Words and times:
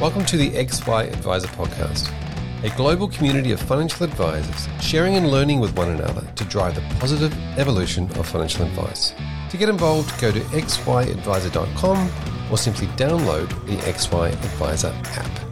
Welcome 0.00 0.24
to 0.24 0.38
the 0.38 0.48
XY 0.52 1.12
Advisor 1.12 1.48
Podcast, 1.48 2.10
a 2.64 2.74
global 2.74 3.06
community 3.06 3.52
of 3.52 3.60
financial 3.60 4.06
advisors 4.06 4.66
sharing 4.82 5.16
and 5.16 5.30
learning 5.30 5.60
with 5.60 5.76
one 5.76 5.90
another 5.90 6.26
to 6.36 6.44
drive 6.44 6.74
the 6.74 6.80
positive 6.98 7.36
evolution 7.58 8.04
of 8.12 8.26
financial 8.26 8.64
advice. 8.64 9.12
To 9.50 9.58
get 9.58 9.68
involved, 9.68 10.18
go 10.18 10.32
to 10.32 10.40
xyadvisor.com 10.40 12.10
or 12.50 12.56
simply 12.56 12.86
download 12.96 13.50
the 13.66 13.76
XY 13.76 14.32
Advisor 14.32 14.88
app. 15.04 15.50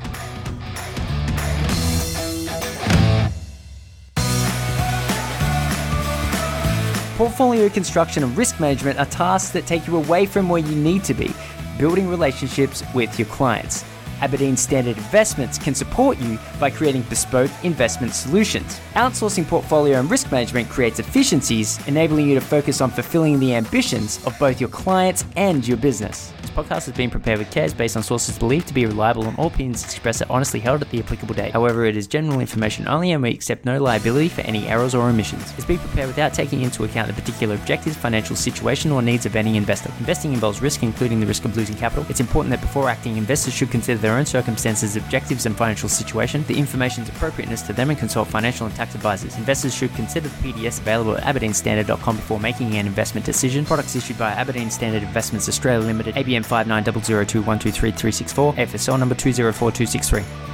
Portfolio 7.19 7.69
construction 7.69 8.25
and 8.25 8.35
risk 8.35 8.59
management 8.59 8.99
are 8.99 9.05
tasks 9.05 9.51
that 9.51 9.67
take 9.67 9.87
you 9.87 9.99
away 9.99 10.25
from 10.25 10.49
where 10.49 10.63
you 10.63 10.75
need 10.75 11.05
to 11.05 11.13
be, 11.13 11.35
building 11.77 12.09
relationships 12.09 12.83
with 12.95 13.19
your 13.19 13.29
clients. 13.29 13.85
Aberdeen 14.21 14.57
Standard 14.57 14.97
Investments 14.97 15.59
can 15.59 15.75
support 15.75 16.19
you 16.19 16.39
by 16.59 16.71
creating 16.71 17.03
bespoke 17.03 17.51
investment 17.63 18.15
solutions. 18.15 18.81
Outsourcing 18.95 19.47
portfolio 19.47 20.01
and 20.01 20.11
risk 20.11 20.33
management 20.33 20.69
creates 20.69 20.99
efficiencies, 20.99 21.79
enabling 21.87 22.29
you 22.29 22.35
to 22.35 22.41
focus 22.41 22.81
on 22.81 22.91
fulfilling 22.91 23.39
the 23.39 23.55
ambitions 23.55 24.25
of 24.27 24.39
both 24.39 24.61
your 24.61 24.69
clients 24.69 25.25
and 25.37 25.67
your 25.67 25.77
business. 25.77 26.33
This 26.41 26.51
podcast 26.51 26.87
has 26.87 26.93
been 26.93 27.11
prepared 27.11 27.39
with 27.39 27.51
cares 27.51 27.73
based 27.73 27.97
on 27.97 28.03
sources 28.03 28.39
believed 28.39 28.69
to 28.69 28.75
be 28.75 28.87
reliable 28.87 29.27
and 29.27 29.39
all 29.39 29.47
opinions 29.47 29.85
expressed 29.85 30.23
are 30.23 30.31
honestly 30.31 30.61
held 30.61 30.83
at 30.83 30.91
the 30.91 30.99
applicable 30.99 31.35
date. 31.35 31.53
However, 31.53 31.85
it 31.85 31.97
is 31.97 32.07
general 32.07 32.41
information 32.41 32.89
only 32.89 33.13
and 33.13 33.23
we 33.23 33.31
accept 33.31 33.65
no 33.65 33.79
liability 33.79 34.29
for 34.29 34.41
any 34.43 34.67
errors 34.67 34.95
or 34.95 35.09
omissions. 35.09 35.53
It's 35.57 35.65
prepared 35.65 36.09
without 36.09 36.35
taking 36.35 36.63
into 36.63 36.85
account 36.85 37.09
the 37.09 37.15
particular 37.15 37.55
objectives, 37.55 37.97
financial 37.97 38.37
situation, 38.37 38.91
or 38.91 39.03
needs 39.03 39.27
of 39.27 39.37
any 39.37 39.57
investor. 39.57 39.93
Investing 40.01 40.33
involves 40.33 40.61
risk, 40.61 40.83
including 40.83 41.21
the 41.21 41.27
risk 41.27 41.45
of 41.45 41.57
losing 41.57 41.77
capital. 41.77 42.05
It's 42.09 42.21
important 42.21 42.51
that 42.51 42.61
before 42.61 42.89
acting, 42.89 43.17
investors 43.17 43.55
should 43.55 43.71
consider 43.71 44.01
their 44.09 44.17
own 44.17 44.25
circumstances, 44.25 44.97
objectives, 44.97 45.45
and 45.45 45.55
financial 45.55 45.89
situation, 45.89 46.43
the 46.49 46.59
information's 46.59 47.11
appropriateness 47.11 47.61
to 47.63 47.75
them, 47.75 47.91
and 47.91 47.99
consult 47.99 48.27
financial 48.27 48.67
and 48.67 48.75
tax 48.75 48.95
advisors. 48.95 49.37
Investors 49.37 49.75
should 49.75 49.95
consider 49.95 50.31
the 50.31 50.53
PDS 50.53 50.81
available 50.81 51.19
at 51.19 51.25
aberdeenstandard.com 51.25 52.17
before 52.17 52.41
making 52.41 52.75
an 52.77 52.87
investment 52.87 53.27
decision. 53.27 53.67
Products 53.67 53.95
issued 53.97 54.17
by 54.17 54.31
Aberdeen 54.31 54.71
Standard 54.71 55.03
Investments 55.03 55.47
Australia 55.47 55.87
Limited, 55.87 56.15
ABN 56.15 56.47
5900212334, 56.47 58.55
AFSL 58.55 58.99
number 58.99 59.15
204263. 59.15 60.49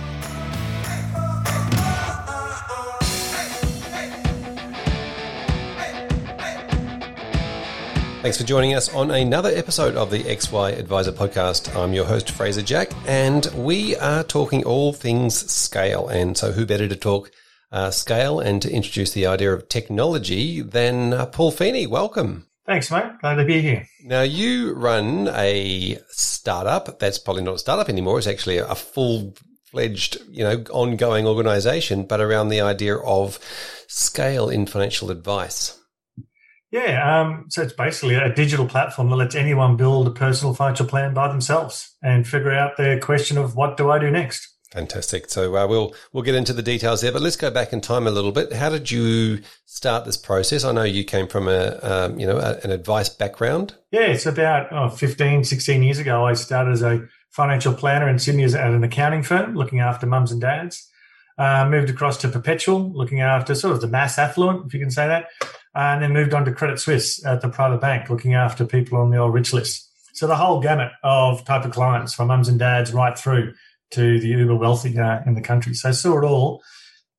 Thanks 8.24 8.38
for 8.38 8.44
joining 8.44 8.72
us 8.72 8.88
on 8.94 9.10
another 9.10 9.50
episode 9.50 9.96
of 9.96 10.10
the 10.10 10.22
XY 10.22 10.78
Advisor 10.78 11.12
Podcast. 11.12 11.76
I'm 11.76 11.92
your 11.92 12.06
host, 12.06 12.30
Fraser 12.30 12.62
Jack, 12.62 12.90
and 13.06 13.44
we 13.54 13.96
are 13.96 14.24
talking 14.24 14.64
all 14.64 14.94
things 14.94 15.34
scale. 15.52 16.08
And 16.08 16.34
so, 16.34 16.50
who 16.50 16.64
better 16.64 16.88
to 16.88 16.96
talk 16.96 17.30
uh, 17.70 17.90
scale 17.90 18.40
and 18.40 18.62
to 18.62 18.72
introduce 18.72 19.10
the 19.10 19.26
idea 19.26 19.52
of 19.52 19.68
technology 19.68 20.62
than 20.62 21.12
uh, 21.12 21.26
Paul 21.26 21.50
Feeney? 21.50 21.86
Welcome. 21.86 22.46
Thanks, 22.64 22.90
mate. 22.90 23.12
Glad 23.20 23.34
to 23.34 23.44
be 23.44 23.60
here. 23.60 23.86
Now, 24.04 24.22
you 24.22 24.72
run 24.72 25.28
a 25.28 25.98
startup 26.08 26.98
that's 26.98 27.18
probably 27.18 27.42
not 27.42 27.56
a 27.56 27.58
startup 27.58 27.90
anymore, 27.90 28.16
it's 28.16 28.26
actually 28.26 28.56
a 28.56 28.74
full 28.74 29.34
fledged, 29.66 30.16
you 30.30 30.44
know, 30.44 30.64
ongoing 30.70 31.26
organization, 31.26 32.04
but 32.04 32.22
around 32.22 32.48
the 32.48 32.62
idea 32.62 32.96
of 32.96 33.38
scale 33.86 34.48
in 34.48 34.64
financial 34.64 35.10
advice. 35.10 35.78
Yeah, 36.74 37.20
um, 37.20 37.44
so 37.50 37.62
it's 37.62 37.72
basically 37.72 38.16
a 38.16 38.34
digital 38.34 38.66
platform 38.66 39.08
that 39.10 39.14
lets 39.14 39.36
anyone 39.36 39.76
build 39.76 40.08
a 40.08 40.10
personal 40.10 40.54
financial 40.54 40.86
plan 40.86 41.14
by 41.14 41.28
themselves 41.28 41.94
and 42.02 42.26
figure 42.26 42.50
out 42.50 42.76
their 42.76 42.98
question 42.98 43.38
of 43.38 43.54
what 43.54 43.76
do 43.76 43.92
I 43.92 44.00
do 44.00 44.10
next. 44.10 44.52
Fantastic. 44.72 45.30
So 45.30 45.56
uh, 45.56 45.68
we'll 45.68 45.94
we'll 46.12 46.24
get 46.24 46.34
into 46.34 46.52
the 46.52 46.64
details 46.64 47.00
there, 47.00 47.12
but 47.12 47.22
let's 47.22 47.36
go 47.36 47.48
back 47.48 47.72
in 47.72 47.80
time 47.80 48.08
a 48.08 48.10
little 48.10 48.32
bit. 48.32 48.52
How 48.52 48.70
did 48.70 48.90
you 48.90 49.38
start 49.66 50.04
this 50.04 50.16
process? 50.16 50.64
I 50.64 50.72
know 50.72 50.82
you 50.82 51.04
came 51.04 51.28
from 51.28 51.46
a 51.46 51.78
um, 51.80 52.18
you 52.18 52.26
know 52.26 52.38
a, 52.38 52.58
an 52.64 52.72
advice 52.72 53.08
background. 53.08 53.76
Yeah, 53.92 54.06
it's 54.06 54.26
about 54.26 54.72
oh, 54.72 54.88
15, 54.88 55.44
16 55.44 55.80
years 55.80 56.00
ago. 56.00 56.26
I 56.26 56.32
started 56.32 56.72
as 56.72 56.82
a 56.82 57.06
financial 57.30 57.72
planner 57.72 58.08
in 58.08 58.18
Sydney 58.18 58.42
at 58.42 58.54
an 58.56 58.82
accounting 58.82 59.22
firm, 59.22 59.54
looking 59.54 59.78
after 59.78 60.08
mums 60.08 60.32
and 60.32 60.40
dads. 60.40 60.90
Uh, 61.36 61.66
moved 61.68 61.90
across 61.90 62.16
to 62.18 62.28
Perpetual, 62.28 62.92
looking 62.92 63.20
after 63.20 63.56
sort 63.56 63.74
of 63.74 63.80
the 63.80 63.88
mass 63.88 64.18
affluent, 64.18 64.66
if 64.66 64.72
you 64.72 64.78
can 64.78 64.90
say 64.90 65.08
that 65.08 65.26
and 65.74 66.02
then 66.02 66.12
moved 66.12 66.34
on 66.34 66.44
to 66.44 66.52
Credit 66.52 66.78
Suisse 66.78 67.24
at 67.26 67.40
the 67.40 67.48
private 67.48 67.80
bank, 67.80 68.08
looking 68.08 68.34
after 68.34 68.64
people 68.64 68.98
on 68.98 69.10
the 69.10 69.16
old 69.16 69.34
rich 69.34 69.52
list. 69.52 69.90
So 70.12 70.26
the 70.26 70.36
whole 70.36 70.60
gamut 70.60 70.92
of 71.02 71.44
type 71.44 71.64
of 71.64 71.72
clients, 71.72 72.14
from 72.14 72.28
mums 72.28 72.48
and 72.48 72.58
dads 72.58 72.94
right 72.94 73.18
through 73.18 73.54
to 73.90 74.20
the 74.20 74.28
uber 74.28 74.54
wealthy 74.54 74.96
uh, 74.98 75.20
in 75.26 75.34
the 75.34 75.40
country. 75.40 75.74
So 75.74 75.88
I 75.88 75.92
saw 75.92 76.18
it 76.18 76.24
all, 76.24 76.62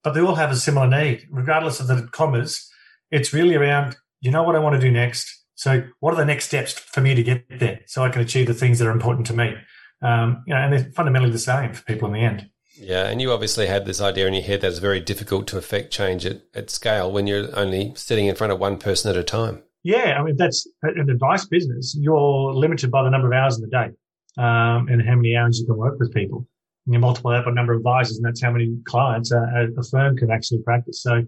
but 0.04 0.14
they 0.14 0.22
all 0.22 0.36
have 0.36 0.52
a 0.52 0.56
similar 0.56 0.88
need, 0.88 1.28
regardless 1.30 1.82
of 1.82 1.88
the 1.88 2.08
commas. 2.12 2.70
It's 3.12 3.34
really 3.34 3.56
around, 3.56 3.98
you 4.22 4.32
know 4.32 4.44
what 4.44 4.56
I 4.56 4.60
want 4.60 4.76
to 4.76 4.82
do 4.82 4.92
next. 4.92 5.44
So 5.56 5.84
what 6.00 6.14
are 6.14 6.18
the 6.18 6.26
next 6.26 6.46
steps 6.46 6.74
for 6.74 7.02
me 7.02 7.16
to 7.16 7.24
get 7.24 7.46
there, 7.50 7.82
so 7.88 8.04
I 8.04 8.10
can 8.10 8.22
achieve 8.22 8.48
the 8.48 8.54
things 8.54 8.80
that 8.80 8.88
are 8.88 8.92
important 8.92 9.28
to 9.28 9.34
me? 9.34 9.56
Um, 10.02 10.44
you 10.48 10.54
know, 10.54 10.62
and 10.62 10.74
they're 10.74 10.92
fundamentally 10.94 11.32
the 11.32 11.40
same 11.40 11.74
for 11.74 11.84
people 11.84 12.08
in 12.08 12.14
the 12.14 12.22
end. 12.22 12.50
Yeah, 12.78 13.08
and 13.08 13.22
you 13.22 13.32
obviously 13.32 13.68
had 13.68 13.86
this 13.86 14.02
idea 14.02 14.28
in 14.28 14.34
your 14.34 14.44
head 14.44 14.62
that 14.62 14.68
it's 14.68 14.80
very 14.80 15.00
difficult 15.00 15.48
to 15.48 15.58
affect 15.58 15.92
change 15.92 16.26
at, 16.26 16.42
at 16.54 16.70
scale 16.70 17.12
when 17.12 17.28
you're 17.28 17.48
only 17.58 17.94
sitting 17.96 18.28
in 18.28 18.36
front 18.36 18.54
of 18.54 18.60
one 18.60 18.78
person 18.78 19.10
at 19.10 19.18
a 19.18 19.24
time. 19.24 19.64
Yeah, 19.84 20.18
I 20.20 20.24
mean, 20.24 20.36
that's 20.36 20.68
an 20.82 21.10
advice 21.10 21.46
business. 21.46 21.96
You're 22.00 22.54
limited 22.54 22.90
by 22.92 23.04
the 23.04 23.10
number 23.10 23.28
of 23.28 23.34
hours 23.34 23.58
in 23.58 23.62
the 23.62 23.70
day 23.70 23.96
um, 24.42 24.88
and 24.88 25.02
how 25.02 25.16
many 25.16 25.36
hours 25.36 25.60
you 25.60 25.66
can 25.66 25.78
work 25.78 26.00
with 26.00 26.14
people. 26.14 26.48
And 26.86 26.94
you 26.94 27.00
multiply 27.00 27.38
that 27.38 27.46
by 27.46 27.52
the 27.52 27.56
number 27.56 27.74
of 27.74 27.80
advisors, 27.80 28.18
and 28.18 28.26
that's 28.26 28.42
how 28.42 28.52
many 28.52 28.76
clients 28.86 29.32
a, 29.32 29.68
a 29.78 29.84
firm 29.84 30.18
can 30.18 30.32
actually 30.32 30.64
practice. 30.64 31.02
So 31.02 31.24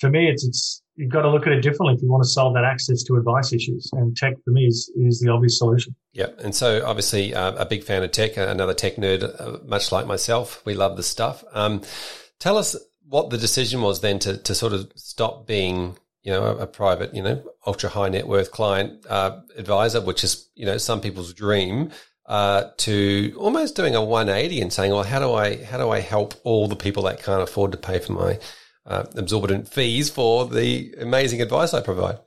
for 0.00 0.08
me, 0.10 0.28
it's, 0.28 0.44
it's, 0.44 0.82
you've 0.96 1.10
got 1.10 1.22
to 1.22 1.30
look 1.30 1.46
at 1.46 1.52
it 1.52 1.60
differently 1.60 1.94
if 1.94 2.02
you 2.02 2.08
want 2.08 2.22
to 2.22 2.28
solve 2.28 2.54
that 2.54 2.64
access 2.64 3.02
to 3.04 3.16
advice 3.16 3.52
issues. 3.52 3.88
And 3.92 4.16
tech 4.16 4.34
for 4.44 4.50
me 4.50 4.66
is, 4.66 4.90
is 4.96 5.20
the 5.20 5.30
obvious 5.30 5.58
solution. 5.58 5.94
Yeah. 6.12 6.28
And 6.38 6.54
so 6.54 6.84
obviously 6.84 7.34
uh, 7.34 7.52
a 7.52 7.66
big 7.66 7.84
fan 7.84 8.02
of 8.02 8.10
tech, 8.10 8.36
another 8.36 8.74
tech 8.74 8.96
nerd, 8.96 9.22
uh, 9.22 9.58
much 9.64 9.92
like 9.92 10.06
myself. 10.06 10.64
We 10.64 10.74
love 10.74 10.96
the 10.96 11.02
stuff. 11.02 11.44
Um, 11.52 11.82
tell 12.38 12.56
us 12.56 12.76
what 13.06 13.30
the 13.30 13.38
decision 13.38 13.82
was 13.82 14.00
then 14.00 14.18
to, 14.20 14.36
to 14.38 14.54
sort 14.54 14.72
of 14.72 14.90
stop 14.96 15.46
being, 15.46 15.96
you 16.22 16.32
know, 16.32 16.44
a, 16.44 16.56
a 16.58 16.66
private, 16.66 17.14
you 17.14 17.22
know, 17.22 17.42
ultra 17.66 17.90
high 17.90 18.08
net 18.08 18.26
worth 18.26 18.50
client, 18.50 19.04
uh, 19.08 19.40
advisor, 19.56 20.00
which 20.00 20.24
is, 20.24 20.48
you 20.54 20.64
know, 20.64 20.78
some 20.78 21.00
people's 21.00 21.34
dream. 21.34 21.90
Uh, 22.26 22.70
to 22.76 23.34
almost 23.40 23.74
doing 23.74 23.96
a 23.96 24.04
180 24.04 24.60
and 24.60 24.72
saying, 24.72 24.92
well, 24.92 25.02
how 25.02 25.18
do 25.18 25.32
I, 25.32 25.64
how 25.64 25.78
do 25.78 25.90
I 25.90 25.98
help 25.98 26.34
all 26.44 26.68
the 26.68 26.76
people 26.76 27.02
that 27.04 27.20
can't 27.20 27.42
afford 27.42 27.72
to 27.72 27.78
pay 27.78 27.98
for 27.98 28.12
my, 28.12 28.38
uh, 28.86 29.04
exorbitant 29.16 29.68
fees 29.68 30.10
for 30.10 30.46
the 30.46 30.94
amazing 31.00 31.40
advice 31.42 31.74
I 31.74 31.80
provide. 31.80 32.18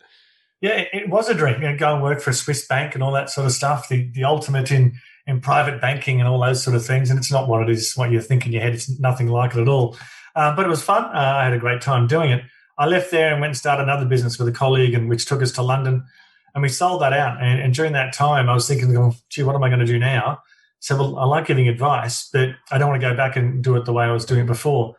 Yeah, 0.62 0.86
it 0.94 1.10
was 1.10 1.28
a 1.28 1.34
dream. 1.34 1.62
You 1.62 1.72
know, 1.72 1.78
go 1.78 1.94
and 1.94 2.02
work 2.02 2.22
for 2.22 2.30
a 2.30 2.34
Swiss 2.34 2.66
bank 2.66 2.96
and 2.96 3.04
all 3.04 3.12
that 3.12 3.30
sort 3.30 3.46
of 3.46 3.52
stuff. 3.52 3.90
The 3.90 4.10
the 4.14 4.24
ultimate 4.24 4.72
in 4.72 4.94
in 5.28 5.42
private 5.42 5.82
banking 5.82 6.20
and 6.20 6.28
all 6.28 6.40
those 6.40 6.64
sort 6.64 6.76
of 6.76 6.86
things. 6.86 7.10
And 7.10 7.20
it's 7.20 7.32
not 7.32 7.48
what 7.48 7.62
it 7.62 7.70
is, 7.70 7.94
what 7.96 8.12
you 8.12 8.22
think 8.22 8.46
in 8.46 8.52
your 8.52 8.62
head. 8.62 8.74
It's 8.74 9.00
nothing 9.00 9.28
like 9.28 9.56
it 9.56 9.62
at 9.62 9.68
all. 9.68 9.98
Uh, 10.36 10.56
but 10.56 10.66
it 10.66 10.70
was 10.70 10.82
fun. 10.82 11.04
Uh, 11.06 11.34
I 11.38 11.44
had 11.44 11.54
a 11.54 11.60
great 11.60 11.82
time 11.82 12.08
doing 12.08 12.32
it. 12.32 12.44
I 12.78 12.88
left 12.88 13.12
there 13.12 13.32
and 13.32 13.40
went 13.40 13.52
and 13.52 13.58
started 13.58 13.84
another 13.84 14.06
business 14.06 14.40
with 14.40 14.48
a 14.48 14.52
colleague, 14.52 14.94
and 14.94 15.08
which 15.08 15.26
took 15.26 15.44
us 15.44 15.52
to 15.54 15.62
London, 15.62 16.04
and 16.56 16.62
we 16.64 16.70
sold 16.70 17.02
that 17.02 17.14
out. 17.14 17.42
And, 17.42 17.62
and 17.62 17.74
during 17.74 17.94
that 17.94 18.14
time, 18.14 18.50
I 18.50 18.54
was 18.54 18.68
thinking, 18.68 19.14
"Gee, 19.30 19.44
what 19.44 19.56
am 19.56 19.64
I 19.64 19.70
going 19.70 19.80
to 19.80 19.86
do 19.86 20.00
now?" 20.00 20.40
So, 20.80 20.98
well, 20.98 21.18
I 21.18 21.26
like 21.26 21.46
giving 21.46 21.68
advice, 21.68 22.30
but 22.34 22.50
I 22.72 22.78
don't 22.78 22.90
want 22.90 23.02
to 23.02 23.08
go 23.08 23.16
back 23.16 23.36
and 23.36 23.64
do 23.64 23.76
it 23.76 23.86
the 23.86 23.94
way 23.94 24.06
I 24.06 24.12
was 24.12 24.26
doing 24.26 24.42
it 24.42 24.48
before. 24.48 24.96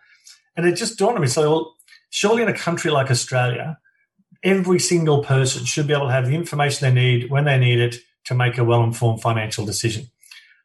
And 0.56 0.66
it 0.66 0.76
just 0.76 0.98
dawned 0.98 1.16
on 1.16 1.22
me. 1.22 1.28
So, 1.28 1.50
well, 1.50 1.76
surely 2.10 2.42
in 2.42 2.48
a 2.48 2.54
country 2.54 2.90
like 2.90 3.10
Australia, 3.10 3.78
every 4.42 4.78
single 4.78 5.22
person 5.24 5.64
should 5.64 5.86
be 5.86 5.94
able 5.94 6.06
to 6.06 6.12
have 6.12 6.26
the 6.26 6.34
information 6.34 6.86
they 6.86 7.00
need 7.00 7.30
when 7.30 7.44
they 7.44 7.58
need 7.58 7.80
it 7.80 7.96
to 8.24 8.34
make 8.34 8.58
a 8.58 8.64
well 8.64 8.82
informed 8.82 9.20
financial 9.20 9.66
decision. 9.66 10.06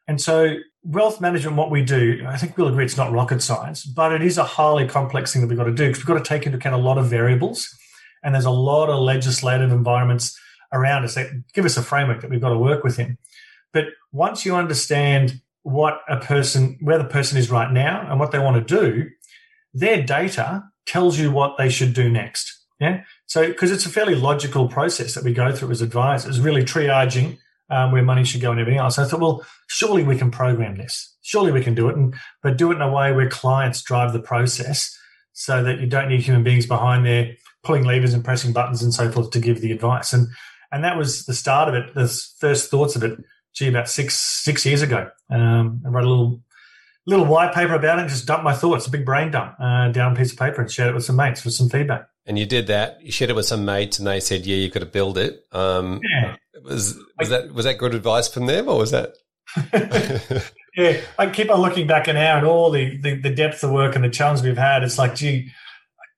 And 0.06 0.20
so, 0.20 0.56
wealth 0.82 1.20
management, 1.20 1.56
what 1.56 1.70
we 1.70 1.82
do, 1.82 2.24
I 2.26 2.36
think 2.36 2.56
we'll 2.56 2.68
agree 2.68 2.84
it's 2.84 2.96
not 2.96 3.12
rocket 3.12 3.42
science, 3.42 3.84
but 3.84 4.12
it 4.12 4.22
is 4.22 4.38
a 4.38 4.44
highly 4.44 4.86
complex 4.86 5.32
thing 5.32 5.42
that 5.42 5.48
we've 5.48 5.58
got 5.58 5.64
to 5.64 5.74
do 5.74 5.88
because 5.88 5.98
we've 5.98 6.06
got 6.16 6.24
to 6.24 6.28
take 6.28 6.46
into 6.46 6.58
account 6.58 6.74
a 6.74 6.78
lot 6.78 6.98
of 6.98 7.06
variables. 7.06 7.74
And 8.22 8.34
there's 8.34 8.44
a 8.44 8.50
lot 8.50 8.90
of 8.90 9.00
legislative 9.00 9.72
environments 9.72 10.38
around 10.72 11.04
us 11.04 11.14
that 11.14 11.30
give 11.52 11.64
us 11.64 11.76
a 11.76 11.82
framework 11.82 12.20
that 12.20 12.30
we've 12.30 12.40
got 12.40 12.50
to 12.50 12.58
work 12.58 12.84
within. 12.84 13.18
But 13.72 13.86
once 14.12 14.44
you 14.44 14.54
understand 14.54 15.40
what 15.62 16.00
a 16.08 16.18
person, 16.18 16.78
where 16.80 16.98
the 16.98 17.04
person 17.04 17.38
is 17.38 17.50
right 17.50 17.70
now 17.70 18.06
and 18.10 18.18
what 18.18 18.30
they 18.30 18.38
want 18.38 18.66
to 18.66 18.80
do, 18.80 19.10
their 19.72 20.02
data 20.02 20.64
tells 20.86 21.18
you 21.18 21.30
what 21.30 21.56
they 21.58 21.68
should 21.68 21.94
do 21.94 22.10
next. 22.10 22.56
Yeah. 22.80 23.04
So, 23.26 23.46
because 23.46 23.70
it's 23.70 23.86
a 23.86 23.90
fairly 23.90 24.14
logical 24.14 24.68
process 24.68 25.14
that 25.14 25.24
we 25.24 25.32
go 25.32 25.52
through 25.52 25.70
as 25.70 25.82
advisors, 25.82 26.40
really 26.40 26.64
triaging 26.64 27.38
um, 27.68 27.92
where 27.92 28.02
money 28.02 28.24
should 28.24 28.40
go 28.40 28.50
and 28.50 28.60
everything 28.60 28.80
else. 28.80 28.98
I 28.98 29.04
thought, 29.04 29.20
well, 29.20 29.46
surely 29.68 30.02
we 30.02 30.16
can 30.16 30.30
program 30.30 30.76
this. 30.76 31.14
Surely 31.22 31.52
we 31.52 31.62
can 31.62 31.74
do 31.74 31.88
it, 31.88 31.96
and 31.96 32.14
but 32.42 32.56
do 32.56 32.72
it 32.72 32.76
in 32.76 32.82
a 32.82 32.90
way 32.90 33.12
where 33.12 33.28
clients 33.28 33.82
drive 33.82 34.12
the 34.12 34.20
process, 34.20 34.96
so 35.32 35.62
that 35.62 35.78
you 35.78 35.86
don't 35.86 36.08
need 36.08 36.22
human 36.22 36.42
beings 36.42 36.66
behind 36.66 37.06
there 37.06 37.34
pulling 37.62 37.84
levers 37.84 38.14
and 38.14 38.24
pressing 38.24 38.52
buttons 38.52 38.82
and 38.82 38.94
so 38.94 39.10
forth 39.10 39.30
to 39.30 39.40
give 39.40 39.60
the 39.60 39.72
advice. 39.72 40.12
And 40.12 40.28
and 40.72 40.84
that 40.84 40.96
was 40.96 41.26
the 41.26 41.34
start 41.34 41.68
of 41.68 41.74
it. 41.74 41.94
The 41.94 42.08
first 42.38 42.70
thoughts 42.70 42.96
of 42.96 43.02
it, 43.02 43.18
gee, 43.54 43.68
about 43.68 43.88
six 43.88 44.18
six 44.18 44.64
years 44.64 44.82
ago. 44.82 45.10
Um, 45.30 45.82
I 45.84 45.88
wrote 45.88 46.04
a 46.04 46.08
little 46.08 46.42
little 47.10 47.26
white 47.26 47.52
paper 47.52 47.74
about 47.74 47.98
it 47.98 48.02
and 48.02 48.10
just 48.10 48.26
dump 48.26 48.42
my 48.42 48.54
thoughts, 48.54 48.86
a 48.86 48.90
big 48.90 49.04
brain 49.04 49.30
dump 49.30 49.54
uh, 49.60 49.88
down 49.88 50.12
a 50.12 50.16
piece 50.16 50.32
of 50.32 50.38
paper 50.38 50.62
and 50.62 50.70
shared 50.70 50.90
it 50.90 50.94
with 50.94 51.04
some 51.04 51.16
mates 51.16 51.40
for 51.40 51.50
some 51.50 51.68
feedback. 51.68 52.06
And 52.26 52.38
you 52.38 52.46
did 52.46 52.68
that. 52.68 53.02
You 53.02 53.12
shared 53.12 53.30
it 53.30 53.36
with 53.36 53.46
some 53.46 53.64
mates, 53.64 53.98
and 53.98 54.06
they 54.06 54.20
said, 54.20 54.46
"Yeah, 54.46 54.56
you've 54.56 54.72
got 54.72 54.80
to 54.80 54.86
build 54.86 55.18
it." 55.18 55.44
Um, 55.52 56.00
yeah. 56.02 56.36
Was 56.62 56.98
was 57.18 57.28
that 57.30 57.52
was 57.52 57.64
that 57.64 57.78
good 57.78 57.94
advice 57.94 58.28
from 58.28 58.46
them, 58.46 58.68
or 58.68 58.78
was 58.78 58.90
that? 58.92 59.14
yeah, 60.76 61.00
I 61.18 61.28
keep 61.30 61.50
on 61.50 61.60
looking 61.60 61.86
back 61.86 62.06
now 62.06 62.38
and 62.38 62.46
all 62.46 62.70
the, 62.70 62.96
the, 62.98 63.16
the 63.16 63.34
depth 63.34 63.62
of 63.64 63.70
work 63.70 63.94
and 63.94 64.04
the 64.04 64.10
challenge 64.10 64.42
we've 64.42 64.56
had. 64.56 64.82
It's 64.82 64.98
like, 64.98 65.14
gee, 65.14 65.50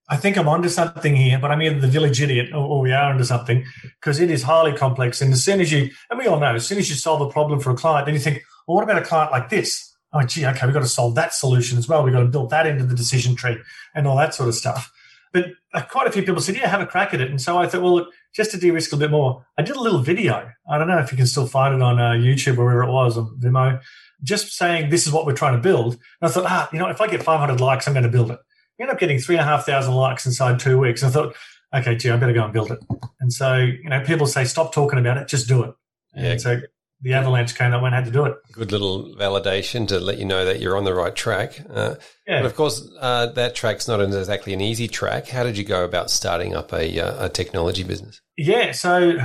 I 0.08 0.16
think 0.16 0.36
I'm 0.36 0.48
onto 0.48 0.68
something 0.68 1.16
here, 1.16 1.38
but 1.38 1.50
I'm 1.50 1.62
either 1.62 1.80
the 1.80 1.88
village 1.88 2.20
idiot 2.20 2.50
or, 2.52 2.58
or 2.58 2.80
we 2.80 2.92
are 2.92 3.12
onto 3.12 3.24
something 3.24 3.64
because 3.82 4.20
it 4.20 4.30
is 4.30 4.42
highly 4.42 4.76
complex. 4.76 5.22
And 5.22 5.32
as 5.32 5.42
soon 5.42 5.60
as 5.60 5.72
you, 5.72 5.90
and 6.10 6.18
we 6.18 6.26
all 6.26 6.40
know, 6.40 6.54
as 6.54 6.66
soon 6.66 6.78
as 6.78 6.90
you 6.90 6.96
solve 6.96 7.20
a 7.20 7.30
problem 7.30 7.60
for 7.60 7.70
a 7.70 7.74
client, 7.74 8.06
then 8.06 8.14
you 8.14 8.20
think, 8.20 8.42
well, 8.66 8.76
what 8.76 8.84
about 8.84 9.00
a 9.00 9.04
client 9.04 9.32
like 9.32 9.48
this? 9.48 9.91
Oh, 10.12 10.22
gee, 10.22 10.46
okay, 10.46 10.66
we've 10.66 10.74
got 10.74 10.80
to 10.80 10.88
solve 10.88 11.14
that 11.14 11.32
solution 11.32 11.78
as 11.78 11.88
well. 11.88 12.02
We've 12.02 12.12
got 12.12 12.20
to 12.20 12.26
build 12.26 12.50
that 12.50 12.66
into 12.66 12.84
the 12.84 12.94
decision 12.94 13.34
tree 13.34 13.58
and 13.94 14.06
all 14.06 14.16
that 14.18 14.34
sort 14.34 14.48
of 14.48 14.54
stuff. 14.54 14.92
But 15.32 15.46
uh, 15.72 15.82
quite 15.82 16.06
a 16.06 16.12
few 16.12 16.22
people 16.22 16.40
said, 16.40 16.56
yeah, 16.56 16.68
have 16.68 16.82
a 16.82 16.86
crack 16.86 17.14
at 17.14 17.20
it. 17.20 17.30
And 17.30 17.40
so 17.40 17.56
I 17.56 17.66
thought, 17.66 17.82
well, 17.82 17.94
look, 17.94 18.12
just 18.34 18.50
to 18.50 18.58
de-risk 18.58 18.92
a 18.92 18.96
bit 18.96 19.10
more, 19.10 19.44
I 19.58 19.62
did 19.62 19.76
a 19.76 19.80
little 19.80 20.00
video. 20.00 20.50
I 20.68 20.78
don't 20.78 20.88
know 20.88 20.98
if 20.98 21.10
you 21.10 21.16
can 21.16 21.26
still 21.26 21.46
find 21.46 21.74
it 21.74 21.82
on 21.82 21.98
uh, 21.98 22.10
YouTube 22.10 22.58
or 22.58 22.64
wherever 22.64 22.82
it 22.82 22.92
was, 22.92 23.16
on 23.16 23.38
Vimeo, 23.38 23.80
just 24.22 24.52
saying 24.52 24.90
this 24.90 25.06
is 25.06 25.12
what 25.12 25.26
we're 25.26 25.32
trying 25.32 25.56
to 25.56 25.62
build. 25.62 25.94
And 25.94 26.00
I 26.22 26.28
thought, 26.28 26.44
ah, 26.46 26.68
you 26.72 26.78
know, 26.78 26.88
if 26.88 27.00
I 27.00 27.06
get 27.06 27.22
500 27.22 27.60
likes, 27.60 27.86
I'm 27.86 27.94
going 27.94 28.04
to 28.04 28.10
build 28.10 28.30
it. 28.30 28.38
I 28.78 28.82
ended 28.82 28.94
up 28.94 29.00
getting 29.00 29.18
three 29.18 29.36
and 29.36 29.42
a 29.42 29.44
half 29.44 29.64
thousand 29.64 29.94
likes 29.94 30.26
inside 30.26 30.60
two 30.60 30.78
weeks. 30.78 31.02
I 31.02 31.08
thought, 31.08 31.34
okay, 31.74 31.96
gee, 31.96 32.10
I 32.10 32.16
better 32.16 32.32
go 32.32 32.44
and 32.44 32.52
build 32.52 32.70
it. 32.70 32.80
And 33.20 33.32
so, 33.32 33.56
you 33.56 33.88
know, 33.88 34.02
people 34.02 34.26
say, 34.26 34.44
stop 34.44 34.74
talking 34.74 34.98
about 34.98 35.16
it, 35.16 35.28
just 35.28 35.48
do 35.48 35.62
it. 35.62 35.74
And 36.14 36.26
yeah. 36.26 36.36
so 36.36 36.60
the 37.02 37.14
avalanche 37.14 37.56
came, 37.56 37.72
I 37.72 37.82
went 37.82 37.94
had 37.94 38.04
to 38.04 38.10
do 38.10 38.25
it. 38.25 38.34
Good 38.52 38.70
little 38.70 39.14
validation 39.16 39.88
to 39.88 39.99
let 39.99 40.19
you 40.19 40.25
know 40.25 40.44
that 40.44 40.60
you're 40.60 40.76
on 40.76 40.84
the 40.84 40.94
right 40.94 41.14
track. 41.14 41.60
Uh, 41.69 41.96
yeah. 42.26 42.40
But 42.40 42.46
of 42.46 42.54
course, 42.54 42.88
uh, 43.00 43.26
that 43.26 43.54
track's 43.54 43.88
not 43.88 44.00
exactly 44.00 44.52
an 44.52 44.60
easy 44.60 44.87
track. 44.87 45.28
How 45.28 45.43
did 45.43 45.58
you 45.58 45.64
go 45.64 45.84
about 45.84 46.10
starting 46.10 46.54
up 46.54 46.72
a, 46.72 47.00
uh, 47.00 47.26
a 47.26 47.28
technology 47.28 47.82
business? 47.82 48.20
Yeah. 48.37 48.70
So, 48.72 49.19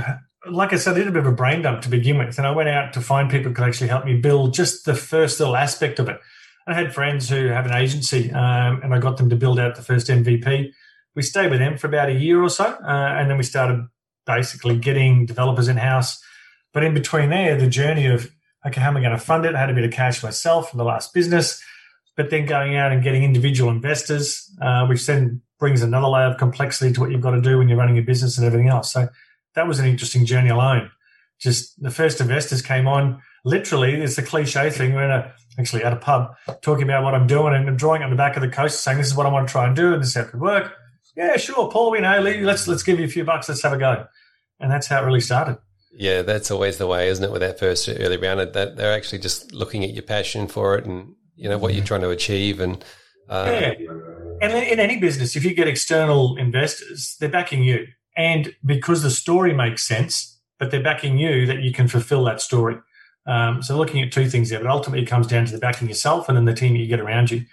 like 0.50 0.72
I 0.72 0.76
said, 0.76 0.94
I 0.94 0.98
did 0.98 1.08
a 1.08 1.12
bit 1.12 1.20
of 1.20 1.26
a 1.26 1.32
brain 1.32 1.62
dump 1.62 1.82
to 1.82 1.88
begin 1.88 2.18
with. 2.18 2.36
And 2.36 2.46
I 2.46 2.50
went 2.50 2.68
out 2.68 2.92
to 2.94 3.00
find 3.00 3.30
people 3.30 3.50
who 3.50 3.54
could 3.54 3.68
actually 3.68 3.88
help 3.88 4.04
me 4.04 4.16
build 4.16 4.54
just 4.54 4.84
the 4.84 4.94
first 4.94 5.38
little 5.38 5.56
aspect 5.56 6.00
of 6.00 6.08
it. 6.08 6.18
I 6.66 6.74
had 6.74 6.92
friends 6.92 7.30
who 7.30 7.46
have 7.46 7.64
an 7.64 7.72
agency 7.72 8.30
um, 8.32 8.82
and 8.82 8.92
I 8.92 8.98
got 8.98 9.16
them 9.16 9.30
to 9.30 9.36
build 9.36 9.58
out 9.58 9.76
the 9.76 9.82
first 9.82 10.08
MVP. 10.08 10.70
We 11.14 11.22
stayed 11.22 11.50
with 11.50 11.60
them 11.60 11.78
for 11.78 11.86
about 11.86 12.10
a 12.10 12.14
year 12.14 12.42
or 12.42 12.50
so. 12.50 12.64
Uh, 12.64 13.16
and 13.18 13.30
then 13.30 13.38
we 13.38 13.44
started 13.44 13.86
basically 14.26 14.76
getting 14.76 15.24
developers 15.24 15.68
in 15.68 15.78
house 15.78 16.22
but 16.72 16.84
in 16.84 16.94
between 16.94 17.30
there, 17.30 17.56
the 17.56 17.68
journey 17.68 18.06
of, 18.06 18.30
okay, 18.66 18.80
how 18.80 18.88
am 18.88 18.96
I 18.96 19.00
going 19.00 19.12
to 19.12 19.18
fund 19.18 19.44
it? 19.46 19.54
I 19.54 19.60
had 19.60 19.70
a 19.70 19.74
bit 19.74 19.84
of 19.84 19.90
cash 19.90 20.22
myself 20.22 20.70
from 20.70 20.78
the 20.78 20.84
last 20.84 21.14
business, 21.14 21.62
but 22.16 22.30
then 22.30 22.46
going 22.46 22.76
out 22.76 22.92
and 22.92 23.02
getting 23.02 23.22
individual 23.22 23.70
investors, 23.70 24.50
uh, 24.60 24.86
which 24.86 25.06
then 25.06 25.42
brings 25.58 25.82
another 25.82 26.08
layer 26.08 26.26
of 26.26 26.38
complexity 26.38 26.92
to 26.92 27.00
what 27.00 27.10
you've 27.10 27.20
got 27.20 27.32
to 27.32 27.40
do 27.40 27.58
when 27.58 27.68
you're 27.68 27.78
running 27.78 27.98
a 27.98 28.02
business 28.02 28.38
and 28.38 28.46
everything 28.46 28.68
else. 28.68 28.92
So 28.92 29.08
that 29.54 29.66
was 29.66 29.78
an 29.80 29.86
interesting 29.86 30.24
journey 30.24 30.50
alone. 30.50 30.90
Just 31.40 31.80
the 31.82 31.90
first 31.90 32.20
investors 32.20 32.62
came 32.62 32.86
on. 32.86 33.22
Literally, 33.44 33.94
it's 33.94 34.18
a 34.18 34.22
cliche 34.22 34.70
thing. 34.70 34.94
We're 34.94 35.04
in 35.04 35.10
a, 35.10 35.32
actually 35.58 35.84
at 35.84 35.92
a 35.92 35.96
pub 35.96 36.34
talking 36.60 36.84
about 36.84 37.02
what 37.02 37.14
I'm 37.14 37.26
doing 37.26 37.54
and 37.54 37.68
I'm 37.68 37.76
drawing 37.76 38.02
on 38.02 38.10
the 38.10 38.16
back 38.16 38.36
of 38.36 38.42
the 38.42 38.48
coast 38.48 38.82
saying, 38.82 38.98
this 38.98 39.06
is 39.06 39.14
what 39.14 39.26
I 39.26 39.30
want 39.30 39.48
to 39.48 39.52
try 39.52 39.66
and 39.66 39.74
do 39.74 39.92
and 39.92 40.02
this 40.02 40.10
is 40.10 40.14
how 40.14 40.22
it 40.22 40.30
could 40.30 40.40
work. 40.40 40.74
Yeah, 41.16 41.36
sure, 41.36 41.70
Paul, 41.70 41.90
we 41.90 42.00
know, 42.00 42.20
let's, 42.20 42.68
let's 42.68 42.82
give 42.82 43.00
you 43.00 43.04
a 43.04 43.08
few 43.08 43.24
bucks. 43.24 43.48
Let's 43.48 43.62
have 43.62 43.72
a 43.72 43.78
go. 43.78 44.06
And 44.60 44.70
that's 44.70 44.86
how 44.86 45.02
it 45.02 45.06
really 45.06 45.20
started. 45.20 45.58
Yeah, 45.98 46.22
that's 46.22 46.52
always 46.52 46.78
the 46.78 46.86
way, 46.86 47.08
isn't 47.08 47.24
it? 47.24 47.32
With 47.32 47.40
that 47.40 47.58
first 47.58 47.88
early 47.88 48.16
round, 48.16 48.38
that 48.38 48.76
they're 48.76 48.94
actually 48.94 49.18
just 49.18 49.52
looking 49.52 49.82
at 49.82 49.90
your 49.90 50.04
passion 50.04 50.46
for 50.46 50.76
it 50.76 50.86
and 50.86 51.16
you 51.34 51.48
know 51.48 51.58
what 51.58 51.74
you're 51.74 51.84
trying 51.84 52.02
to 52.02 52.10
achieve, 52.10 52.60
and 52.60 52.84
uh, 53.28 53.48
yeah. 53.50 53.72
And 54.40 54.52
in 54.52 54.78
any 54.78 55.00
business, 55.00 55.34
if 55.34 55.44
you 55.44 55.54
get 55.54 55.66
external 55.66 56.36
investors, 56.36 57.16
they're 57.18 57.28
backing 57.28 57.64
you, 57.64 57.88
and 58.16 58.54
because 58.64 59.02
the 59.02 59.10
story 59.10 59.52
makes 59.52 59.82
sense, 59.82 60.40
but 60.60 60.70
they're 60.70 60.82
backing 60.82 61.18
you 61.18 61.46
that 61.46 61.62
you 61.62 61.72
can 61.72 61.88
fulfill 61.88 62.22
that 62.26 62.40
story. 62.40 62.76
Um, 63.26 63.60
so 63.60 63.76
looking 63.76 64.00
at 64.00 64.12
two 64.12 64.28
things 64.30 64.50
there, 64.50 64.60
but 64.60 64.70
ultimately 64.70 65.02
it 65.02 65.08
comes 65.08 65.26
down 65.26 65.46
to 65.46 65.52
the 65.52 65.58
backing 65.58 65.88
yourself 65.88 66.28
and 66.28 66.38
then 66.38 66.44
the 66.44 66.54
team 66.54 66.74
that 66.74 66.78
you 66.78 66.86
get 66.86 67.00
around 67.00 67.32
you, 67.32 67.44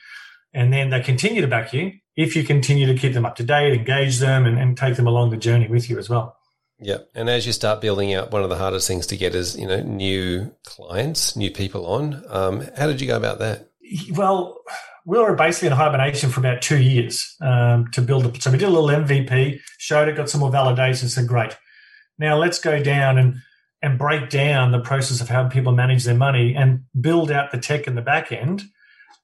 and 0.54 0.72
then 0.72 0.92
they 0.92 1.02
continue 1.02 1.42
to 1.42 1.48
back 1.48 1.74
you 1.74 1.94
if 2.16 2.36
you 2.36 2.44
continue 2.44 2.86
to 2.86 2.96
keep 2.96 3.14
them 3.14 3.26
up 3.26 3.36
to 3.38 3.44
date, 3.44 3.74
engage 3.74 4.20
them, 4.20 4.46
and, 4.46 4.60
and 4.60 4.78
take 4.78 4.98
them 4.98 5.08
along 5.08 5.32
the 5.32 5.38
journey 5.38 5.68
with 5.68 5.90
you 5.90 5.98
as 5.98 6.10
well. 6.10 6.38
Yeah, 6.80 6.98
and 7.14 7.30
as 7.30 7.46
you 7.46 7.54
start 7.54 7.80
building 7.80 8.14
out, 8.14 8.32
one 8.32 8.44
of 8.44 8.50
the 8.50 8.58
hardest 8.58 8.88
things 8.88 9.08
to 9.08 9.18
get 9.18 9.34
is 9.34 9.58
you 9.58 9.68
know 9.68 9.82
new 9.82 10.54
clients, 10.66 11.36
new 11.36 11.52
people 11.52 11.86
on. 11.86 12.24
Um, 12.30 12.68
how 12.78 12.88
did 12.88 13.00
you 13.00 13.08
go 13.08 13.16
about 13.16 13.40
that? 13.40 13.70
Well, 14.12 14.60
we 15.06 15.18
were 15.18 15.36
basically 15.36 15.68
in 15.68 15.74
hibernation 15.74 16.32
for 16.32 16.42
about 16.42 16.62
two 16.62 16.82
years 16.82 17.36
um, 17.42 17.90
to 17.92 18.02
build. 18.02 18.26
A, 18.26 18.42
so 18.42 18.52
we 18.52 18.58
did 18.58 18.68
a 18.68 18.72
little 18.72 18.90
MVP, 18.90 19.60
showed 19.78 20.10
it, 20.10 20.18
got 20.18 20.30
some 20.30 20.42
more 20.42 20.52
validation, 20.52 21.08
said 21.08 21.28
great. 21.28 21.56
Now 22.20 22.38
let's 22.38 22.60
go 22.60 22.82
down 22.84 23.18
and 23.18 23.36
and 23.82 24.00
break 24.00 24.30
down 24.30 24.72
the 24.72 24.80
process 24.80 25.22
of 25.22 25.30
how 25.30 25.48
people 25.48 25.72
manage 25.72 26.04
their 26.06 26.16
money 26.16 26.56
and 26.56 26.84
build 27.00 27.32
out 27.32 27.52
the 27.52 27.60
tech 27.60 27.88
in 27.88 27.96
the 27.96 28.02
back 28.02 28.32
end. 28.32 28.64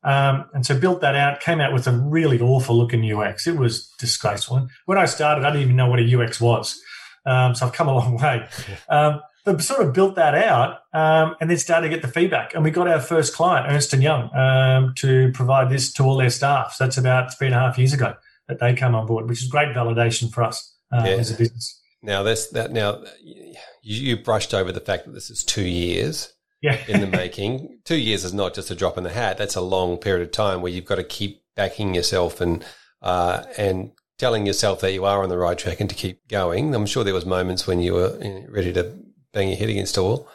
Um, 0.03 0.45
and 0.53 0.65
so 0.65 0.79
built 0.79 1.01
that 1.01 1.15
out, 1.15 1.41
came 1.41 1.59
out 1.59 1.73
with 1.73 1.87
a 1.87 1.91
really 1.91 2.39
awful 2.39 2.77
looking 2.77 3.03
UX. 3.11 3.47
It 3.47 3.57
was 3.57 3.87
disgraceful. 3.99 4.67
When 4.85 4.97
I 4.97 5.05
started, 5.05 5.45
I 5.45 5.49
didn't 5.49 5.63
even 5.63 5.75
know 5.75 5.89
what 5.89 5.99
a 5.99 6.21
UX 6.21 6.39
was. 6.39 6.79
Um, 7.25 7.55
so 7.55 7.65
I've 7.65 7.73
come 7.73 7.87
a 7.87 7.93
long 7.93 8.17
way. 8.17 8.47
Um, 8.89 9.21
but 9.43 9.61
sort 9.61 9.81
of 9.81 9.93
built 9.93 10.15
that 10.15 10.35
out 10.35 10.79
um, 10.93 11.35
and 11.41 11.49
then 11.49 11.57
started 11.57 11.89
to 11.89 11.93
get 11.93 12.03
the 12.03 12.07
feedback. 12.07 12.53
And 12.53 12.63
we 12.63 12.69
got 12.69 12.87
our 12.87 12.99
first 12.99 13.33
client, 13.33 13.65
Ernst 13.69 13.91
& 13.93 13.95
Young, 13.99 14.29
um, 14.35 14.93
to 14.97 15.31
provide 15.31 15.69
this 15.69 15.91
to 15.93 16.03
all 16.03 16.17
their 16.17 16.29
staff. 16.29 16.73
So 16.73 16.83
that's 16.83 16.97
about 16.97 17.35
three 17.35 17.47
and 17.47 17.55
a 17.55 17.59
half 17.59 17.77
years 17.77 17.93
ago 17.93 18.13
that 18.47 18.59
they 18.59 18.75
come 18.75 18.93
on 18.93 19.07
board, 19.07 19.27
which 19.27 19.41
is 19.41 19.47
great 19.47 19.69
validation 19.69 20.31
for 20.31 20.43
us 20.43 20.75
uh, 20.91 21.03
yeah. 21.05 21.13
as 21.13 21.31
a 21.31 21.37
business. 21.37 21.81
Now 22.03 22.23
that's 22.23 22.49
that. 22.49 22.71
Now 22.71 23.03
you, 23.23 23.55
you 23.81 24.17
brushed 24.17 24.53
over 24.53 24.71
the 24.71 24.79
fact 24.79 25.05
that 25.05 25.13
this 25.13 25.29
is 25.29 25.43
two 25.43 25.65
years 25.67 26.33
yeah. 26.61 26.77
in 26.87 27.01
the 27.01 27.07
making. 27.17 27.79
Two 27.85 27.97
years 27.97 28.23
is 28.23 28.33
not 28.33 28.53
just 28.53 28.71
a 28.71 28.75
drop 28.75 28.97
in 28.97 29.03
the 29.03 29.11
hat. 29.11 29.37
That's 29.37 29.55
a 29.55 29.61
long 29.61 29.97
period 29.97 30.23
of 30.23 30.31
time 30.31 30.61
where 30.61 30.71
you've 30.71 30.85
got 30.85 30.95
to 30.95 31.03
keep 31.03 31.43
backing 31.55 31.93
yourself 31.93 32.41
and 32.41 32.65
uh, 33.01 33.43
and 33.57 33.91
telling 34.21 34.45
yourself 34.45 34.81
that 34.81 34.93
you 34.93 35.03
are 35.03 35.23
on 35.23 35.29
the 35.29 35.37
right 35.37 35.57
track 35.57 35.79
and 35.79 35.89
to 35.89 35.95
keep 35.95 36.27
going. 36.27 36.75
I'm 36.75 36.85
sure 36.85 37.03
there 37.03 37.11
was 37.11 37.25
moments 37.25 37.65
when 37.65 37.79
you 37.79 37.93
were 37.93 38.45
ready 38.49 38.71
to 38.73 38.95
bang 39.33 39.47
your 39.47 39.57
head 39.57 39.69
against 39.69 39.97
a 39.97 40.03
wall. 40.03 40.29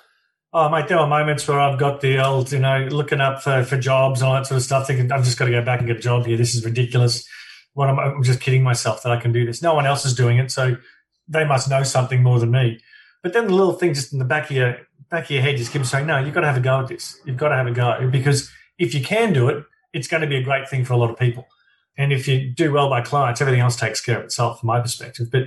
Oh, 0.52 0.68
mate, 0.68 0.88
there 0.88 0.98
were 0.98 1.06
moments 1.06 1.46
where 1.46 1.60
I've 1.60 1.78
got 1.78 2.00
the 2.00 2.18
old, 2.18 2.50
you 2.50 2.58
know, 2.58 2.88
looking 2.90 3.20
up 3.20 3.44
for, 3.44 3.62
for 3.62 3.78
jobs 3.78 4.20
and 4.20 4.28
all 4.28 4.34
that 4.34 4.48
sort 4.48 4.56
of 4.56 4.64
stuff, 4.64 4.88
thinking 4.88 5.12
I've 5.12 5.22
just 5.22 5.38
got 5.38 5.44
to 5.44 5.52
go 5.52 5.62
back 5.62 5.78
and 5.78 5.86
get 5.86 5.98
a 5.98 6.00
job 6.00 6.26
here. 6.26 6.36
This 6.36 6.56
is 6.56 6.64
ridiculous. 6.64 7.24
What 7.74 7.88
am 7.88 8.00
I, 8.00 8.06
I'm 8.06 8.24
just 8.24 8.40
kidding 8.40 8.64
myself 8.64 9.04
that 9.04 9.12
I 9.12 9.20
can 9.20 9.30
do 9.30 9.46
this. 9.46 9.62
No 9.62 9.74
one 9.74 9.86
else 9.86 10.04
is 10.04 10.16
doing 10.16 10.38
it, 10.38 10.50
so 10.50 10.76
they 11.28 11.44
must 11.44 11.70
know 11.70 11.84
something 11.84 12.24
more 12.24 12.40
than 12.40 12.50
me. 12.50 12.80
But 13.22 13.34
then 13.34 13.46
the 13.46 13.54
little 13.54 13.74
thing 13.74 13.94
just 13.94 14.12
in 14.12 14.18
the 14.18 14.24
back 14.24 14.50
of 14.50 14.56
your 14.56 14.78
back 15.10 15.26
of 15.26 15.30
your 15.30 15.42
head 15.42 15.58
just 15.58 15.72
keeps 15.72 15.90
saying, 15.90 16.08
"No, 16.08 16.18
you've 16.18 16.34
got 16.34 16.40
to 16.40 16.48
have 16.48 16.56
a 16.56 16.60
go 16.60 16.80
at 16.80 16.88
this. 16.88 17.20
You've 17.24 17.36
got 17.36 17.50
to 17.50 17.56
have 17.56 17.68
a 17.68 17.72
go 17.72 18.08
because 18.10 18.50
if 18.78 18.94
you 18.94 19.02
can 19.04 19.32
do 19.32 19.48
it, 19.48 19.64
it's 19.92 20.08
going 20.08 20.22
to 20.22 20.26
be 20.26 20.38
a 20.38 20.42
great 20.42 20.68
thing 20.68 20.84
for 20.84 20.94
a 20.94 20.96
lot 20.96 21.10
of 21.10 21.16
people." 21.16 21.46
And 21.96 22.12
if 22.12 22.28
you 22.28 22.50
do 22.50 22.72
well 22.72 22.90
by 22.90 23.00
clients, 23.00 23.40
everything 23.40 23.60
else 23.60 23.76
takes 23.76 24.00
care 24.00 24.18
of 24.18 24.24
itself 24.24 24.60
from 24.60 24.66
my 24.66 24.80
perspective. 24.80 25.28
But 25.30 25.44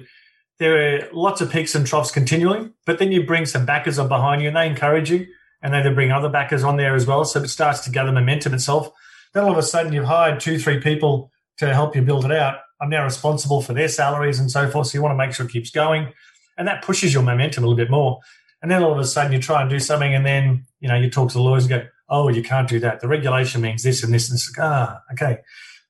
there 0.58 0.96
are 0.96 1.10
lots 1.14 1.42
of 1.42 1.52
peaks 1.52 1.76
and 1.76 1.86
troughs 1.86 2.12
continually, 2.12 2.70
but 2.86 3.00
then 3.00 3.12
you 3.12 3.26
bring 3.26 3.46
some 3.46 3.66
backers 3.66 3.98
on 3.98 4.08
behind 4.08 4.42
you 4.42 4.50
and 4.50 4.58
they 4.58 4.68
encourage 4.68 5.10
you 5.10 5.28
and 5.62 5.74
they 5.74 5.82
then 5.82 5.96
bring 5.96 6.12
other 6.12 6.30
backers 6.30 6.64
on 6.64 6.78
there 6.78 6.96
as 6.96 7.06
well. 7.06 7.24
So 7.24 7.42
it 7.42 7.48
starts 7.48 7.82
to 7.82 7.92
gather 7.92 8.12
momentum 8.12 8.54
itself. 8.54 8.92
Then 9.34 9.44
all 9.44 9.52
of 9.52 9.58
a 9.58 9.64
sudden 9.64 9.94
you've 9.94 10.06
hired 10.06 10.40
two, 10.40 10.60
three 10.60 10.80
people 10.80 11.32
to 11.58 11.74
help 11.74 11.96
you 11.96 12.02
build 12.02 12.26
it 12.26 12.32
out. 12.32 12.60
I'm 12.82 12.90
now 12.90 13.04
responsible 13.04 13.62
for 13.62 13.74
their 13.74 13.88
salaries 13.88 14.40
and 14.40 14.50
so 14.50 14.70
forth. 14.70 14.88
So 14.88 14.98
you 14.98 15.02
want 15.02 15.14
to 15.14 15.18
make 15.18 15.34
sure 15.34 15.46
it 15.46 15.52
keeps 15.52 15.70
going. 15.70 16.14
And 16.58 16.68
that 16.68 16.84
pushes 16.84 17.14
your 17.14 17.24
momentum 17.24 17.64
a 17.64 17.68
little 17.68 17.78
bit 17.78 17.92
more. 17.92 18.20
And 18.62 18.70
then 18.70 18.84
all 18.84 18.92
of 18.92 19.00
a 19.00 19.06
sudden 19.06 19.32
you 19.32 19.40
try 19.40 19.62
and 19.62 19.70
do 19.70 19.80
something 19.80 20.14
and 20.14 20.26
then, 20.26 20.66
you 20.82 20.90
know, 20.90 20.96
you 20.96 21.10
talk 21.10 21.30
to 21.30 21.38
the 21.38 21.44
lawyers 21.44 21.66
and 21.66 21.82
go, 21.82 21.88
oh, 22.10 22.28
you 22.28 22.44
can't 22.44 22.68
do 22.68 22.80
that. 22.80 23.00
The 23.00 23.08
regulation 23.08 23.62
means 23.62 23.84
this 23.84 24.04
and 24.04 24.14
this 24.14 24.30
and 24.30 24.38
this. 24.38 24.52
Ah, 24.60 25.02
okay 25.14 25.40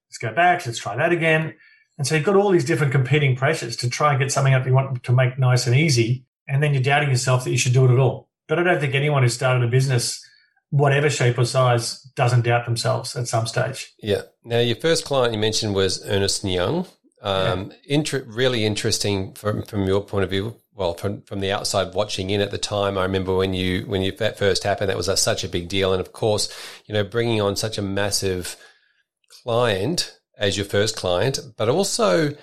let's 0.10 0.18
go 0.18 0.34
back, 0.34 0.66
let's 0.66 0.80
try 0.80 0.96
that 0.96 1.12
again. 1.12 1.54
And 1.98 2.08
so 2.08 2.16
you've 2.16 2.26
got 2.26 2.36
all 2.36 2.50
these 2.50 2.66
different 2.66 2.94
competing 2.94 3.36
pressures 3.36 3.76
to 3.78 3.90
try 3.90 4.12
and 4.12 4.20
get 4.20 4.32
something 4.32 4.54
up 4.54 4.66
you 4.66 4.74
want 4.74 5.04
to 5.04 5.12
make 5.12 5.38
nice 5.38 5.68
and 5.68 5.76
easy. 5.76 6.26
And 6.48 6.64
then 6.64 6.74
you're 6.74 6.82
doubting 6.82 7.10
yourself 7.10 7.44
that 7.44 7.52
you 7.52 7.58
should 7.58 7.74
do 7.74 7.86
it 7.86 7.92
at 7.92 8.00
all. 8.00 8.30
But 8.48 8.58
I 8.58 8.64
don't 8.64 8.80
think 8.80 8.96
anyone 8.96 9.22
who 9.22 9.30
started 9.30 9.64
a 9.64 9.68
business, 9.68 10.26
whatever 10.72 11.10
shape 11.10 11.38
or 11.38 11.46
size, 11.46 12.02
doesn't 12.16 12.46
doubt 12.46 12.66
themselves 12.66 13.16
at 13.16 13.28
some 13.28 13.46
stage. 13.46 13.94
Yeah. 14.02 14.22
Now, 14.44 14.60
your 14.60 14.78
first 14.78 15.06
client 15.06 15.34
you 15.34 15.40
mentioned 15.40 15.76
was 15.76 16.04
Ernst 16.06 16.44
Young. 16.44 16.88
Um, 17.22 17.72
yeah. 17.72 17.98
inter- 17.98 18.26
really 18.26 18.66
interesting 18.66 19.34
from, 19.34 19.64
from 19.64 19.86
your 19.86 20.02
point 20.02 20.24
of 20.24 20.30
view. 20.30 20.56
Well, 20.74 20.94
from, 20.94 21.22
from 21.24 21.42
the 21.42 21.52
outside 21.52 21.94
watching 21.94 22.30
in 22.30 22.40
at 22.40 22.52
the 22.52 22.58
time, 22.58 22.98
I 22.98 23.04
remember 23.04 23.36
when 23.36 23.54
you 23.54 23.82
when 23.82 24.02
you 24.02 24.14
that 24.14 24.38
first 24.38 24.64
happened, 24.64 24.90
that 24.90 24.96
was 24.96 25.10
a, 25.10 25.18
such 25.18 25.44
a 25.44 25.50
big 25.50 25.68
deal. 25.68 25.92
And 25.92 26.00
of 26.00 26.14
course, 26.14 26.48
you 26.86 26.94
know, 26.94 27.04
bringing 27.04 27.42
on 27.42 27.58
such 27.58 27.78
a 27.78 27.82
massive– 27.82 28.56
client 29.44 30.20
as 30.38 30.58
your 30.58 30.66
first 30.66 30.96
client, 30.96 31.40
but 31.58 31.70
also 31.70 32.36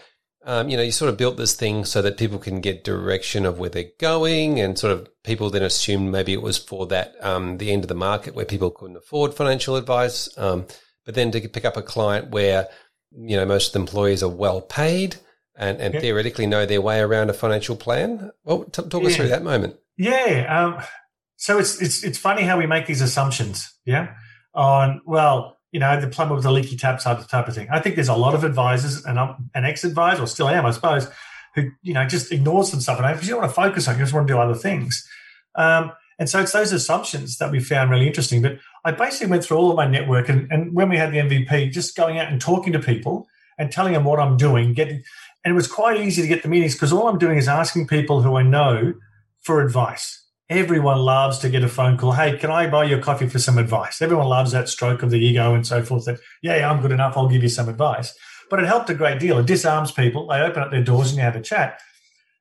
um, 0.47 0.69
you 0.69 0.77
know, 0.77 0.83
you 0.85 0.93
sort 0.93 1.09
of 1.09 1.17
built 1.17 1.37
this 1.37 1.55
thing 1.55 1.85
so 1.85 2.01
that 2.03 2.17
people 2.17 2.39
can 2.39 2.61
get 2.61 2.85
direction 2.85 3.45
of 3.45 3.59
where 3.59 3.69
they're 3.69 3.91
going, 3.99 4.61
and 4.61 4.79
sort 4.79 4.93
of 4.93 5.09
people 5.25 5.51
then 5.51 5.65
assumed 5.65 6.13
maybe 6.13 6.33
it 6.33 6.41
was 6.41 6.57
for 6.57 6.87
that 6.87 7.17
um, 7.21 7.59
the 7.59 7.73
end 7.73 7.83
of 7.83 7.89
the 7.89 7.95
market 7.95 8.37
where 8.37 8.45
people 8.45 8.71
couldn't 8.71 8.97
afford 8.97 9.35
financial 9.35 9.75
advice. 9.75 10.29
Um, 10.39 10.67
but 11.05 11.17
then 11.17 11.33
to 11.33 11.49
pick 11.49 11.65
up 11.65 11.77
a 11.77 11.83
client 11.83 12.31
where 12.31 12.69
you 13.11 13.37
know 13.37 13.45
most 13.45 13.69
of 13.69 13.73
the 13.73 13.81
employees 13.81 14.23
are 14.23 14.29
well 14.29 14.61
paid 14.61 15.17
and, 15.57 15.81
and 15.81 15.95
theoretically 16.01 16.47
know 16.47 16.65
their 16.65 16.81
way 16.81 17.01
around 17.01 17.29
a 17.29 17.35
financial 17.35 17.75
plan. 17.75 18.31
Well, 18.45 18.65
t- 18.65 18.83
talk 18.83 19.03
yeah. 19.03 19.09
us 19.09 19.17
through 19.17 19.29
that 19.29 19.43
moment. 19.43 19.75
Yeah. 19.97 20.47
Um, 20.49 20.85
so 21.35 21.59
it's 21.59 21.83
it's 21.83 22.05
it's 22.05 22.19
funny 22.19 22.43
how 22.43 22.57
we 22.57 22.69
make 22.69 22.87
these 22.87 23.01
assumptions. 23.01 23.69
Yeah. 23.85 24.15
On 24.55 25.01
well, 25.05 25.57
you 25.77 25.81
know, 25.81 26.01
the 26.01 26.07
plumber 26.07 26.35
with 26.35 26.43
the 26.43 26.51
leaky 26.51 26.75
tap 26.75 27.03
type 27.03 27.49
of 27.49 27.55
thing. 27.55 27.69
I 27.71 27.81
think 27.81 27.97
there's 27.97 28.09
a 28.09 28.17
lot 28.17 28.35
of 28.35 28.45
advisors, 28.45 29.05
and 29.05 29.21
I'm 29.21 29.51
an 29.55 29.67
ex-advisor, 29.67 30.23
or 30.23 30.27
still 30.27 30.49
am, 30.49 30.65
I 30.65 30.71
suppose, 30.71 31.07
who 31.55 31.71
you 31.83 31.93
know 31.93 32.07
just 32.07 32.33
ignores 32.33 32.71
some 32.71 32.81
stuff, 32.81 32.99
and 32.99 33.07
because 33.13 33.29
you 33.29 33.35
don't 33.35 33.43
want 33.43 33.51
to 33.51 33.55
focus 33.55 33.87
on, 33.87 33.97
you 33.97 34.01
just 34.01 34.15
want 34.15 34.27
to 34.27 34.33
do 34.33 34.39
other 34.39 34.55
things. 34.55 35.07
Um, 35.55 35.93
and 36.19 36.31
so 36.31 36.41
it's 36.41 36.53
those 36.53 36.73
assumptions 36.73 37.37
that 37.37 37.51
we 37.51 37.61
found 37.61 37.91
really 37.91 38.07
interesting. 38.07 38.41
But 38.41 38.59
I 38.87 38.93
basically 38.93 39.27
went 39.27 39.45
through 39.45 39.59
all 39.59 39.71
of 39.71 39.77
my 39.77 39.87
network, 39.87 40.31
and, 40.31 40.51
and 40.51 40.73
when 40.73 40.89
we 40.89 40.97
had 40.97 41.13
the 41.13 41.19
MVP, 41.19 41.73
just 41.73 41.95
going 41.95 42.19
out 42.19 42.33
and 42.33 42.41
talking 42.41 42.73
to 42.73 42.79
people 42.79 43.27
and 43.59 43.71
telling 43.71 43.93
them 43.93 44.05
what 44.05 44.19
I'm 44.19 44.39
doing, 44.39 44.73
getting, 44.73 45.03
and 45.45 45.53
it 45.53 45.55
was 45.55 45.69
quite 45.69 46.01
easy 46.01 46.23
to 46.23 46.29
get 46.29 46.43
the 46.43 46.49
meetings 46.49 46.73
because 46.73 46.91
all 46.91 47.07
I'm 47.07 47.19
doing 47.19 47.37
is 47.37 47.49
asking 47.49 47.87
people 47.89 48.23
who 48.23 48.35
I 48.37 48.43
know 48.43 48.95
for 49.43 49.61
advice. 49.61 50.26
Everyone 50.49 50.99
loves 50.99 51.39
to 51.39 51.49
get 51.49 51.65
a 51.65 51.69
phone 51.69 51.97
call. 51.97 52.13
Hey, 52.13 52.39
can 52.39 52.51
I 52.51 52.69
buy 52.69 52.85
you 52.85 52.99
a 52.99 53.01
coffee 53.01 53.29
for 53.29 53.41
some 53.41 53.59
advice? 53.59 54.01
Everyone 54.01 54.29
loves 54.29 54.53
that 54.53 54.69
stroke 54.69 55.03
of 55.03 55.11
the 55.11 55.19
ego 55.19 55.55
and 55.55 55.67
so 55.67 55.83
forth. 55.83 56.05
That 56.05 56.21
yeah, 56.41 56.71
I'm 56.71 56.81
good 56.81 56.93
enough. 56.93 57.17
I'll 57.17 57.29
give 57.29 57.43
you 57.43 57.49
some 57.49 57.69
advice. 57.69 58.15
But 58.49 58.61
it 58.61 58.67
helped 58.67 58.89
a 58.91 58.95
great 58.95 59.19
deal. 59.19 59.39
It 59.39 59.47
disarms 59.47 59.91
people. 59.91 60.29
They 60.29 60.41
open 60.41 60.63
up 60.63 60.71
their 60.71 60.85
doors 60.85 61.09
and 61.09 61.17
you 61.17 61.23
have 61.25 61.35
a 61.35 61.41
chat. 61.41 61.81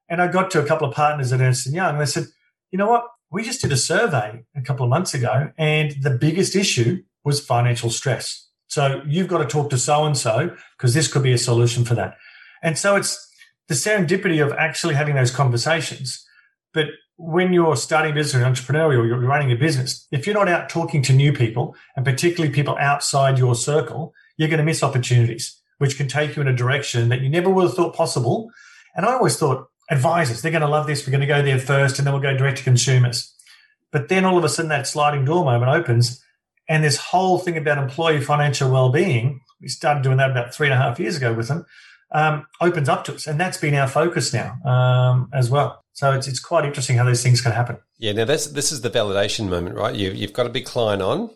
And 0.07 0.21
I 0.21 0.27
got 0.27 0.51
to 0.51 0.62
a 0.62 0.65
couple 0.65 0.88
of 0.88 0.93
partners 0.93 1.33
at 1.33 1.41
Ernst 1.41 1.65
and 1.65 1.75
Young, 1.75 1.93
and 1.93 2.01
they 2.01 2.05
said, 2.05 2.25
you 2.69 2.77
know 2.77 2.88
what? 2.88 3.05
We 3.31 3.43
just 3.43 3.62
did 3.62 3.71
a 3.71 3.77
survey 3.77 4.43
a 4.55 4.62
couple 4.62 4.83
of 4.83 4.89
months 4.91 5.15
ago, 5.15 5.51
and 5.57 5.95
the 6.01 6.12
biggest 6.12 6.55
issue 6.55 7.01
was 7.24 7.43
financial 7.43 7.89
stress. 7.89 8.47
So 8.67 9.01
you've 9.07 9.27
got 9.27 9.39
to 9.39 9.45
talk 9.45 9.71
to 9.71 9.79
so 9.79 10.05
and 10.05 10.15
so 10.15 10.55
because 10.77 10.93
this 10.93 11.12
could 11.12 11.24
be 11.24 11.33
a 11.33 11.38
solution 11.39 11.85
for 11.85 11.95
that. 11.95 12.17
And 12.62 12.77
so 12.77 12.95
it's 12.95 13.27
the 13.67 13.74
serendipity 13.74 14.45
of 14.45 14.53
actually 14.53 14.93
having 14.93 15.15
those 15.15 15.31
conversations. 15.31 16.24
But 16.74 16.88
when 17.17 17.53
you're 17.53 17.75
starting 17.75 18.12
a 18.12 18.15
business 18.15 18.41
or 18.41 18.45
entrepreneurial, 18.45 19.07
you're 19.07 19.19
running 19.19 19.51
a 19.51 19.55
business, 19.55 20.07
if 20.12 20.25
you're 20.25 20.36
not 20.36 20.50
out 20.50 20.69
talking 20.69 21.01
to 21.03 21.13
new 21.13 21.31
people 21.31 21.75
and 21.95 22.05
particularly 22.05 22.53
people 22.53 22.77
outside 22.79 23.38
your 23.38 23.55
circle, 23.55 24.13
you're 24.38 24.50
going 24.50 24.60
to 24.60 24.65
miss 24.65 24.84
opportunities, 24.84 25.62
which 25.77 25.98
can 25.98 26.07
take 26.07 26.36
you 26.36 26.41
in 26.41 26.48
a 26.48 26.55
direction 26.55 27.10
that 27.10 27.22
you 27.22 27.29
never 27.29 27.50
would 27.50 27.63
have 27.63 27.74
thought 27.74 27.95
possible. 27.95 28.50
And 28.95 29.05
I 29.05 29.13
always 29.13 29.38
thought 29.38 29.69
advisors, 29.89 30.41
they're 30.41 30.51
going 30.51 30.62
to 30.62 30.67
love 30.67 30.88
this. 30.88 31.05
We're 31.05 31.12
going 31.12 31.22
to 31.22 31.27
go 31.27 31.41
there 31.41 31.60
first 31.60 32.00
and 32.00 32.05
then 32.05 32.13
we'll 32.13 32.22
go 32.22 32.36
direct 32.36 32.57
to 32.57 32.63
consumers. 32.63 33.34
But 33.91 34.10
then 34.10 34.25
all 34.25 34.38
of 34.38 34.43
a 34.43 34.50
sudden 34.50 34.69
that 34.69 34.88
sliding 34.88 35.24
door 35.24 35.45
moment 35.45 35.72
opens 35.72 36.22
and 36.67 36.84
this 36.84 36.98
whole 36.98 37.38
thing 37.38 37.57
about 37.57 37.77
employee 37.77 38.22
financial 38.22 38.72
well-being, 38.72 39.41
we 39.62 39.67
started 39.67 40.03
doing 40.03 40.17
that 40.17 40.31
about 40.31 40.53
three 40.53 40.67
and 40.67 40.74
a 40.74 40.77
half 40.77 41.00
years 41.00 41.17
ago 41.17 41.34
with 41.34 41.48
them, 41.48 41.65
um, 42.12 42.47
opens 42.62 42.89
up 42.89 43.03
to 43.05 43.15
us. 43.15 43.27
And 43.27 43.39
that's 43.39 43.57
been 43.57 43.75
our 43.75 43.88
focus 43.88 44.33
now 44.33 44.57
um, 44.65 45.29
as 45.33 45.50
well. 45.50 45.83
So 45.93 46.12
it's, 46.12 46.27
it's 46.27 46.39
quite 46.39 46.65
interesting 46.65 46.97
how 46.97 47.05
these 47.05 47.24
things 47.24 47.41
can 47.41 47.51
happen. 47.51 47.77
Yeah, 47.97 48.12
now 48.12 48.25
this 48.25 48.47
this 48.47 48.71
is 48.71 48.81
the 48.81 48.89
validation 48.89 49.47
moment, 49.50 49.75
right? 49.75 49.95
You, 49.95 50.12
you've 50.12 50.33
got 50.33 50.45
a 50.45 50.50
big 50.50 50.65
client 50.65 51.01
on. 51.01 51.29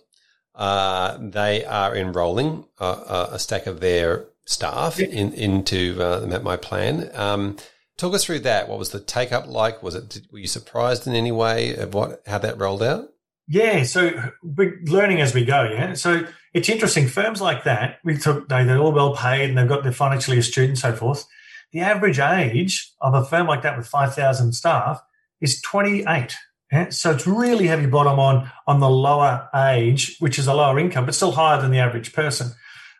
Uh, 0.53 1.17
they 1.21 1.63
are 1.63 1.95
enrolling 1.95 2.65
a, 2.79 3.29
a, 3.31 3.39
stack 3.39 3.65
of 3.65 3.79
their 3.79 4.25
staff 4.45 4.99
yeah. 4.99 5.05
in, 5.05 5.31
into 5.31 5.95
uh, 6.03 6.39
my 6.43 6.57
plan. 6.57 7.09
Um, 7.13 7.55
talk 7.95 8.13
us 8.13 8.25
through 8.25 8.39
that. 8.39 8.67
What 8.67 8.77
was 8.77 8.89
the 8.89 8.99
take 8.99 9.31
up 9.31 9.47
like? 9.47 9.81
Was 9.81 9.95
it 9.95 10.21
were 10.33 10.39
you 10.39 10.47
surprised 10.47 11.07
in 11.07 11.13
any 11.13 11.31
way 11.31 11.75
of 11.77 11.93
what 11.93 12.21
how 12.27 12.39
that 12.39 12.59
rolled 12.59 12.83
out? 12.83 13.07
Yeah, 13.47 13.83
so 13.83 14.11
we're 14.43 14.79
learning 14.83 15.21
as 15.21 15.33
we 15.33 15.45
go. 15.45 15.63
Yeah, 15.63 15.93
so 15.93 16.25
it's 16.53 16.69
interesting. 16.69 17.07
Firms 17.07 17.41
like 17.41 17.63
that, 17.63 17.99
we 18.03 18.17
took 18.17 18.49
they, 18.49 18.63
they're 18.63 18.79
all 18.79 18.91
well 18.91 19.15
paid 19.15 19.49
and 19.49 19.57
they've 19.57 19.67
got 19.67 19.83
they're 19.83 19.91
financially 19.91 20.37
astute 20.37 20.69
and 20.69 20.77
so 20.77 20.93
forth 20.93 21.25
the 21.71 21.81
average 21.81 22.19
age 22.19 22.93
of 23.01 23.13
a 23.13 23.23
firm 23.23 23.47
like 23.47 23.61
that 23.61 23.77
with 23.77 23.87
5,000 23.87 24.53
staff 24.53 25.01
is 25.41 25.61
28. 25.61 26.35
Yeah? 26.71 26.89
So 26.89 27.11
it's 27.11 27.27
really 27.27 27.67
heavy 27.67 27.85
bottom 27.85 28.19
on, 28.19 28.51
on 28.67 28.79
the 28.79 28.89
lower 28.89 29.49
age, 29.55 30.17
which 30.19 30.39
is 30.39 30.47
a 30.47 30.53
lower 30.53 30.79
income, 30.79 31.05
but 31.05 31.15
still 31.15 31.31
higher 31.31 31.61
than 31.61 31.71
the 31.71 31.79
average 31.79 32.13
person. 32.13 32.51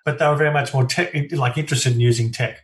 But 0.05 0.19
they 0.19 0.27
were 0.27 0.35
very 0.35 0.53
much 0.53 0.73
more 0.73 0.85
tech, 0.85 1.13
like 1.31 1.57
interested 1.57 1.93
in 1.93 1.99
using 1.99 2.31
tech. 2.31 2.59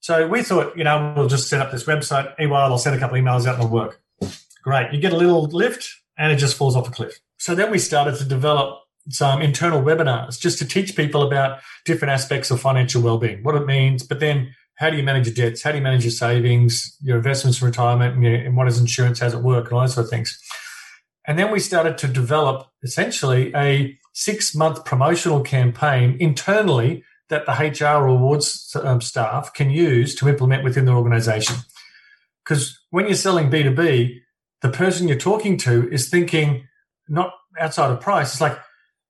So 0.00 0.28
we 0.28 0.42
thought, 0.42 0.76
you 0.76 0.84
know, 0.84 1.14
we'll 1.16 1.28
just 1.28 1.48
set 1.48 1.60
up 1.60 1.72
this 1.72 1.84
website. 1.84 2.34
Meanwhile, 2.38 2.70
I'll 2.70 2.78
send 2.78 2.94
a 2.94 2.98
couple 2.98 3.18
emails 3.18 3.46
out 3.46 3.54
and 3.54 3.64
it'll 3.64 3.68
work. 3.68 4.00
Great. 4.62 4.92
You 4.92 5.00
get 5.00 5.12
a 5.12 5.16
little 5.16 5.44
lift 5.44 5.88
and 6.18 6.32
it 6.32 6.36
just 6.36 6.56
falls 6.56 6.76
off 6.76 6.88
a 6.88 6.90
cliff. 6.90 7.18
So 7.38 7.54
then 7.54 7.70
we 7.70 7.78
started 7.78 8.16
to 8.16 8.24
develop 8.24 8.80
some 9.08 9.40
internal 9.40 9.82
webinars 9.82 10.38
just 10.38 10.58
to 10.58 10.64
teach 10.64 10.96
people 10.96 11.22
about 11.22 11.60
different 11.84 12.12
aspects 12.12 12.50
of 12.50 12.60
financial 12.60 13.02
well-being, 13.02 13.42
what 13.42 13.54
it 13.54 13.66
means, 13.66 14.02
but 14.02 14.20
then 14.20 14.54
how 14.76 14.90
do 14.90 14.96
you 14.96 15.02
manage 15.02 15.26
your 15.26 15.34
debts? 15.34 15.62
How 15.62 15.72
do 15.72 15.78
you 15.78 15.82
manage 15.82 16.04
your 16.04 16.10
savings, 16.10 16.96
your 17.00 17.16
investments 17.16 17.62
retirement, 17.62 18.14
and, 18.14 18.22
your, 18.22 18.34
and 18.34 18.56
what 18.56 18.68
is 18.68 18.78
insurance? 18.78 19.20
How 19.20 19.26
does 19.26 19.34
it 19.34 19.42
work? 19.42 19.66
And 19.66 19.72
all 19.72 19.80
those 19.80 19.94
sort 19.94 20.04
of 20.04 20.10
things. 20.10 20.38
And 21.26 21.38
then 21.38 21.50
we 21.50 21.60
started 21.60 21.98
to 21.98 22.08
develop 22.08 22.68
essentially 22.82 23.52
a 23.54 23.98
six 24.12 24.54
month 24.54 24.84
promotional 24.84 25.40
campaign 25.40 26.16
internally 26.20 27.04
that 27.28 27.46
the 27.46 27.52
HR 27.52 28.04
rewards 28.04 28.76
um, 28.82 29.00
staff 29.00 29.52
can 29.52 29.70
use 29.70 30.14
to 30.16 30.28
implement 30.28 30.62
within 30.62 30.84
their 30.84 30.94
organization. 30.94 31.56
Because 32.44 32.78
when 32.90 33.06
you're 33.06 33.14
selling 33.14 33.50
B2B, 33.50 34.20
the 34.62 34.68
person 34.68 35.08
you're 35.08 35.18
talking 35.18 35.56
to 35.58 35.90
is 35.90 36.08
thinking 36.08 36.68
not 37.08 37.32
outside 37.58 37.90
of 37.90 38.00
price. 38.00 38.32
It's 38.32 38.40
like, 38.40 38.58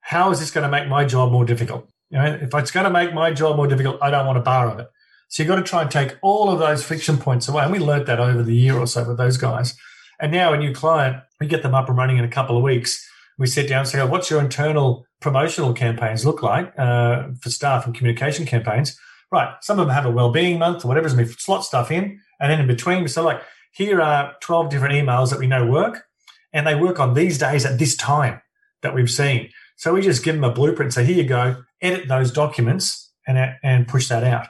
how 0.07 0.31
is 0.31 0.39
this 0.39 0.53
going 0.53 0.63
to 0.63 0.71
make 0.71 0.89
my 0.89 1.05
job 1.05 1.33
more 1.33 1.45
difficult? 1.45 1.89
You 2.11 2.19
know, 2.19 2.39
if 2.41 2.55
it's 2.55 2.71
going 2.71 2.85
to 2.85 2.91
make 2.91 3.13
my 3.13 3.33
job 3.33 3.57
more 3.57 3.67
difficult, 3.67 3.99
I 4.01 4.09
don't 4.09 4.25
want 4.25 4.39
a 4.39 4.41
bar 4.43 4.71
of 4.71 4.79
it. 4.79 4.87
So 5.27 5.43
you've 5.43 5.49
got 5.49 5.57
to 5.57 5.65
try 5.65 5.83
and 5.83 5.91
take 5.91 6.17
all 6.23 6.49
of 6.49 6.61
those 6.61 6.85
friction 6.85 7.19
points 7.19 7.49
away. 7.49 7.65
And 7.65 7.73
we 7.73 7.81
learned 7.81 8.07
that 8.07 8.21
over 8.21 8.45
the 8.45 8.55
year 8.55 8.77
or 8.77 8.87
so 8.87 9.03
with 9.07 9.17
those 9.17 9.37
guys. 9.37 9.77
And 10.21 10.31
now 10.31 10.53
a 10.53 10.57
new 10.57 10.73
client, 10.73 11.17
we 11.41 11.49
get 11.49 11.65
them 11.65 11.75
up 11.75 11.89
and 11.89 11.99
running 11.99 12.19
in 12.19 12.25
a 12.25 12.29
couple 12.29 12.57
of 12.57 12.63
weeks. 12.63 13.05
We 13.37 13.49
sit 13.49 13.69
down 13.69 13.81
and 13.81 13.89
say, 13.89 14.01
oh, 14.01 14.07
what's 14.07 14.31
your 14.31 14.41
internal 14.41 15.05
promotional 15.21 15.73
campaigns 15.73 16.25
look 16.25 16.41
like 16.41 16.73
uh, 16.79 17.25
for 17.41 17.51
staff 17.51 17.85
and 17.85 17.93
communication 17.93 18.47
campaigns? 18.47 18.97
Right. 19.33 19.57
Some 19.61 19.81
of 19.81 19.89
them 19.89 19.95
have 19.95 20.07
a 20.07 20.11
well-being 20.13 20.61
month 20.61 20.85
or 20.85 20.89
whatever, 20.89 21.09
and 21.09 21.19
we 21.19 21.27
slot 21.27 21.65
stuff 21.65 21.91
in. 21.91 22.21
And 22.39 22.53
then 22.53 22.61
in 22.61 22.69
between, 22.69 23.03
we 23.03 23.09
say, 23.09 23.23
like, 23.23 23.43
here 23.73 24.01
are 24.01 24.37
12 24.41 24.71
different 24.71 24.95
emails 24.95 25.31
that 25.31 25.41
we 25.41 25.49
know 25.49 25.67
work. 25.67 26.05
And 26.53 26.65
they 26.65 26.77
work 26.77 27.01
on 27.01 27.15
these 27.15 27.39
days 27.39 27.67
at 27.67 27.81
this 27.81 27.97
time 27.97 28.41
that 28.83 28.95
we've 28.95 29.11
seen. 29.11 29.51
So 29.77 29.95
we 29.95 30.01
just 30.01 30.25
give 30.25 30.35
them 30.35 30.45
a 30.45 30.53
blueprint, 30.53 30.93
So 30.93 31.05
here 31.05 31.17
you 31.17 31.25
go, 31.25 31.63
edit 31.83 32.09
those 32.09 32.33
documents 32.33 33.13
and, 33.27 33.55
and 33.63 33.87
push 33.87 34.09
that 34.09 34.25
out 34.25 34.49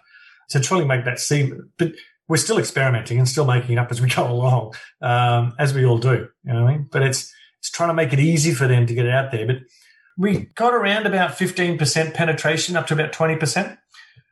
to 0.51 0.61
try 0.61 0.79
and 0.79 0.89
make 0.89 1.05
that 1.05 1.19
seem, 1.19 1.71
but 1.79 1.93
we're 2.29 2.37
still 2.37 2.59
experimenting 2.59 3.19
and 3.19 3.29
still 3.29 3.45
making 3.45 3.73
it 3.73 3.79
up 3.79 3.91
as 3.91 4.01
we 4.01 4.09
go 4.15 4.31
along, 4.31 4.75
um, 5.03 5.55
as 5.59 5.75
we 5.75 5.85
all 5.85 5.99
do. 5.99 6.29
You 6.45 6.53
know 6.53 6.63
what 6.63 6.71
I 6.71 6.77
mean? 6.77 6.89
But 6.91 7.03
it's 7.03 7.33
it's 7.59 7.71
trying 7.71 7.89
to 7.89 7.95
make 7.95 8.13
it 8.13 8.21
easy 8.21 8.55
for 8.55 8.69
them 8.69 8.87
to 8.87 8.95
get 8.95 9.07
it 9.07 9.13
out 9.13 9.33
there. 9.33 9.47
But 9.47 9.59
we 10.17 10.51
got 10.55 10.73
around 10.73 11.07
about 11.07 11.33
15% 11.33 12.15
penetration, 12.15 12.77
up 12.77 12.87
to 12.87 12.95
about 12.95 13.13
20%. 13.13 13.77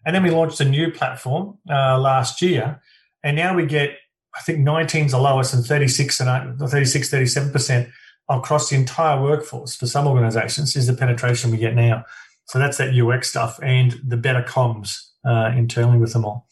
And 0.06 0.14
then 0.14 0.22
we 0.22 0.30
launched 0.30 0.60
a 0.60 0.64
new 0.64 0.92
platform 0.92 1.58
uh, 1.68 1.98
last 1.98 2.40
year. 2.42 2.80
And 3.22 3.36
now 3.36 3.56
we 3.56 3.66
get, 3.66 3.96
I 4.36 4.42
think 4.42 4.60
19's 4.60 5.12
the 5.12 5.18
lowest 5.18 5.52
and 5.54 5.64
36 5.64 6.20
and 6.20 6.58
36, 6.58 7.10
37% 7.10 7.90
across 8.28 8.71
the 8.71 8.76
entire 8.76 9.21
workforce 9.21 9.76
for 9.76 9.87
some 9.87 10.07
organizations 10.07 10.76
is 10.76 10.87
the 10.87 10.95
penetration 10.95 11.50
we 11.50 11.57
get 11.59 11.75
now. 11.75 12.04
So 12.47 12.59
that's 12.59 12.78
that 12.78 12.95
UX 12.95 13.31
stuff 13.31 13.59
and 13.62 14.00
the 14.04 14.16
better 14.16 14.43
comms 14.43 14.99
uh, 15.26 15.52
internally 15.57 15.99
with 15.99 16.12
them 16.12 16.25
all. 16.25 16.47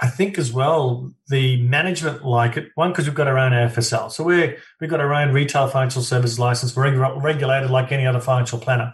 I 0.00 0.08
think 0.08 0.38
as 0.38 0.52
well 0.52 1.12
the 1.28 1.62
management 1.62 2.24
like 2.24 2.56
it. 2.56 2.68
One 2.74 2.90
because 2.90 3.06
we've 3.06 3.14
got 3.14 3.28
our 3.28 3.38
own 3.38 3.52
AFSL, 3.52 4.10
so 4.10 4.24
we're 4.24 4.56
we've 4.80 4.90
got 4.90 5.00
our 5.00 5.14
own 5.14 5.32
retail 5.32 5.68
financial 5.68 6.02
services 6.02 6.38
license. 6.38 6.74
We're 6.74 6.86
regu- 6.86 7.22
regulated 7.22 7.70
like 7.70 7.92
any 7.92 8.06
other 8.06 8.20
financial 8.20 8.58
planner. 8.58 8.92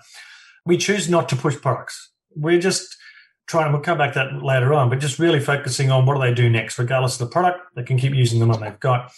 We 0.66 0.76
choose 0.76 1.08
not 1.08 1.28
to 1.30 1.36
push 1.36 1.56
products. 1.56 2.10
We're 2.36 2.60
just 2.60 2.96
trying. 3.46 3.72
We'll 3.72 3.80
come 3.80 3.96
back 3.96 4.12
to 4.12 4.18
that 4.18 4.44
later 4.44 4.74
on, 4.74 4.90
but 4.90 5.00
just 5.00 5.18
really 5.18 5.40
focusing 5.40 5.90
on 5.90 6.04
what 6.04 6.14
do 6.14 6.20
they 6.20 6.34
do 6.34 6.50
next, 6.50 6.78
regardless 6.78 7.18
of 7.18 7.26
the 7.28 7.32
product. 7.32 7.60
They 7.74 7.82
can 7.82 7.96
keep 7.96 8.14
using 8.14 8.38
the 8.38 8.46
one 8.46 8.60
they've 8.60 8.78
got. 8.78 9.10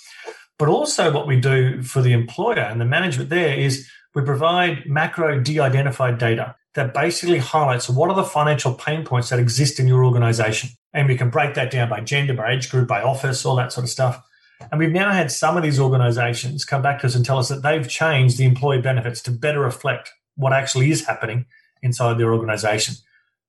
But 0.62 0.69
also, 0.69 1.11
what 1.11 1.26
we 1.26 1.40
do 1.40 1.83
for 1.83 2.02
the 2.02 2.12
employer 2.12 2.61
and 2.61 2.81
the 2.81 2.85
management 2.85 3.31
there 3.31 3.52
is 3.52 3.90
we 4.14 4.23
provide 4.23 4.87
macro 4.87 5.40
de-identified 5.40 6.19
data 6.19 6.54
that 6.75 6.95
basically 6.95 7.38
highlights 7.38 7.90
what 7.90 8.11
are 8.11 8.14
the 8.14 8.23
financial 8.23 8.73
pain 8.73 9.04
points 9.04 9.31
that 9.31 9.40
exist 9.40 9.81
in 9.81 9.88
your 9.88 10.04
organization. 10.04 10.71
And 10.92 11.09
we 11.09 11.16
can 11.16 11.31
break 11.31 11.54
that 11.54 11.73
down 11.73 11.88
by 11.88 11.99
gender, 12.02 12.35
by 12.35 12.52
age 12.52 12.71
group, 12.71 12.87
by 12.87 13.02
office, 13.02 13.45
all 13.45 13.57
that 13.57 13.73
sort 13.73 13.83
of 13.83 13.90
stuff. 13.90 14.23
And 14.71 14.78
we've 14.78 14.92
now 14.92 15.11
had 15.11 15.33
some 15.33 15.57
of 15.57 15.64
these 15.64 15.81
organizations 15.81 16.64
come 16.64 16.81
back 16.81 17.00
to 17.00 17.09
us 17.09 17.16
and 17.16 17.25
tell 17.25 17.38
us 17.38 17.49
that 17.49 17.64
they've 17.64 17.88
changed 17.88 18.38
the 18.38 18.45
employee 18.45 18.81
benefits 18.81 19.21
to 19.23 19.33
better 19.33 19.59
reflect 19.59 20.12
what 20.37 20.52
actually 20.52 20.92
is 20.92 21.04
happening 21.04 21.47
inside 21.83 22.19
their 22.19 22.33
organization. 22.33 22.95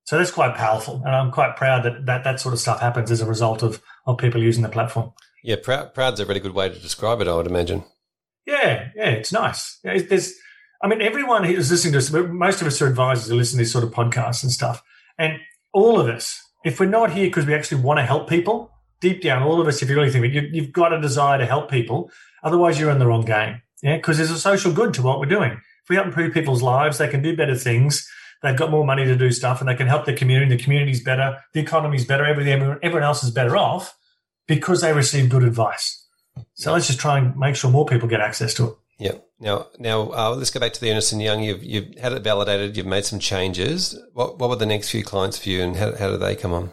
So 0.06 0.18
that's 0.18 0.32
quite 0.32 0.56
powerful. 0.56 1.04
And 1.06 1.16
I'm 1.16 1.30
quite 1.30 1.58
proud 1.58 1.84
that 1.84 2.08
that, 2.08 2.24
that 2.24 2.40
sort 2.40 2.56
of 2.56 2.60
stuff 2.60 2.82
happens 2.82 3.12
as 3.12 3.22
a 3.22 3.28
result 3.28 3.62
of, 3.62 3.84
of 4.08 4.18
people 4.18 4.42
using 4.42 4.64
the 4.64 4.70
platform. 4.70 5.14
Yeah, 5.44 5.58
proud, 5.62 5.94
proud's 5.94 6.22
a 6.22 6.26
really 6.26 6.40
good 6.40 6.54
way 6.54 6.70
to 6.70 6.80
describe 6.80 7.20
it, 7.20 7.28
I 7.28 7.36
would 7.36 7.48
imagine. 7.48 7.84
Yeah, 8.48 8.90
yeah, 8.96 9.10
it's 9.10 9.34
nice. 9.34 9.80
There's, 9.84 10.34
I 10.82 10.88
mean, 10.88 11.02
everyone 11.02 11.44
who's 11.44 11.70
listening 11.70 11.94
to 11.94 12.00
us, 12.00 12.12
most 12.12 12.62
of 12.62 12.68
us 12.68 12.82
are 12.82 12.88
advisors 12.88 13.28
who 13.28 13.36
listen 13.36 13.58
to 13.58 13.64
these 13.64 13.72
sort 13.72 13.84
of 13.84 13.92
podcasts 13.92 14.42
and 14.42 14.52
stuff. 14.52 14.82
And 15.18 15.40
all 15.74 16.00
of 16.00 16.08
us, 16.08 16.42
if 16.64 16.80
we're 16.80 16.86
not 16.86 17.12
here 17.12 17.28
because 17.28 17.46
we 17.46 17.54
actually 17.54 17.82
want 17.82 18.00
to 18.00 18.06
help 18.06 18.30
people, 18.30 18.72
deep 19.02 19.22
down, 19.22 19.44
all 19.44 19.60
of 19.60 19.68
us, 19.68 19.82
if 19.82 19.90
you 19.90 19.96
really 19.96 20.10
think 20.10 20.26
it, 20.26 20.32
you, 20.32 20.50
you've 20.54 20.72
got 20.72 20.94
a 20.94 21.02
desire 21.02 21.38
to 21.38 21.46
help 21.46 21.70
people. 21.70 22.10
Otherwise, 22.42 22.80
you're 22.80 22.90
in 22.90 23.00
the 23.00 23.08
wrong 23.08 23.26
game. 23.26 23.62
Yeah, 23.82 23.98
because 23.98 24.18
there's 24.18 24.32
a 24.32 24.40
social 24.40 24.72
good 24.72 24.94
to 24.94 25.02
what 25.02 25.20
we're 25.20 25.26
doing. 25.26 25.52
If 25.52 25.90
we 25.90 25.98
help 25.98 26.08
improve 26.08 26.34
people's 26.34 26.62
lives, 26.62 27.00
they 27.00 27.10
can 27.10 27.22
do 27.22 27.36
better 27.36 27.56
things. 27.56 28.08
They've 28.42 28.56
got 28.56 28.72
more 28.72 28.86
money 28.86 29.04
to 29.04 29.18
do 29.18 29.30
stuff, 29.32 29.60
and 29.60 29.68
they 29.68 29.76
can 29.76 29.88
help 29.88 30.06
the 30.06 30.14
community. 30.14 30.56
The 30.56 30.64
community's 30.64 31.04
better, 31.04 31.40
the 31.52 31.60
economy's 31.60 32.06
better, 32.06 32.26
everything. 32.26 32.62
Everyone 32.82 33.04
else 33.04 33.24
is 33.24 33.32
better 33.32 33.58
off 33.58 33.94
because 34.48 34.82
they 34.82 34.94
receive 34.94 35.30
good 35.30 35.44
advice. 35.44 36.06
So 36.56 36.74
let's 36.74 36.88
just 36.88 37.00
try 37.00 37.18
and 37.20 37.36
make 37.38 37.56
sure 37.56 37.70
more 37.70 37.86
people 37.86 38.08
get 38.08 38.22
access 38.22 38.54
to 38.56 38.68
it. 38.68 38.74
Yeah. 39.00 39.16
Now, 39.40 39.68
now 39.80 40.12
uh, 40.12 40.36
let's 40.36 40.52
go 40.52 40.60
back 40.60 40.74
to 40.74 40.82
the 40.82 40.92
Ernst 40.92 41.12
and 41.12 41.22
Young. 41.22 41.44
You've 41.44 41.64
you've 41.64 41.96
had 41.98 42.14
it 42.14 42.24
validated. 42.24 42.78
You've 42.78 42.86
made 42.86 43.06
some 43.06 43.20
changes. 43.20 44.00
What 44.14 44.40
what 44.40 44.50
were 44.50 44.56
the 44.56 44.66
next 44.66 44.90
few 44.90 45.04
clients 45.04 45.38
for 45.38 45.50
you, 45.50 45.62
and 45.62 45.76
how 45.76 45.96
how 45.96 46.10
did 46.10 46.22
they 46.22 46.36
come 46.36 46.54
on? 46.54 46.72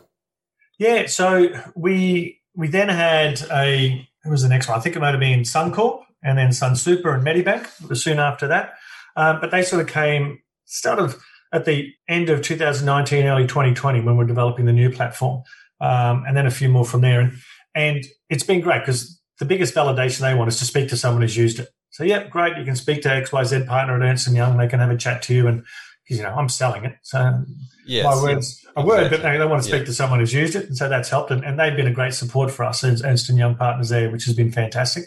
Yeah. 0.79 1.07
So 1.07 1.49
we 1.75 2.41
we 2.55 2.69
then 2.69 2.89
had 2.89 3.43
a 3.51 4.07
who 4.23 4.31
was 4.31 4.43
the 4.43 4.49
next 4.49 4.69
one? 4.69 4.79
I 4.79 4.81
think 4.81 4.97
it 4.97 5.01
might 5.01 5.11
have 5.11 5.21
been 5.21 5.41
Suncorp 5.41 6.03
and 6.23 6.37
then 6.39 6.53
Sun 6.53 6.77
Super 6.77 7.15
and 7.15 7.27
Medibank 7.27 7.97
soon 7.97 8.19
after 8.19 8.47
that. 8.49 8.75
Um, 9.17 9.41
but 9.41 9.51
they 9.51 9.63
sort 9.63 9.83
of 9.83 9.89
came 9.89 10.41
sort 10.67 10.99
of 10.99 11.21
at 11.53 11.65
the 11.65 11.93
end 12.09 12.29
of 12.29 12.43
2019, 12.43 13.27
early 13.27 13.47
2020 13.47 14.03
when 14.03 14.17
we're 14.17 14.25
developing 14.25 14.67
the 14.67 14.73
new 14.73 14.91
platform, 14.91 15.43
um, 15.81 16.25
and 16.27 16.37
then 16.37 16.47
a 16.47 16.51
few 16.51 16.69
more 16.69 16.85
from 16.85 17.01
there. 17.01 17.21
And, 17.21 17.33
and 17.75 18.05
it's 18.29 18.45
been 18.45 18.61
great 18.61 18.81
because 18.81 19.21
the 19.39 19.45
biggest 19.45 19.75
validation 19.75 20.21
they 20.21 20.35
want 20.35 20.49
is 20.49 20.59
to 20.59 20.65
speak 20.65 20.89
to 20.89 20.97
someone 20.97 21.23
who's 21.23 21.37
used 21.37 21.59
it. 21.59 21.69
So, 21.91 22.05
yeah, 22.05 22.29
great. 22.29 22.57
You 22.57 22.65
can 22.65 22.77
speak 22.77 23.03
to 23.03 23.09
XYZ 23.09 23.67
partner 23.67 23.97
at 23.97 24.03
Ernst 24.03 24.31
& 24.31 24.33
Young. 24.33 24.57
They 24.57 24.69
can 24.69 24.81
have 24.81 24.91
a 24.91 24.97
chat 24.97 25.23
to 25.23 25.35
you. 25.35 25.49
And, 25.49 25.65
because, 26.11 26.19
you 26.19 26.25
know, 26.25 26.35
I'm 26.35 26.49
selling 26.49 26.85
it. 26.85 26.97
So 27.03 27.45
yes, 27.87 28.05
my 28.05 28.21
words 28.21 28.67
a 28.75 28.85
word, 28.85 29.11
but 29.11 29.23
they, 29.23 29.39
they 29.39 29.47
want 29.47 29.63
to 29.63 29.69
speak 29.69 29.81
yeah. 29.81 29.87
to 29.87 29.93
someone 29.93 30.19
who's 30.19 30.35
used 30.35 30.57
it. 30.57 30.67
And 30.67 30.77
so 30.77 30.89
that's 30.89 31.09
helped. 31.09 31.31
And, 31.31 31.45
and 31.45 31.57
they've 31.57 31.77
been 31.77 31.87
a 31.87 31.93
great 31.93 32.15
support 32.15 32.51
for 32.51 32.65
us 32.65 32.83
as 32.83 33.05
Ernst 33.05 33.29
& 33.29 33.31
Young 33.31 33.55
partners 33.55 33.91
there, 33.91 34.11
which 34.11 34.25
has 34.25 34.35
been 34.35 34.51
fantastic. 34.51 35.05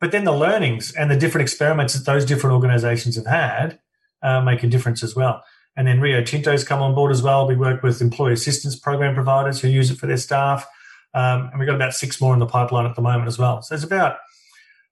But 0.00 0.10
then 0.10 0.24
the 0.24 0.32
learnings 0.32 0.92
and 0.92 1.08
the 1.08 1.16
different 1.16 1.42
experiments 1.42 1.94
that 1.94 2.04
those 2.04 2.24
different 2.24 2.54
organizations 2.54 3.14
have 3.14 3.26
had 3.26 3.78
uh, 4.20 4.40
make 4.40 4.64
a 4.64 4.66
difference 4.66 5.04
as 5.04 5.14
well. 5.14 5.44
And 5.76 5.86
then 5.86 6.00
Rio 6.00 6.24
Tinto's 6.24 6.64
come 6.64 6.82
on 6.82 6.92
board 6.92 7.12
as 7.12 7.22
well. 7.22 7.46
We 7.46 7.54
work 7.54 7.84
with 7.84 8.00
employee 8.00 8.32
assistance 8.32 8.74
program 8.76 9.14
providers 9.14 9.60
who 9.60 9.68
use 9.68 9.92
it 9.92 9.98
for 9.98 10.08
their 10.08 10.16
staff. 10.16 10.66
Um, 11.14 11.50
and 11.50 11.58
we've 11.58 11.66
got 11.66 11.74
about 11.74 11.94
six 11.94 12.20
more 12.20 12.32
in 12.32 12.40
the 12.40 12.46
pipeline 12.46 12.86
at 12.86 12.96
the 12.96 13.02
moment 13.02 13.28
as 13.28 13.38
well. 13.38 13.62
So 13.62 13.74
it's 13.74 13.84
about, 13.84 14.16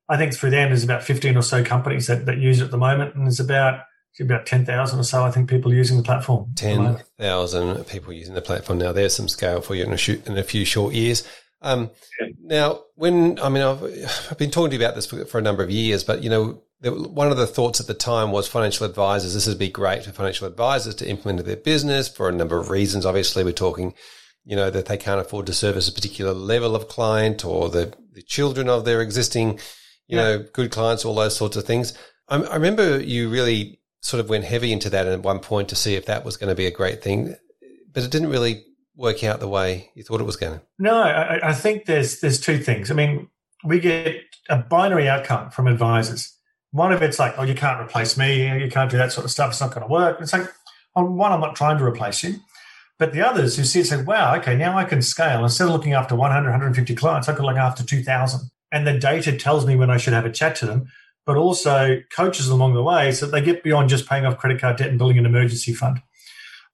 I 0.08 0.16
think 0.16 0.34
through 0.34 0.50
them, 0.50 0.68
there's 0.68 0.84
about 0.84 1.02
15 1.02 1.36
or 1.36 1.42
so 1.42 1.64
companies 1.64 2.06
that, 2.08 2.26
that 2.26 2.38
use 2.38 2.60
it 2.60 2.64
at 2.64 2.70
the 2.70 2.78
moment. 2.78 3.14
And 3.14 3.26
there's 3.26 3.40
about, 3.40 3.80
about 4.18 4.44
10,000 4.44 4.98
or 4.98 5.02
so, 5.02 5.24
I 5.24 5.30
think, 5.30 5.48
people 5.48 5.72
using 5.72 5.96
the 5.96 6.02
platform. 6.02 6.52
10,000 6.56 7.86
people 7.86 8.12
using 8.12 8.34
the 8.34 8.42
platform. 8.42 8.78
Now, 8.78 8.92
there's 8.92 9.14
some 9.14 9.28
scale 9.28 9.60
for 9.60 9.74
you 9.74 9.84
in 9.84 9.92
a, 9.92 9.96
shoot, 9.96 10.26
in 10.26 10.36
a 10.36 10.42
few 10.42 10.64
short 10.64 10.94
years. 10.94 11.26
Um, 11.62 11.90
yeah. 12.20 12.26
Now, 12.42 12.80
when, 12.96 13.38
I 13.38 13.48
mean, 13.48 13.62
I've, 13.62 13.82
I've 14.30 14.38
been 14.38 14.50
talking 14.50 14.70
to 14.70 14.76
you 14.76 14.82
about 14.82 14.94
this 14.94 15.06
for, 15.06 15.24
for 15.24 15.38
a 15.38 15.42
number 15.42 15.62
of 15.62 15.70
years, 15.70 16.04
but, 16.04 16.22
you 16.22 16.28
know, 16.28 16.62
one 16.82 17.30
of 17.30 17.36
the 17.36 17.46
thoughts 17.46 17.80
at 17.80 17.86
the 17.86 17.94
time 17.94 18.32
was 18.32 18.48
financial 18.48 18.86
advisors. 18.86 19.34
This 19.34 19.46
would 19.46 19.58
be 19.58 19.68
great 19.68 20.04
for 20.04 20.12
financial 20.12 20.46
advisors 20.46 20.94
to 20.96 21.08
implement 21.08 21.44
their 21.44 21.56
business 21.56 22.08
for 22.08 22.28
a 22.28 22.32
number 22.32 22.58
of 22.58 22.70
reasons. 22.70 23.04
Obviously, 23.04 23.44
we're 23.44 23.52
talking 23.52 23.94
you 24.44 24.56
know, 24.56 24.70
that 24.70 24.86
they 24.86 24.96
can't 24.96 25.20
afford 25.20 25.46
to 25.46 25.52
service 25.52 25.88
a 25.88 25.92
particular 25.92 26.32
level 26.32 26.74
of 26.74 26.88
client 26.88 27.44
or 27.44 27.68
the, 27.68 27.92
the 28.12 28.22
children 28.22 28.68
of 28.68 28.84
their 28.84 29.00
existing, 29.00 29.52
you 30.06 30.16
yeah. 30.16 30.22
know, 30.22 30.44
good 30.52 30.70
clients, 30.70 31.04
all 31.04 31.14
those 31.14 31.36
sorts 31.36 31.56
of 31.56 31.64
things. 31.64 31.96
I, 32.28 32.42
I, 32.42 32.54
remember 32.54 33.00
you 33.00 33.28
really 33.28 33.80
sort 34.00 34.20
of 34.20 34.28
went 34.28 34.44
heavy 34.44 34.72
into 34.72 34.90
that 34.90 35.06
at 35.06 35.22
one 35.22 35.40
point 35.40 35.68
to 35.68 35.76
see 35.76 35.94
if 35.94 36.06
that 36.06 36.24
was 36.24 36.36
going 36.36 36.48
to 36.48 36.54
be 36.54 36.66
a 36.66 36.70
great 36.70 37.02
thing, 37.02 37.36
but 37.92 38.02
it 38.02 38.10
didn't 38.10 38.30
really 38.30 38.64
work 38.96 39.22
out 39.24 39.40
the 39.40 39.48
way 39.48 39.90
you 39.94 40.02
thought 40.02 40.20
it 40.20 40.24
was 40.24 40.36
going 40.36 40.58
to. 40.58 40.64
No, 40.78 41.00
I, 41.00 41.50
I 41.50 41.52
think 41.52 41.86
there's 41.86 42.20
there's 42.20 42.40
two 42.40 42.58
things. 42.58 42.90
I 42.90 42.94
mean, 42.94 43.28
we 43.64 43.80
get 43.80 44.16
a 44.48 44.56
binary 44.58 45.08
outcome 45.08 45.50
from 45.50 45.66
advisors. 45.66 46.36
One 46.72 46.92
of 46.92 47.02
it's 47.02 47.18
like, 47.18 47.34
oh, 47.36 47.42
you 47.42 47.54
can't 47.54 47.80
replace 47.80 48.16
me, 48.16 48.62
you 48.62 48.70
can't 48.70 48.90
do 48.90 48.96
that 48.96 49.12
sort 49.12 49.24
of 49.24 49.30
stuff. 49.30 49.50
It's 49.50 49.60
not 49.60 49.74
going 49.74 49.86
to 49.86 49.92
work. 49.92 50.20
It's 50.20 50.32
like, 50.32 50.48
on 50.94 51.16
one, 51.16 51.32
I'm 51.32 51.40
not 51.40 51.56
trying 51.56 51.78
to 51.78 51.84
replace 51.84 52.22
you. 52.22 52.36
But 53.00 53.14
the 53.14 53.26
others 53.26 53.56
who 53.56 53.64
see 53.64 53.80
it 53.80 53.86
say, 53.86 54.02
wow, 54.02 54.36
okay, 54.36 54.54
now 54.54 54.76
I 54.76 54.84
can 54.84 55.00
scale. 55.00 55.42
Instead 55.42 55.68
of 55.68 55.72
looking 55.72 55.94
after 55.94 56.14
100, 56.14 56.50
150 56.50 56.94
clients, 56.94 57.30
I 57.30 57.34
can 57.34 57.46
look 57.46 57.56
after 57.56 57.82
2,000. 57.82 58.50
And 58.72 58.86
the 58.86 58.98
data 58.98 59.34
tells 59.38 59.66
me 59.66 59.74
when 59.74 59.88
I 59.88 59.96
should 59.96 60.12
have 60.12 60.26
a 60.26 60.30
chat 60.30 60.54
to 60.56 60.66
them, 60.66 60.86
but 61.24 61.38
also 61.38 62.02
coaches 62.14 62.48
along 62.48 62.74
the 62.74 62.82
way 62.82 63.10
so 63.10 63.24
that 63.24 63.32
they 63.32 63.40
get 63.40 63.62
beyond 63.62 63.88
just 63.88 64.06
paying 64.06 64.26
off 64.26 64.36
credit 64.36 64.60
card 64.60 64.76
debt 64.76 64.90
and 64.90 64.98
building 64.98 65.16
an 65.16 65.24
emergency 65.24 65.72
fund. 65.72 66.02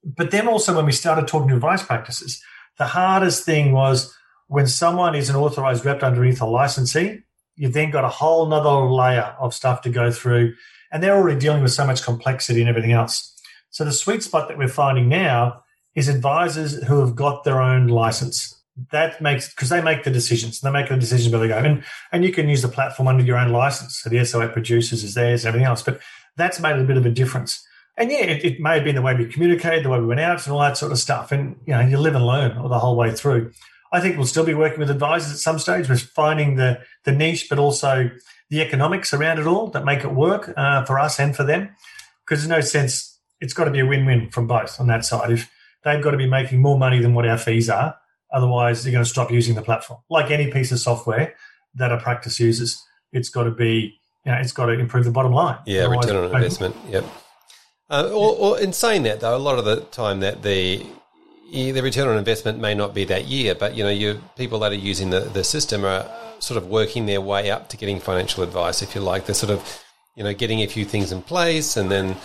But 0.02 0.32
then 0.32 0.48
also 0.48 0.74
when 0.74 0.84
we 0.84 0.90
started 0.90 1.28
talking 1.28 1.48
to 1.50 1.54
advice 1.54 1.84
practices, 1.84 2.42
the 2.76 2.86
hardest 2.86 3.44
thing 3.44 3.70
was 3.70 4.12
when 4.48 4.66
someone 4.66 5.14
is 5.14 5.30
an 5.30 5.36
authorized 5.36 5.84
rep 5.84 6.02
underneath 6.02 6.40
a 6.40 6.46
licensee, 6.46 7.20
you've 7.54 7.72
then 7.72 7.92
got 7.92 8.04
a 8.04 8.08
whole 8.08 8.46
nother 8.46 8.84
layer 8.90 9.36
of 9.38 9.54
stuff 9.54 9.80
to 9.82 9.90
go 9.90 10.10
through. 10.10 10.54
And 10.90 11.04
they're 11.04 11.16
already 11.16 11.38
dealing 11.38 11.62
with 11.62 11.72
so 11.72 11.86
much 11.86 12.02
complexity 12.02 12.62
and 12.62 12.68
everything 12.68 12.92
else. 12.92 13.32
So 13.70 13.84
the 13.84 13.92
sweet 13.92 14.24
spot 14.24 14.48
that 14.48 14.58
we're 14.58 14.66
finding 14.66 15.08
now 15.08 15.62
is 15.96 16.08
advisors 16.08 16.84
who 16.84 17.00
have 17.00 17.16
got 17.16 17.42
their 17.42 17.60
own 17.60 17.88
license. 17.88 18.52
That 18.92 19.20
makes 19.22 19.48
because 19.48 19.70
they 19.70 19.80
make 19.80 20.04
the 20.04 20.10
decisions. 20.10 20.60
They 20.60 20.70
make 20.70 20.90
the 20.90 20.96
decisions 20.96 21.32
where 21.32 21.40
they 21.40 21.48
go, 21.48 21.56
and 21.56 21.82
and 22.12 22.22
you 22.22 22.30
can 22.30 22.46
use 22.46 22.60
the 22.60 22.68
platform 22.68 23.08
under 23.08 23.24
your 23.24 23.38
own 23.38 23.50
license. 23.50 23.98
So 23.98 24.10
the 24.10 24.22
SOA 24.24 24.48
producers 24.48 25.02
is 25.02 25.14
theirs, 25.14 25.44
and 25.44 25.48
everything 25.48 25.66
else. 25.66 25.82
But 25.82 26.00
that's 26.36 26.60
made 26.60 26.76
a 26.76 26.84
bit 26.84 26.98
of 26.98 27.06
a 27.06 27.10
difference. 27.10 27.66
And 27.96 28.10
yeah, 28.10 28.24
it, 28.24 28.44
it 28.44 28.60
may 28.60 28.74
have 28.74 28.84
been 28.84 28.94
the 28.94 29.00
way 29.00 29.14
we 29.14 29.24
communicated, 29.24 29.82
the 29.82 29.88
way 29.88 29.98
we 29.98 30.06
went 30.06 30.20
out, 30.20 30.44
and 30.44 30.52
all 30.52 30.60
that 30.60 30.76
sort 30.76 30.92
of 30.92 30.98
stuff. 30.98 31.32
And 31.32 31.56
you 31.66 31.72
know, 31.72 31.80
you 31.80 31.98
live 31.98 32.14
and 32.14 32.26
learn 32.26 32.54
the 32.68 32.78
whole 32.78 32.96
way 32.96 33.12
through. 33.12 33.52
I 33.92 34.00
think 34.00 34.18
we'll 34.18 34.26
still 34.26 34.44
be 34.44 34.52
working 34.52 34.80
with 34.80 34.90
advisors 34.90 35.32
at 35.32 35.38
some 35.38 35.58
stage. 35.58 35.88
We're 35.88 35.96
finding 35.96 36.56
the 36.56 36.80
the 37.04 37.12
niche, 37.12 37.48
but 37.48 37.58
also 37.58 38.10
the 38.50 38.60
economics 38.60 39.14
around 39.14 39.38
it 39.38 39.46
all 39.46 39.68
that 39.68 39.86
make 39.86 40.04
it 40.04 40.12
work 40.12 40.52
uh, 40.54 40.84
for 40.84 40.98
us 40.98 41.18
and 41.18 41.34
for 41.34 41.44
them. 41.44 41.70
Because 42.26 42.40
there's 42.40 42.50
no 42.50 42.60
sense; 42.60 43.18
it's 43.40 43.54
got 43.54 43.64
to 43.64 43.70
be 43.70 43.80
a 43.80 43.86
win-win 43.86 44.30
from 44.30 44.46
both 44.46 44.78
on 44.78 44.88
that 44.88 45.06
side. 45.06 45.30
If 45.30 45.50
they've 45.86 46.02
got 46.02 46.10
to 46.10 46.16
be 46.16 46.28
making 46.28 46.60
more 46.60 46.76
money 46.76 46.98
than 46.98 47.14
what 47.14 47.26
our 47.26 47.38
fees 47.38 47.70
are. 47.70 47.96
Otherwise, 48.32 48.82
they're 48.82 48.92
going 48.92 49.04
to 49.04 49.08
stop 49.08 49.30
using 49.30 49.54
the 49.54 49.62
platform. 49.62 50.00
Like 50.10 50.30
any 50.30 50.50
piece 50.50 50.72
of 50.72 50.80
software 50.80 51.34
that 51.76 51.92
a 51.92 51.98
practice 51.98 52.40
uses, 52.40 52.82
it's 53.12 53.28
got 53.28 53.44
to 53.44 53.52
be, 53.52 53.98
you 54.24 54.32
know, 54.32 54.38
it's 54.38 54.52
got 54.52 54.66
to 54.66 54.72
improve 54.72 55.04
the 55.04 55.12
bottom 55.12 55.32
line. 55.32 55.58
Yeah, 55.64 55.84
Otherwise, 55.84 56.06
return 56.06 56.24
on 56.24 56.34
investment. 56.34 56.76
Yep. 56.90 57.04
Uh, 57.88 58.10
or, 58.12 58.36
or, 58.36 58.60
in 58.60 58.72
saying 58.72 59.04
that, 59.04 59.20
though, 59.20 59.36
a 59.36 59.38
lot 59.38 59.60
of 59.60 59.64
the 59.64 59.80
time 59.92 60.18
that 60.20 60.42
the 60.42 60.84
the 61.52 61.80
return 61.80 62.08
on 62.08 62.18
investment 62.18 62.58
may 62.58 62.74
not 62.74 62.92
be 62.92 63.04
that 63.04 63.26
year, 63.26 63.54
but 63.54 63.76
you 63.76 63.84
know, 63.84 63.90
you 63.90 64.20
people 64.36 64.58
that 64.58 64.72
are 64.72 64.74
using 64.74 65.10
the, 65.10 65.20
the 65.20 65.44
system 65.44 65.84
are 65.84 66.10
sort 66.40 66.60
of 66.60 66.66
working 66.66 67.06
their 67.06 67.20
way 67.20 67.52
up 67.52 67.68
to 67.68 67.76
getting 67.76 68.00
financial 68.00 68.42
advice, 68.42 68.82
if 68.82 68.96
you 68.96 69.00
like. 69.00 69.26
They're 69.26 69.34
sort 69.36 69.52
of, 69.52 69.84
you 70.16 70.24
know, 70.24 70.34
getting 70.34 70.62
a 70.62 70.66
few 70.66 70.84
things 70.84 71.12
in 71.12 71.22
place, 71.22 71.76
and 71.76 71.88
then, 71.88 72.16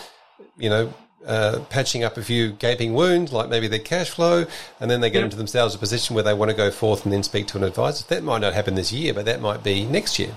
you 0.57 0.69
know, 0.69 0.91
uh, 1.25 1.59
patching 1.69 2.03
up 2.03 2.17
a 2.17 2.23
few 2.23 2.51
gaping 2.51 2.93
wounds, 2.93 3.31
like 3.31 3.49
maybe 3.49 3.67
their 3.67 3.79
cash 3.79 4.09
flow, 4.09 4.45
and 4.79 4.89
then 4.89 5.01
they 5.01 5.09
get 5.09 5.23
into 5.23 5.37
themselves 5.37 5.75
a 5.75 5.77
position 5.77 6.15
where 6.15 6.23
they 6.23 6.33
want 6.33 6.49
to 6.49 6.57
go 6.57 6.71
forth 6.71 7.03
and 7.03 7.13
then 7.13 7.23
speak 7.23 7.47
to 7.47 7.57
an 7.57 7.63
advisor. 7.63 8.05
That 8.07 8.23
might 8.23 8.41
not 8.41 8.53
happen 8.53 8.75
this 8.75 8.91
year, 8.91 9.13
but 9.13 9.25
that 9.25 9.41
might 9.41 9.63
be 9.63 9.85
next 9.85 10.19
year. 10.19 10.35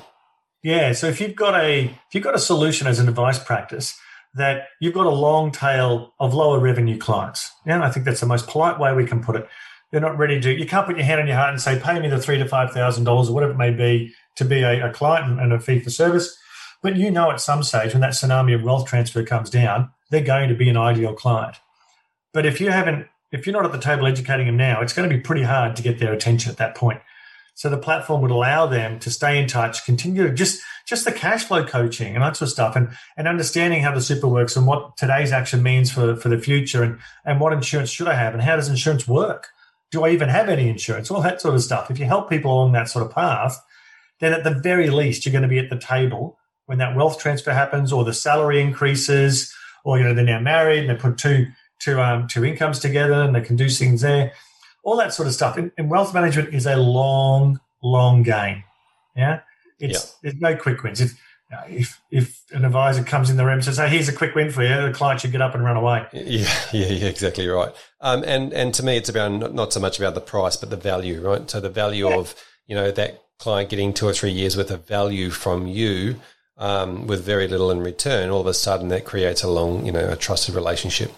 Yeah. 0.63 0.93
So 0.93 1.07
if 1.07 1.21
you've 1.21 1.37
got 1.37 1.55
a 1.55 1.85
if 1.85 2.15
you've 2.15 2.25
got 2.25 2.35
a 2.35 2.41
solution 2.41 2.87
as 2.87 2.99
an 2.99 3.09
advice 3.09 3.39
practice 3.39 3.99
that 4.35 4.69
you've 4.81 4.95
got 4.95 5.07
a 5.07 5.11
long 5.11 5.53
tail 5.53 6.13
of 6.19 6.35
lower 6.35 6.59
revenue 6.59 6.99
clients, 6.99 7.53
yeah, 7.67 7.75
and 7.75 7.85
I 7.85 7.91
think 7.91 8.07
that's 8.07 8.21
the 8.21 8.27
most 8.27 8.49
polite 8.49 8.81
way 8.81 8.93
we 8.95 9.07
can 9.07 9.23
put 9.23 9.37
it. 9.37 9.49
They're 9.93 10.01
not 10.01 10.19
ready 10.19 10.41
to. 10.41 10.53
You 10.53 10.67
can't 10.67 10.87
put 10.87 10.97
your 10.97 11.07
hand 11.07 11.21
on 11.21 11.27
your 11.27 11.37
heart 11.37 11.51
and 11.51 11.61
say, 11.61 11.79
"Pay 11.79 12.01
me 12.01 12.09
the 12.09 12.19
three 12.19 12.39
to 12.39 12.49
five 12.49 12.73
thousand 12.73 13.05
dollars 13.05 13.29
or 13.29 13.35
whatever 13.35 13.53
it 13.53 13.59
may 13.59 13.71
be 13.71 14.13
to 14.37 14.45
be 14.45 14.63
a, 14.63 14.89
a 14.89 14.93
client 14.93 15.39
and 15.41 15.53
a 15.53 15.61
fee 15.61 15.81
for 15.81 15.91
service." 15.91 16.37
But 16.83 16.97
you 16.97 17.11
know, 17.11 17.31
at 17.31 17.41
some 17.41 17.63
stage 17.63 17.93
when 17.93 18.01
that 18.01 18.13
tsunami 18.13 18.55
of 18.55 18.63
wealth 18.63 18.87
transfer 18.87 19.23
comes 19.23 19.49
down, 19.51 19.91
they're 20.15 20.23
going 20.23 20.49
to 20.49 20.55
be 20.55 20.69
an 20.69 20.77
ideal 20.77 21.13
client. 21.13 21.57
But 22.33 22.47
if 22.47 22.61
you 22.61 22.71
haven't, 22.71 23.09
if 23.33 23.47
you're 23.47 23.53
not 23.53 23.65
at 23.65 23.73
the 23.73 23.79
table 23.79 24.07
educating 24.07 24.47
them 24.47 24.57
now, 24.57 24.81
it's 24.81 24.93
going 24.93 25.09
to 25.09 25.15
be 25.15 25.21
pretty 25.21 25.43
hard 25.43 25.75
to 25.77 25.83
get 25.83 25.99
their 25.99 26.13
attention 26.13 26.51
at 26.51 26.59
that 26.59 26.77
point. 26.77 27.01
So 27.57 27.69
the 27.69 27.79
platform 27.79 28.21
would 28.23 28.31
allow 28.31 28.67
them 28.67 28.99
to 29.01 29.11
stay 29.11 29.41
in 29.41 29.47
touch, 29.47 29.85
continue 29.85 30.33
just 30.33 30.61
just 30.87 31.05
the 31.05 31.13
cash 31.13 31.45
flow 31.45 31.65
coaching 31.65 32.15
and 32.15 32.23
that 32.23 32.37
sort 32.37 32.49
of 32.49 32.53
stuff, 32.53 32.77
and 32.77 32.89
and 33.17 33.29
understanding 33.29 33.83
how 33.83 33.95
the 33.95 34.01
super 34.01 34.29
works 34.29 34.57
and 34.57 34.67
what 34.67 34.97
today's 34.97 35.33
action 35.33 35.63
means 35.63 35.93
for 35.93 36.17
for 36.17 36.29
the 36.29 36.39
future, 36.39 36.83
and 36.83 36.99
and 37.25 37.41
what 37.41 37.53
insurance 37.53 37.91
should 37.91 38.09
I 38.09 38.15
have, 38.15 38.35
and 38.35 38.43
how 38.43 38.57
does 38.57 38.69
insurance 38.69 39.07
work? 39.07 39.49
Do 39.91 40.05
I 40.05 40.11
even 40.11 40.29
have 40.29 40.49
any 40.49 40.69
insurance? 40.69 41.11
All 41.11 41.23
that 41.23 41.41
sort 41.41 41.55
of 41.55 41.63
stuff. 41.63 41.91
If 41.91 41.99
you 42.01 42.07
help 42.07 42.29
people 42.29 42.53
along 42.53 42.73
that 42.73 42.89
sort 42.89 43.07
of 43.07 43.13
path, 43.13 43.61
then 44.19 44.33
at 44.33 44.43
the 44.43 44.51
very 44.51 44.91
least 44.91 45.25
you're 45.25 45.33
going 45.33 45.43
to 45.43 45.49
be 45.49 45.61
at 45.61 45.71
the 45.71 45.79
table 45.79 46.39
when 46.67 46.79
that 46.79 46.97
wealth 46.97 47.19
transfer 47.21 47.53
happens, 47.53 47.93
or 47.93 48.05
the 48.05 48.15
salary 48.15 48.61
increases, 48.61 49.55
or 49.85 49.99
you 49.99 50.05
know 50.05 50.15
they're 50.15 50.25
now 50.25 50.41
married 50.41 50.81
and 50.81 50.91
they 50.91 51.01
put 51.01 51.17
two 51.19 51.47
two 51.79 52.01
um, 52.01 52.27
two 52.27 52.45
incomes 52.45 52.79
together, 52.79 53.23
and 53.23 53.35
they 53.35 53.41
can 53.41 53.57
do 53.57 53.69
things 53.69 54.01
there. 54.01 54.33
All 54.83 54.97
that 54.97 55.15
sort 55.15 55.29
of 55.29 55.35
stuff. 55.35 55.57
And, 55.57 55.71
and 55.79 55.91
wealth 55.91 56.13
management 56.13 56.55
is 56.55 56.67
a 56.67 56.77
long, 56.77 57.61
long 57.83 58.23
game. 58.23 58.65
Yeah, 59.17 59.41
it's 59.79 60.15
there's 60.23 60.37
no 60.37 60.57
quick 60.57 60.83
wins. 60.83 61.01
If, 61.01 61.21
if 61.69 62.01
if 62.11 62.43
an 62.53 62.65
advisor 62.65 63.05
comes 63.05 63.31
in 63.31 63.37
the 63.37 63.45
room 63.45 63.55
and 63.55 63.65
says, 63.65 63.77
"Hey, 63.77 63.89
here's 63.89 64.09
a 64.09 64.13
quick 64.13 64.35
win 64.35 64.51
for 64.51 64.63
you," 64.63 64.75
the 64.83 64.93
client 64.93 65.21
should 65.21 65.33
get 65.33 65.43
up 65.43 65.55
and 65.55 65.65
run 65.65 65.77
away. 65.77 66.07
Yeah, 66.13 66.53
yeah, 66.73 66.87
yeah 66.87 67.09
exactly 67.09 67.47
right. 67.47 67.73
Um, 68.01 68.25
and 68.25 68.53
and 68.53 68.75
to 68.75 68.83
me, 68.83 68.97
it's 68.97 69.09
about 69.09 69.33
not, 69.33 69.55
not 69.55 69.73
so 69.73 69.81
much 69.81 69.99
about 69.99 70.15
the 70.15 70.21
price, 70.21 70.57
but 70.57 70.71
the 70.71 70.77
value, 70.77 71.21
right? 71.21 71.49
So 71.49 71.61
the 71.61 71.71
value 71.71 72.09
yeah. 72.09 72.17
of 72.17 72.35
you 72.67 72.75
know 72.75 72.91
that 72.91 73.23
client 73.39 73.69
getting 73.69 73.93
two 73.93 74.07
or 74.07 74.13
three 74.13 74.31
years 74.31 74.57
worth 74.57 74.71
of 74.71 74.87
value 74.87 75.31
from 75.31 75.67
you 75.67 76.17
um, 76.57 77.07
with 77.07 77.25
very 77.25 77.49
little 77.49 77.71
in 77.71 77.81
return, 77.81 78.31
all 78.31 78.41
of 78.41 78.47
a 78.47 78.55
sudden 78.55 78.89
that 78.89 79.05
creates 79.05 79.43
a 79.43 79.51
long, 79.51 79.85
you 79.85 79.93
know, 79.93 80.09
a 80.09 80.17
trusted 80.17 80.55
relationship. 80.55 81.13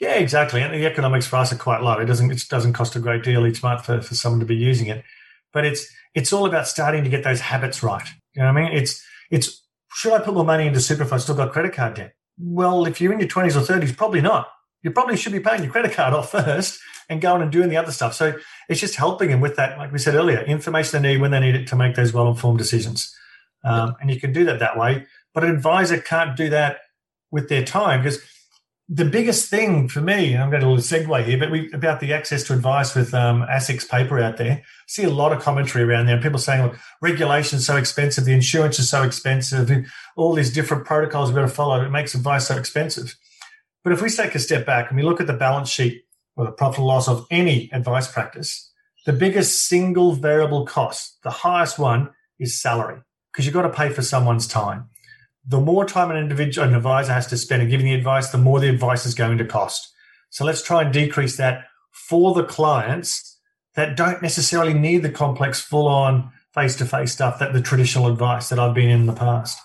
Yeah, 0.00 0.14
exactly. 0.14 0.62
And 0.62 0.72
the 0.72 0.86
economics 0.86 1.26
for 1.26 1.36
us 1.36 1.52
are 1.52 1.56
quite 1.56 1.82
low. 1.82 1.98
It 1.98 2.06
doesn't 2.06 2.30
it 2.30 2.42
doesn't 2.48 2.72
cost 2.72 2.96
a 2.96 3.00
great 3.00 3.22
deal 3.22 3.46
each 3.46 3.62
month 3.62 3.84
for, 3.84 4.00
for 4.00 4.14
someone 4.14 4.40
to 4.40 4.46
be 4.46 4.56
using 4.56 4.86
it. 4.86 5.04
But 5.52 5.66
it's 5.66 5.86
it's 6.14 6.32
all 6.32 6.46
about 6.46 6.66
starting 6.66 7.04
to 7.04 7.10
get 7.10 7.22
those 7.22 7.40
habits 7.40 7.82
right. 7.82 8.06
You 8.34 8.42
know 8.42 8.52
what 8.52 8.62
I 8.62 8.64
mean? 8.64 8.72
It's 8.72 9.04
it's 9.30 9.62
should 9.92 10.12
I 10.12 10.20
put 10.20 10.34
more 10.34 10.44
money 10.44 10.66
into 10.66 10.80
super 10.80 11.02
if 11.02 11.12
I 11.12 11.18
still 11.18 11.34
got 11.34 11.52
credit 11.52 11.74
card 11.74 11.94
debt? 11.94 12.14
Well, 12.38 12.86
if 12.86 13.00
you're 13.00 13.12
in 13.12 13.18
your 13.18 13.28
twenties 13.28 13.56
or 13.56 13.60
thirties, 13.60 13.92
probably 13.92 14.22
not. 14.22 14.48
You 14.82 14.90
probably 14.90 15.18
should 15.18 15.32
be 15.32 15.40
paying 15.40 15.62
your 15.62 15.72
credit 15.72 15.92
card 15.92 16.14
off 16.14 16.30
first 16.32 16.80
and 17.10 17.20
going 17.20 17.42
and 17.42 17.52
doing 17.52 17.68
the 17.68 17.76
other 17.76 17.92
stuff. 17.92 18.14
So 18.14 18.34
it's 18.70 18.80
just 18.80 18.94
helping 18.94 19.28
them 19.28 19.40
with 19.40 19.56
that, 19.56 19.76
like 19.76 19.92
we 19.92 19.98
said 19.98 20.14
earlier, 20.14 20.40
information 20.42 21.02
they 21.02 21.10
need 21.10 21.20
when 21.20 21.32
they 21.32 21.40
need 21.40 21.56
it 21.56 21.66
to 21.68 21.76
make 21.76 21.96
those 21.96 22.14
well 22.14 22.28
informed 22.28 22.58
decisions. 22.58 23.14
Um, 23.64 23.94
and 24.00 24.10
you 24.10 24.20
can 24.20 24.32
do 24.32 24.44
that 24.44 24.58
that 24.60 24.78
way. 24.78 25.06
But 25.34 25.44
an 25.44 25.50
advisor 25.50 25.98
can't 25.98 26.36
do 26.36 26.50
that 26.50 26.78
with 27.30 27.48
their 27.48 27.64
time 27.64 28.02
because 28.02 28.20
the 28.92 29.04
biggest 29.04 29.48
thing 29.48 29.86
for 29.86 30.00
me, 30.00 30.36
I'm 30.36 30.50
going 30.50 30.62
to 30.62 30.66
a 30.66 30.70
little 30.70 30.82
segue 30.82 31.24
here, 31.24 31.38
but 31.38 31.52
we 31.52 31.70
about 31.72 32.00
the 32.00 32.12
access 32.12 32.42
to 32.44 32.54
advice 32.54 32.96
with 32.96 33.14
um, 33.14 33.42
ASIC's 33.42 33.84
paper 33.84 34.18
out 34.18 34.36
there. 34.36 34.52
I 34.52 34.62
see 34.88 35.04
a 35.04 35.10
lot 35.10 35.32
of 35.32 35.40
commentary 35.40 35.84
around 35.84 36.06
there. 36.06 36.16
and 36.16 36.22
People 36.22 36.40
saying, 36.40 36.64
look, 36.64 36.76
regulation 37.00 37.58
is 37.58 37.66
so 37.66 37.76
expensive, 37.76 38.24
the 38.24 38.32
insurance 38.32 38.80
is 38.80 38.90
so 38.90 39.04
expensive, 39.04 39.70
all 40.16 40.32
these 40.32 40.52
different 40.52 40.86
protocols 40.86 41.28
we've 41.28 41.36
got 41.36 41.42
to 41.42 41.48
follow. 41.48 41.80
It 41.80 41.90
makes 41.90 42.16
advice 42.16 42.48
so 42.48 42.58
expensive. 42.58 43.16
But 43.84 43.92
if 43.92 44.02
we 44.02 44.10
take 44.10 44.34
a 44.34 44.40
step 44.40 44.66
back 44.66 44.90
and 44.90 44.96
we 44.98 45.04
look 45.04 45.20
at 45.20 45.28
the 45.28 45.34
balance 45.34 45.68
sheet 45.68 46.02
or 46.34 46.44
the 46.44 46.50
profit 46.50 46.78
and 46.78 46.86
loss 46.88 47.06
of 47.06 47.26
any 47.30 47.70
advice 47.72 48.10
practice, 48.10 48.72
the 49.06 49.12
biggest 49.12 49.68
single 49.68 50.12
variable 50.12 50.66
cost, 50.66 51.22
the 51.22 51.30
highest 51.30 51.78
one, 51.78 52.10
is 52.40 52.60
salary 52.60 53.02
because 53.32 53.46
you've 53.46 53.54
got 53.54 53.62
to 53.62 53.70
pay 53.70 53.88
for 53.88 54.02
someone's 54.02 54.46
time. 54.46 54.88
The 55.46 55.60
more 55.60 55.84
time 55.84 56.10
an 56.10 56.16
individual, 56.16 56.68
an 56.68 56.74
advisor 56.74 57.12
has 57.12 57.26
to 57.28 57.36
spend 57.36 57.62
in 57.62 57.70
giving 57.70 57.86
the 57.86 57.94
advice, 57.94 58.28
the 58.28 58.38
more 58.38 58.60
the 58.60 58.68
advice 58.68 59.06
is 59.06 59.14
going 59.14 59.38
to 59.38 59.44
cost. 59.44 59.92
So 60.28 60.44
let's 60.44 60.62
try 60.62 60.82
and 60.82 60.92
decrease 60.92 61.36
that 61.36 61.64
for 61.90 62.34
the 62.34 62.44
clients 62.44 63.38
that 63.74 63.96
don't 63.96 64.22
necessarily 64.22 64.74
need 64.74 64.98
the 64.98 65.10
complex, 65.10 65.60
full 65.60 65.88
on 65.88 66.30
face 66.52 66.76
to 66.76 66.84
face 66.84 67.12
stuff 67.12 67.38
that 67.38 67.52
the 67.52 67.62
traditional 67.62 68.06
advice 68.08 68.48
that 68.48 68.58
I've 68.58 68.74
been 68.74 68.90
in, 68.90 69.00
in 69.00 69.06
the 69.06 69.12
past. 69.12 69.58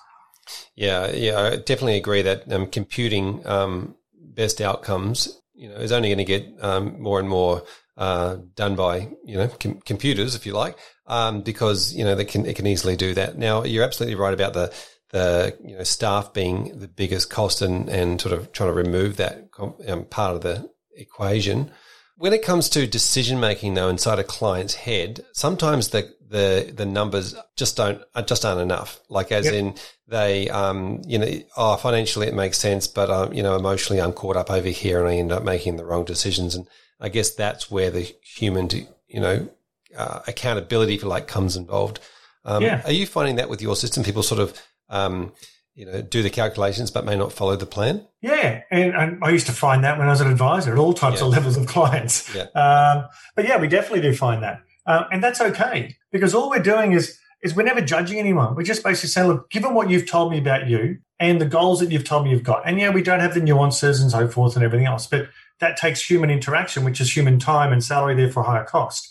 Yeah, 0.75 1.11
yeah, 1.11 1.39
I 1.39 1.55
definitely 1.55 1.97
agree 1.97 2.21
that 2.21 2.51
um, 2.51 2.67
computing 2.67 3.45
um, 3.47 3.95
best 4.13 4.61
outcomes, 4.61 5.41
you 5.53 5.69
know, 5.69 5.75
is 5.75 5.91
only 5.91 6.09
going 6.09 6.19
to 6.19 6.25
get 6.25 6.45
um, 6.61 7.01
more 7.01 7.19
and 7.19 7.27
more 7.27 7.63
uh, 7.97 8.37
done 8.55 8.75
by 8.75 9.09
you 9.23 9.37
know 9.37 9.47
com- 9.47 9.81
computers, 9.85 10.35
if 10.35 10.45
you 10.45 10.53
like, 10.53 10.77
um, 11.07 11.41
because 11.41 11.93
you 11.93 12.03
know 12.03 12.15
they 12.15 12.25
can 12.25 12.45
it 12.45 12.55
can 12.55 12.67
easily 12.67 12.95
do 12.95 13.13
that. 13.13 13.37
Now 13.37 13.63
you're 13.63 13.83
absolutely 13.83 14.15
right 14.15 14.33
about 14.33 14.53
the 14.53 14.73
the 15.11 15.57
you 15.63 15.77
know 15.77 15.83
staff 15.83 16.33
being 16.33 16.79
the 16.79 16.87
biggest 16.87 17.29
cost 17.29 17.61
and 17.61 17.89
and 17.89 18.19
sort 18.19 18.33
of 18.33 18.51
trying 18.51 18.69
to 18.69 18.73
remove 18.73 19.17
that 19.17 19.49
um, 19.87 20.05
part 20.05 20.35
of 20.35 20.41
the 20.41 20.69
equation. 20.95 21.71
When 22.17 22.31
it 22.31 22.43
comes 22.43 22.69
to 22.69 22.87
decision 22.87 23.41
making, 23.41 23.73
though, 23.73 23.89
inside 23.89 24.19
a 24.19 24.23
client's 24.23 24.73
head, 24.73 25.25
sometimes 25.33 25.89
the 25.89 26.13
the 26.27 26.71
the 26.75 26.85
numbers 26.85 27.35
just 27.55 27.77
don't 27.77 28.01
just 28.25 28.45
aren't 28.45 28.61
enough. 28.61 28.99
Like 29.09 29.31
as 29.31 29.45
yep. 29.45 29.53
in 29.53 29.75
they, 30.07 30.49
um, 30.49 31.01
you 31.05 31.17
know, 31.17 31.27
oh, 31.57 31.77
financially 31.77 32.27
it 32.27 32.33
makes 32.33 32.57
sense, 32.57 32.87
but 32.87 33.09
um, 33.09 33.33
you 33.33 33.43
know, 33.43 33.55
emotionally 33.55 34.01
I'm 34.01 34.13
caught 34.13 34.37
up 34.37 34.51
over 34.51 34.69
here 34.69 34.99
and 34.99 35.09
I 35.09 35.15
end 35.15 35.31
up 35.31 35.43
making 35.43 35.77
the 35.77 35.85
wrong 35.85 36.05
decisions. 36.05 36.55
And 36.55 36.67
I 36.99 37.09
guess 37.09 37.31
that's 37.31 37.71
where 37.71 37.89
the 37.89 38.13
human, 38.21 38.69
you 39.07 39.19
know, 39.19 39.49
uh, 39.97 40.21
accountability 40.27 40.97
for 40.97 41.07
like 41.07 41.27
comes 41.27 41.55
involved. 41.55 41.99
Um, 42.43 42.63
yeah. 42.63 42.81
Are 42.85 42.91
you 42.91 43.05
finding 43.05 43.37
that 43.37 43.49
with 43.49 43.61
your 43.61 43.75
system? 43.75 44.03
People 44.03 44.23
sort 44.23 44.39
of, 44.39 44.61
um, 44.89 45.33
you 45.73 45.85
know, 45.85 46.01
do 46.01 46.21
the 46.21 46.29
calculations 46.29 46.91
but 46.91 47.05
may 47.05 47.15
not 47.15 47.33
follow 47.33 47.55
the 47.55 47.65
plan. 47.65 48.07
Yeah, 48.21 48.61
and, 48.71 48.95
and 48.95 49.23
I 49.23 49.29
used 49.29 49.47
to 49.47 49.51
find 49.53 49.83
that 49.83 49.97
when 49.97 50.07
I 50.07 50.11
was 50.11 50.21
an 50.21 50.31
advisor 50.31 50.71
at 50.71 50.79
all 50.79 50.93
types 50.93 51.19
yeah. 51.19 51.27
of 51.27 51.33
levels 51.33 51.57
of 51.57 51.67
clients. 51.67 52.33
Yeah. 52.33 52.43
Um, 52.55 53.07
but 53.35 53.45
yeah, 53.45 53.59
we 53.59 53.67
definitely 53.67 54.01
do 54.01 54.15
find 54.15 54.43
that, 54.43 54.61
uh, 54.85 55.03
and 55.11 55.23
that's 55.23 55.41
okay 55.41 55.95
because 56.11 56.33
all 56.33 56.49
we're 56.49 56.59
doing 56.59 56.93
is 56.93 57.19
is 57.41 57.55
we're 57.55 57.63
never 57.63 57.81
judging 57.81 58.17
anyone. 58.17 58.55
We're 58.55 58.63
just 58.63 58.83
basically 58.83 59.09
saying, 59.09 59.27
look, 59.27 59.49
given 59.51 59.73
what 59.73 59.89
you've 59.89 60.09
told 60.09 60.31
me 60.31 60.39
about 60.39 60.67
you 60.67 60.97
and 61.19 61.39
the 61.39 61.45
goals 61.45 61.79
that 61.79 61.91
you've 61.91 62.03
told 62.03 62.23
me 62.23 62.31
you've 62.31 62.43
got, 62.43 62.63
and 62.65 62.79
yeah, 62.79 62.89
we 62.89 63.03
don't 63.03 63.19
have 63.19 63.33
the 63.33 63.39
nuances 63.39 64.01
and 64.01 64.09
so 64.09 64.27
forth 64.27 64.55
and 64.55 64.65
everything 64.65 64.87
else, 64.87 65.05
but 65.05 65.27
that 65.59 65.77
takes 65.77 66.09
human 66.09 66.29
interaction, 66.29 66.83
which 66.83 66.99
is 66.99 67.15
human 67.15 67.39
time 67.39 67.71
and 67.71 67.83
salary, 67.83 68.15
therefore 68.15 68.43
higher 68.43 68.63
cost. 68.65 69.09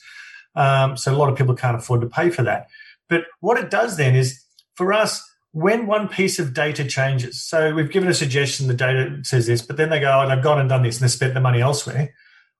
Um, 0.57 0.97
so 0.97 1.13
a 1.13 1.17
lot 1.17 1.29
of 1.31 1.37
people 1.37 1.55
can't 1.55 1.77
afford 1.77 2.01
to 2.03 2.07
pay 2.07 2.31
for 2.31 2.43
that. 2.43 2.69
But 3.09 3.25
what 3.41 3.59
it 3.59 3.71
does 3.71 3.97
then 3.97 4.15
is 4.15 4.43
for 4.77 4.93
us, 4.93 5.23
when 5.53 5.87
one 5.87 6.09
piece 6.09 6.39
of 6.39 6.53
data 6.53 6.85
changes, 6.85 7.43
so 7.43 7.73
we've 7.75 7.91
given 7.91 8.09
a 8.09 8.15
suggestion, 8.15 8.67
the 8.67 8.75
data 8.75 9.21
says 9.23 9.47
this, 9.47 9.63
but 9.63 9.77
then 9.77 9.91
they 9.91 10.01
go, 10.01 10.23
oh, 10.23 10.29
they've 10.29 10.43
gone 10.43 10.59
and 10.59 10.69
done 10.69 10.83
this 10.83 10.97
and 10.97 11.05
they 11.05 11.13
spent 11.13 11.35
the 11.35 11.41
money 11.41 11.61
elsewhere. 11.61 12.13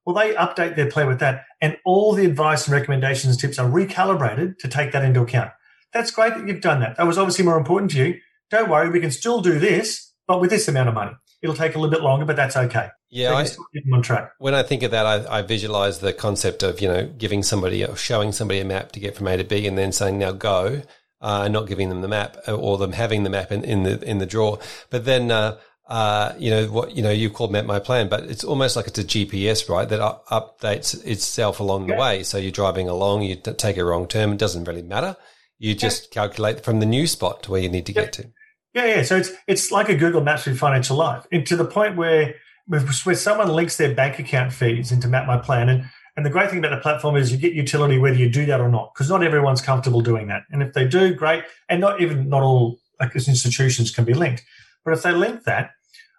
Well, 0.05 0.15
they 0.15 0.33
update 0.35 0.75
their 0.75 0.89
plan 0.89 1.07
with 1.07 1.19
that, 1.19 1.45
and 1.61 1.77
all 1.83 2.13
the 2.13 2.25
advice 2.25 2.67
and 2.67 2.73
recommendations 2.73 3.33
and 3.33 3.39
tips 3.39 3.57
are 3.57 3.67
recalibrated 3.67 4.59
to 4.59 4.67
take 4.67 4.91
that 4.91 5.03
into 5.03 5.21
account. 5.21 5.51
That's 5.93 6.11
great 6.11 6.35
that 6.35 6.47
you've 6.47 6.61
done 6.61 6.79
that. 6.81 6.95
That 6.97 7.07
was 7.07 7.17
obviously 7.17 7.43
more 7.43 7.57
important 7.57 7.91
to 7.91 7.97
you. 7.97 8.19
Don't 8.51 8.69
worry, 8.69 8.89
we 8.89 8.99
can 8.99 9.11
still 9.11 9.41
do 9.41 9.57
this, 9.57 10.13
but 10.27 10.39
with 10.39 10.51
this 10.51 10.67
amount 10.67 10.89
of 10.89 10.95
money. 10.95 11.13
It'll 11.45 11.55
take 11.55 11.75
a 11.75 11.79
little 11.79 11.91
bit 11.91 12.01
longer, 12.01 12.25
but 12.25 12.35
that's 12.35 12.57
okay. 12.57 12.89
Yeah, 13.11 13.33
I, 13.33 13.47
on 13.93 14.01
track. 14.01 14.31
When 14.39 14.55
I 14.55 14.63
think 14.63 14.81
of 14.81 14.89
that, 14.91 15.05
I, 15.05 15.39
I, 15.39 15.41
visualize 15.43 15.99
the 15.99 16.11
concept 16.11 16.63
of 16.63 16.81
you 16.81 16.87
know 16.87 17.05
giving 17.05 17.43
somebody 17.43 17.85
or 17.85 17.95
showing 17.95 18.31
somebody 18.31 18.59
a 18.59 18.65
map 18.65 18.91
to 18.93 18.99
get 18.99 19.15
from 19.15 19.27
A 19.27 19.37
to 19.37 19.43
B, 19.43 19.67
and 19.67 19.77
then 19.77 19.91
saying 19.91 20.17
now 20.17 20.31
go, 20.31 20.81
uh, 21.21 21.47
not 21.47 21.67
giving 21.67 21.89
them 21.89 22.01
the 22.01 22.07
map 22.07 22.35
uh, 22.47 22.55
or 22.55 22.79
them 22.79 22.93
having 22.93 23.23
the 23.23 23.29
map 23.29 23.51
in, 23.51 23.63
in 23.63 23.83
the 23.83 24.01
in 24.03 24.17
the 24.17 24.25
drawer. 24.25 24.57
But 24.89 25.05
then 25.05 25.29
uh, 25.29 25.59
uh, 25.87 26.33
you 26.39 26.49
know 26.49 26.65
what 26.65 26.95
you 26.95 27.03
know 27.03 27.11
you 27.11 27.29
called 27.29 27.51
map 27.51 27.65
my 27.65 27.79
plan, 27.79 28.09
but 28.09 28.23
it's 28.23 28.43
almost 28.43 28.75
like 28.75 28.87
it's 28.87 28.97
a 28.97 29.03
GPS, 29.03 29.69
right? 29.69 29.87
That 29.87 30.01
up, 30.01 30.27
updates 30.29 31.05
itself 31.05 31.59
along 31.59 31.87
yeah. 31.87 31.95
the 31.95 32.01
way. 32.01 32.23
So 32.23 32.39
you're 32.39 32.51
driving 32.51 32.89
along, 32.89 33.21
you 33.21 33.35
take 33.35 33.77
a 33.77 33.85
wrong 33.85 34.07
turn, 34.07 34.31
it 34.31 34.39
doesn't 34.39 34.65
really 34.65 34.81
matter. 34.81 35.15
You 35.59 35.75
just 35.75 36.07
yeah. 36.07 36.21
calculate 36.21 36.65
from 36.65 36.79
the 36.79 36.87
new 36.87 37.05
spot 37.05 37.43
to 37.43 37.51
where 37.51 37.61
you 37.61 37.69
need 37.69 37.85
to 37.85 37.93
yeah. 37.93 38.01
get 38.01 38.13
to. 38.13 38.31
Yeah, 38.75 38.85
yeah. 38.85 39.03
So 39.03 39.15
it's 39.15 39.31
it's 39.47 39.71
like 39.71 39.89
a 39.89 39.95
Google 39.95 40.21
Maps 40.21 40.45
with 40.45 40.59
financial 40.59 40.97
life, 40.97 41.25
and 41.31 41.47
to 41.47 41.55
the 41.55 41.65
point 41.65 41.95
where 41.95 42.35
where 42.67 43.15
someone 43.15 43.47
links 43.47 43.77
their 43.77 43.95
bank 43.95 44.19
account 44.19 44.51
fees 44.51 44.91
into 44.91 45.07
Map 45.07 45.25
My 45.25 45.37
Plan, 45.37 45.69
and 45.69 45.85
and 46.17 46.25
the 46.25 46.29
great 46.29 46.49
thing 46.49 46.59
about 46.59 46.75
the 46.75 46.81
platform 46.81 47.15
is 47.15 47.31
you 47.31 47.37
get 47.37 47.53
utility 47.53 47.97
whether 47.97 48.17
you 48.17 48.29
do 48.29 48.45
that 48.45 48.61
or 48.61 48.69
not, 48.69 48.93
because 48.93 49.09
not 49.09 49.23
everyone's 49.23 49.61
comfortable 49.61 50.01
doing 50.01 50.27
that. 50.27 50.43
And 50.51 50.61
if 50.61 50.73
they 50.73 50.87
do, 50.87 51.13
great. 51.13 51.43
And 51.69 51.81
not 51.81 52.01
even 52.01 52.29
not 52.29 52.43
all 52.43 52.77
like 52.99 53.15
institutions 53.15 53.91
can 53.91 54.05
be 54.05 54.13
linked. 54.13 54.43
But 54.83 54.93
if 54.93 55.03
they 55.03 55.11
link 55.11 55.43
that, 55.43 55.71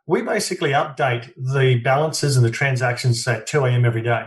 we 0.07 0.23
basically 0.23 0.71
update 0.71 1.33
the 1.37 1.81
balances 1.83 2.37
and 2.37 2.45
the 2.45 2.51
transactions 2.51 3.27
at 3.27 3.47
2 3.47 3.64
a.m. 3.64 3.85
every 3.85 4.03
day. 4.03 4.27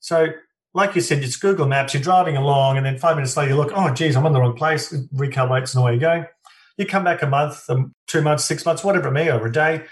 So, 0.00 0.28
like 0.74 0.94
you 0.94 1.00
said, 1.00 1.22
it's 1.22 1.36
Google 1.36 1.66
Maps, 1.66 1.94
you're 1.94 2.02
driving 2.02 2.36
along, 2.36 2.76
and 2.76 2.86
then 2.86 2.98
five 2.98 3.16
minutes 3.16 3.36
later 3.36 3.50
you 3.50 3.56
look, 3.56 3.72
oh, 3.74 3.92
geez, 3.92 4.16
I'm 4.16 4.26
on 4.26 4.32
the 4.32 4.40
wrong 4.40 4.54
place, 4.56 4.92
recalibrates 5.14 5.74
and 5.74 5.82
away 5.82 5.94
you 5.94 6.00
go. 6.00 6.24
You 6.78 6.86
come 6.86 7.04
back 7.04 7.20
a 7.22 7.26
month, 7.26 7.68
two 8.06 8.22
months, 8.22 8.44
six 8.44 8.64
months, 8.64 8.82
whatever 8.82 9.08
it 9.08 9.12
may, 9.12 9.30
over 9.30 9.48
a 9.48 9.52
day. 9.52 9.84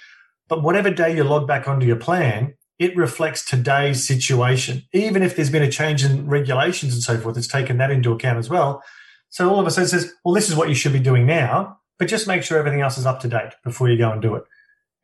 But 0.49 0.62
whatever 0.62 0.90
day 0.90 1.14
you 1.14 1.25
log 1.25 1.46
back 1.46 1.66
onto 1.66 1.85
your 1.85 1.96
plan, 1.96 2.55
it 2.79 2.96
reflects 2.96 3.44
today's 3.44 4.07
situation. 4.07 4.85
Even 4.92 5.22
if 5.22 5.35
there's 5.35 5.51
been 5.51 5.62
a 5.62 5.70
change 5.70 6.05
in 6.05 6.29
regulations 6.29 6.94
and 6.94 7.03
so 7.03 7.18
forth, 7.18 7.37
it's 7.37 7.49
taken 7.49 7.79
that 7.79 7.90
into 7.90 8.12
account 8.12 8.38
as 8.38 8.49
well. 8.49 8.83
So 9.31 9.51
all 9.51 9.61
of 9.61 9.66
a 9.66 9.70
sudden 9.70 9.88
says, 9.88 10.12
well, 10.25 10.35
this 10.35 10.49
is 10.49 10.55
what 10.55 10.68
you 10.68 10.75
should 10.75 10.92
be 10.92 11.01
doing 11.01 11.27
now, 11.27 11.79
but 11.99 12.07
just 12.07 12.29
make 12.29 12.44
sure 12.44 12.59
everything 12.59 12.83
else 12.83 12.96
is 12.96 13.07
up 13.07 13.18
to 13.20 13.29
date 13.29 13.55
before 13.64 13.88
you 13.88 13.99
go 13.99 14.12
and 14.12 14.22
do 14.22 14.37
it. 14.37 14.44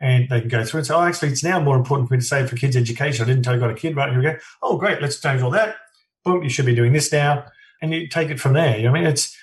And 0.00 0.28
they 0.28 0.40
can 0.40 0.48
go 0.48 0.64
through 0.64 0.78
and 0.78 0.86
say, 0.86 0.94
oh, 0.94 1.02
actually, 1.02 1.30
it's 1.30 1.44
now 1.44 1.60
more 1.60 1.76
important 1.76 2.08
for 2.08 2.14
me 2.14 2.20
to 2.20 2.26
save 2.26 2.48
for 2.48 2.56
kids' 2.56 2.76
education. 2.76 3.24
I 3.24 3.28
didn't 3.28 3.42
tell 3.42 3.54
you 3.54 3.60
I 3.60 3.66
got 3.66 3.76
a 3.76 3.80
kid, 3.80 3.96
right? 3.96 4.10
Here 4.10 4.18
we 4.18 4.24
go. 4.24 4.36
Oh, 4.62 4.76
great. 4.76 5.00
Let's 5.02 5.20
change 5.20 5.42
all 5.42 5.50
that. 5.50 5.76
Boom, 6.24 6.42
you 6.42 6.48
should 6.48 6.66
be 6.66 6.74
doing 6.74 6.92
this 6.92 7.10
now. 7.10 7.44
And 7.80 7.92
you 7.92 8.08
take 8.08 8.30
it 8.30 8.38
from 8.38 8.52
there. 8.52 8.88
I 8.88 8.92
mean, 8.92 9.04
it's, 9.04 9.36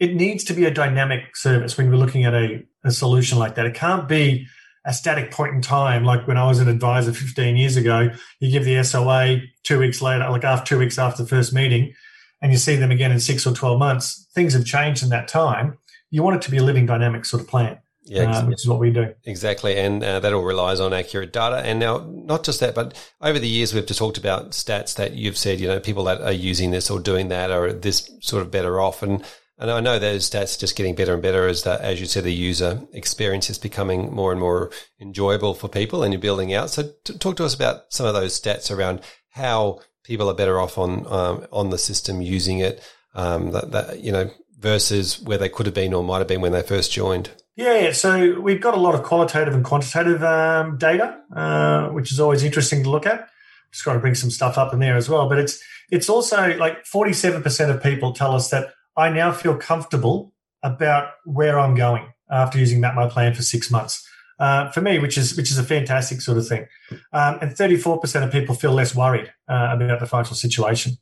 it 0.00 0.14
needs 0.14 0.44
to 0.44 0.54
be 0.54 0.64
a 0.64 0.70
dynamic 0.70 1.36
service 1.36 1.76
when 1.76 1.90
we're 1.90 1.96
looking 1.96 2.24
at 2.24 2.34
a, 2.34 2.62
a 2.84 2.90
solution 2.90 3.38
like 3.38 3.54
that. 3.54 3.66
It 3.66 3.74
can't 3.74 4.08
be, 4.08 4.46
a 4.84 4.92
static 4.92 5.30
point 5.30 5.54
in 5.54 5.62
time. 5.62 6.04
Like 6.04 6.26
when 6.26 6.36
I 6.36 6.46
was 6.46 6.60
an 6.60 6.68
advisor 6.68 7.12
15 7.12 7.56
years 7.56 7.76
ago, 7.76 8.10
you 8.40 8.50
give 8.50 8.64
the 8.64 8.82
SOA 8.82 9.38
two 9.62 9.78
weeks 9.78 10.02
later, 10.02 10.28
like 10.30 10.44
after 10.44 10.66
two 10.74 10.78
weeks 10.78 10.98
after 10.98 11.22
the 11.22 11.28
first 11.28 11.52
meeting, 11.52 11.94
and 12.42 12.52
you 12.52 12.58
see 12.58 12.76
them 12.76 12.90
again 12.90 13.10
in 13.10 13.20
six 13.20 13.46
or 13.46 13.54
12 13.54 13.78
months. 13.78 14.28
Things 14.34 14.52
have 14.52 14.66
changed 14.66 15.02
in 15.02 15.08
that 15.08 15.28
time. 15.28 15.78
You 16.10 16.22
want 16.22 16.36
it 16.36 16.42
to 16.42 16.50
be 16.50 16.58
a 16.58 16.62
living 16.62 16.86
dynamic 16.86 17.24
sort 17.24 17.42
of 17.42 17.48
plan. 17.48 17.78
yeah, 18.04 18.30
uh, 18.30 18.46
which 18.46 18.60
is 18.60 18.68
what 18.68 18.78
we 18.78 18.90
do. 18.90 19.14
Exactly. 19.24 19.78
And 19.78 20.04
uh, 20.04 20.20
that 20.20 20.34
all 20.34 20.44
relies 20.44 20.78
on 20.78 20.92
accurate 20.92 21.32
data. 21.32 21.56
And 21.56 21.78
now, 21.78 22.06
not 22.06 22.44
just 22.44 22.60
that, 22.60 22.74
but 22.74 22.94
over 23.22 23.38
the 23.38 23.48
years, 23.48 23.72
we've 23.72 23.86
just 23.86 23.98
talked 23.98 24.18
about 24.18 24.50
stats 24.50 24.96
that 24.96 25.14
you've 25.14 25.38
said, 25.38 25.58
you 25.58 25.68
know, 25.68 25.80
people 25.80 26.04
that 26.04 26.20
are 26.20 26.32
using 26.32 26.70
this 26.70 26.90
or 26.90 27.00
doing 27.00 27.28
that 27.28 27.50
are 27.50 27.72
this 27.72 28.10
sort 28.20 28.42
of 28.42 28.50
better 28.50 28.78
off. 28.78 29.02
And, 29.02 29.24
and 29.64 29.72
I 29.72 29.80
know 29.80 29.98
those 29.98 30.28
stats 30.28 30.58
just 30.58 30.76
getting 30.76 30.94
better 30.94 31.14
and 31.14 31.22
better 31.22 31.48
as 31.48 31.62
that, 31.64 31.80
as 31.80 32.00
you 32.00 32.06
said, 32.06 32.24
the 32.24 32.32
user 32.32 32.82
experience 32.92 33.50
is 33.50 33.58
becoming 33.58 34.14
more 34.14 34.30
and 34.30 34.40
more 34.40 34.70
enjoyable 35.00 35.54
for 35.54 35.68
people 35.68 36.02
and 36.02 36.12
you're 36.12 36.20
building 36.20 36.52
out. 36.52 36.70
So 36.70 36.90
t- 37.04 37.18
talk 37.18 37.36
to 37.36 37.44
us 37.44 37.54
about 37.54 37.84
some 37.88 38.06
of 38.06 38.14
those 38.14 38.38
stats 38.38 38.70
around 38.70 39.00
how 39.30 39.80
people 40.04 40.28
are 40.28 40.34
better 40.34 40.60
off 40.60 40.78
on, 40.78 41.06
um, 41.06 41.46
on 41.50 41.70
the 41.70 41.78
system 41.78 42.20
using 42.20 42.58
it. 42.58 42.82
Um, 43.14 43.52
that, 43.52 43.70
that, 43.70 44.00
you 44.00 44.10
know, 44.10 44.30
versus 44.58 45.20
where 45.20 45.38
they 45.38 45.48
could 45.48 45.66
have 45.66 45.74
been 45.74 45.94
or 45.94 46.02
might 46.02 46.18
have 46.18 46.26
been 46.26 46.40
when 46.40 46.52
they 46.52 46.62
first 46.62 46.90
joined? 46.90 47.30
Yeah, 47.54 47.92
so 47.92 48.40
we've 48.40 48.60
got 48.60 48.74
a 48.74 48.80
lot 48.80 48.94
of 48.94 49.04
qualitative 49.04 49.54
and 49.54 49.64
quantitative 49.64 50.24
um, 50.24 50.78
data, 50.78 51.20
uh, 51.34 51.88
which 51.90 52.10
is 52.10 52.18
always 52.18 52.42
interesting 52.42 52.82
to 52.82 52.90
look 52.90 53.06
at. 53.06 53.28
Just 53.70 53.84
got 53.84 53.92
to 53.92 54.00
bring 54.00 54.16
some 54.16 54.30
stuff 54.30 54.58
up 54.58 54.72
in 54.72 54.80
there 54.80 54.96
as 54.96 55.08
well. 55.08 55.28
But 55.28 55.38
it's 55.38 55.62
it's 55.90 56.08
also 56.08 56.56
like 56.56 56.84
forty 56.86 57.12
seven 57.12 57.42
percent 57.42 57.70
of 57.70 57.82
people 57.82 58.12
tell 58.12 58.34
us 58.34 58.50
that 58.50 58.72
I 58.96 59.10
now 59.10 59.32
feel 59.32 59.56
comfortable 59.56 60.32
about 60.62 61.10
where 61.24 61.58
I'm 61.58 61.74
going 61.74 62.12
after 62.30 62.58
using 62.58 62.80
Map 62.80 62.94
My 62.94 63.08
Plan 63.08 63.34
for 63.34 63.42
six 63.42 63.70
months. 63.70 64.08
Uh, 64.38 64.68
for 64.70 64.80
me, 64.80 64.98
which 64.98 65.16
is 65.16 65.36
which 65.36 65.50
is 65.50 65.58
a 65.58 65.62
fantastic 65.62 66.20
sort 66.20 66.36
of 66.38 66.48
thing, 66.48 66.66
um, 67.12 67.38
and 67.40 67.56
thirty 67.56 67.76
four 67.76 68.00
percent 68.00 68.24
of 68.24 68.32
people 68.32 68.54
feel 68.54 68.72
less 68.72 68.94
worried 68.94 69.32
uh, 69.48 69.68
about 69.72 70.00
the 70.00 70.06
financial 70.06 70.34
situation. 70.34 70.94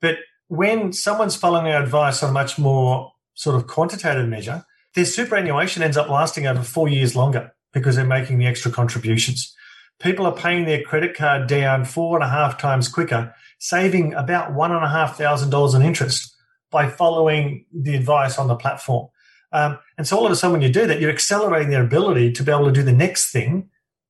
But 0.00 0.16
when 0.48 0.92
someone's 0.92 1.36
following 1.36 1.72
our 1.72 1.80
advice 1.80 2.22
on 2.24 2.30
a 2.30 2.32
much 2.32 2.58
more 2.58 3.12
sort 3.34 3.54
of 3.54 3.68
quantitative 3.68 4.28
measure, 4.28 4.64
their 4.96 5.04
superannuation 5.04 5.84
ends 5.84 5.96
up 5.96 6.08
lasting 6.08 6.46
over 6.46 6.62
four 6.62 6.88
years 6.88 7.14
longer 7.14 7.52
because 7.72 7.94
they're 7.94 8.04
making 8.04 8.38
the 8.38 8.46
extra 8.46 8.70
contributions. 8.70 9.54
People 10.00 10.26
are 10.26 10.34
paying 10.34 10.64
their 10.64 10.82
credit 10.82 11.14
card 11.14 11.46
down 11.46 11.84
four 11.84 12.16
and 12.16 12.24
a 12.24 12.28
half 12.28 12.58
times 12.58 12.88
quicker, 12.88 13.32
saving 13.60 14.12
about 14.14 14.54
one 14.54 14.72
and 14.72 14.84
a 14.84 14.88
half 14.88 15.16
thousand 15.16 15.50
dollars 15.50 15.74
in 15.74 15.82
interest 15.82 16.34
by 16.72 16.88
following 16.88 17.66
the 17.72 17.94
advice 17.94 18.38
on 18.38 18.48
the 18.48 18.56
platform. 18.56 19.08
Um, 19.52 19.78
and 19.98 20.06
so 20.06 20.16
all 20.16 20.26
of 20.26 20.32
a 20.32 20.36
sudden, 20.36 20.52
when 20.52 20.62
you 20.62 20.72
do 20.72 20.86
that, 20.86 21.00
you're 21.00 21.12
accelerating 21.12 21.70
their 21.70 21.84
ability 21.84 22.32
to 22.32 22.42
be 22.42 22.50
able 22.50 22.64
to 22.64 22.72
do 22.72 22.82
the 22.82 22.92
next 22.92 23.30
thing 23.30 23.68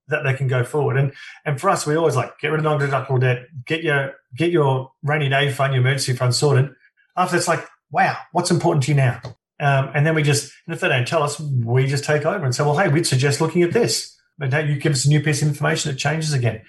that 0.08 0.22
they 0.24 0.34
can 0.34 0.46
go 0.46 0.64
forward. 0.64 0.96
And 0.96 1.12
and 1.44 1.60
for 1.60 1.68
us, 1.68 1.86
we 1.86 1.96
always 1.96 2.16
like 2.16 2.38
get 2.38 2.48
rid 2.48 2.60
of 2.60 2.64
non-deductible 2.64 3.20
debt, 3.20 3.46
get 3.66 3.82
your 3.82 4.14
get 4.36 4.50
your 4.50 4.92
rainy 5.02 5.28
day 5.28 5.50
fund, 5.50 5.74
your 5.74 5.82
emergency 5.82 6.14
fund 6.14 6.34
sorted. 6.34 6.70
After 7.16 7.36
it's 7.36 7.48
like, 7.48 7.66
wow, 7.90 8.16
what's 8.32 8.50
important 8.50 8.84
to 8.84 8.92
you 8.92 8.96
now? 8.96 9.20
Um, 9.60 9.90
and 9.94 10.06
then 10.06 10.14
we 10.14 10.22
just, 10.22 10.52
and 10.66 10.74
if 10.74 10.80
they 10.80 10.88
don't 10.88 11.06
tell 11.06 11.22
us, 11.22 11.38
we 11.38 11.86
just 11.86 12.04
take 12.04 12.24
over 12.24 12.44
and 12.44 12.54
say, 12.54 12.64
well, 12.64 12.76
hey, 12.76 12.88
we'd 12.88 13.06
suggest 13.06 13.40
looking 13.40 13.62
at 13.62 13.72
this. 13.72 14.18
But 14.38 14.50
now 14.50 14.58
you 14.58 14.76
give 14.76 14.92
us 14.92 15.04
a 15.04 15.08
new 15.08 15.20
piece 15.20 15.42
of 15.42 15.48
information, 15.48 15.92
it 15.92 15.98
changes 15.98 16.32
again. 16.32 16.62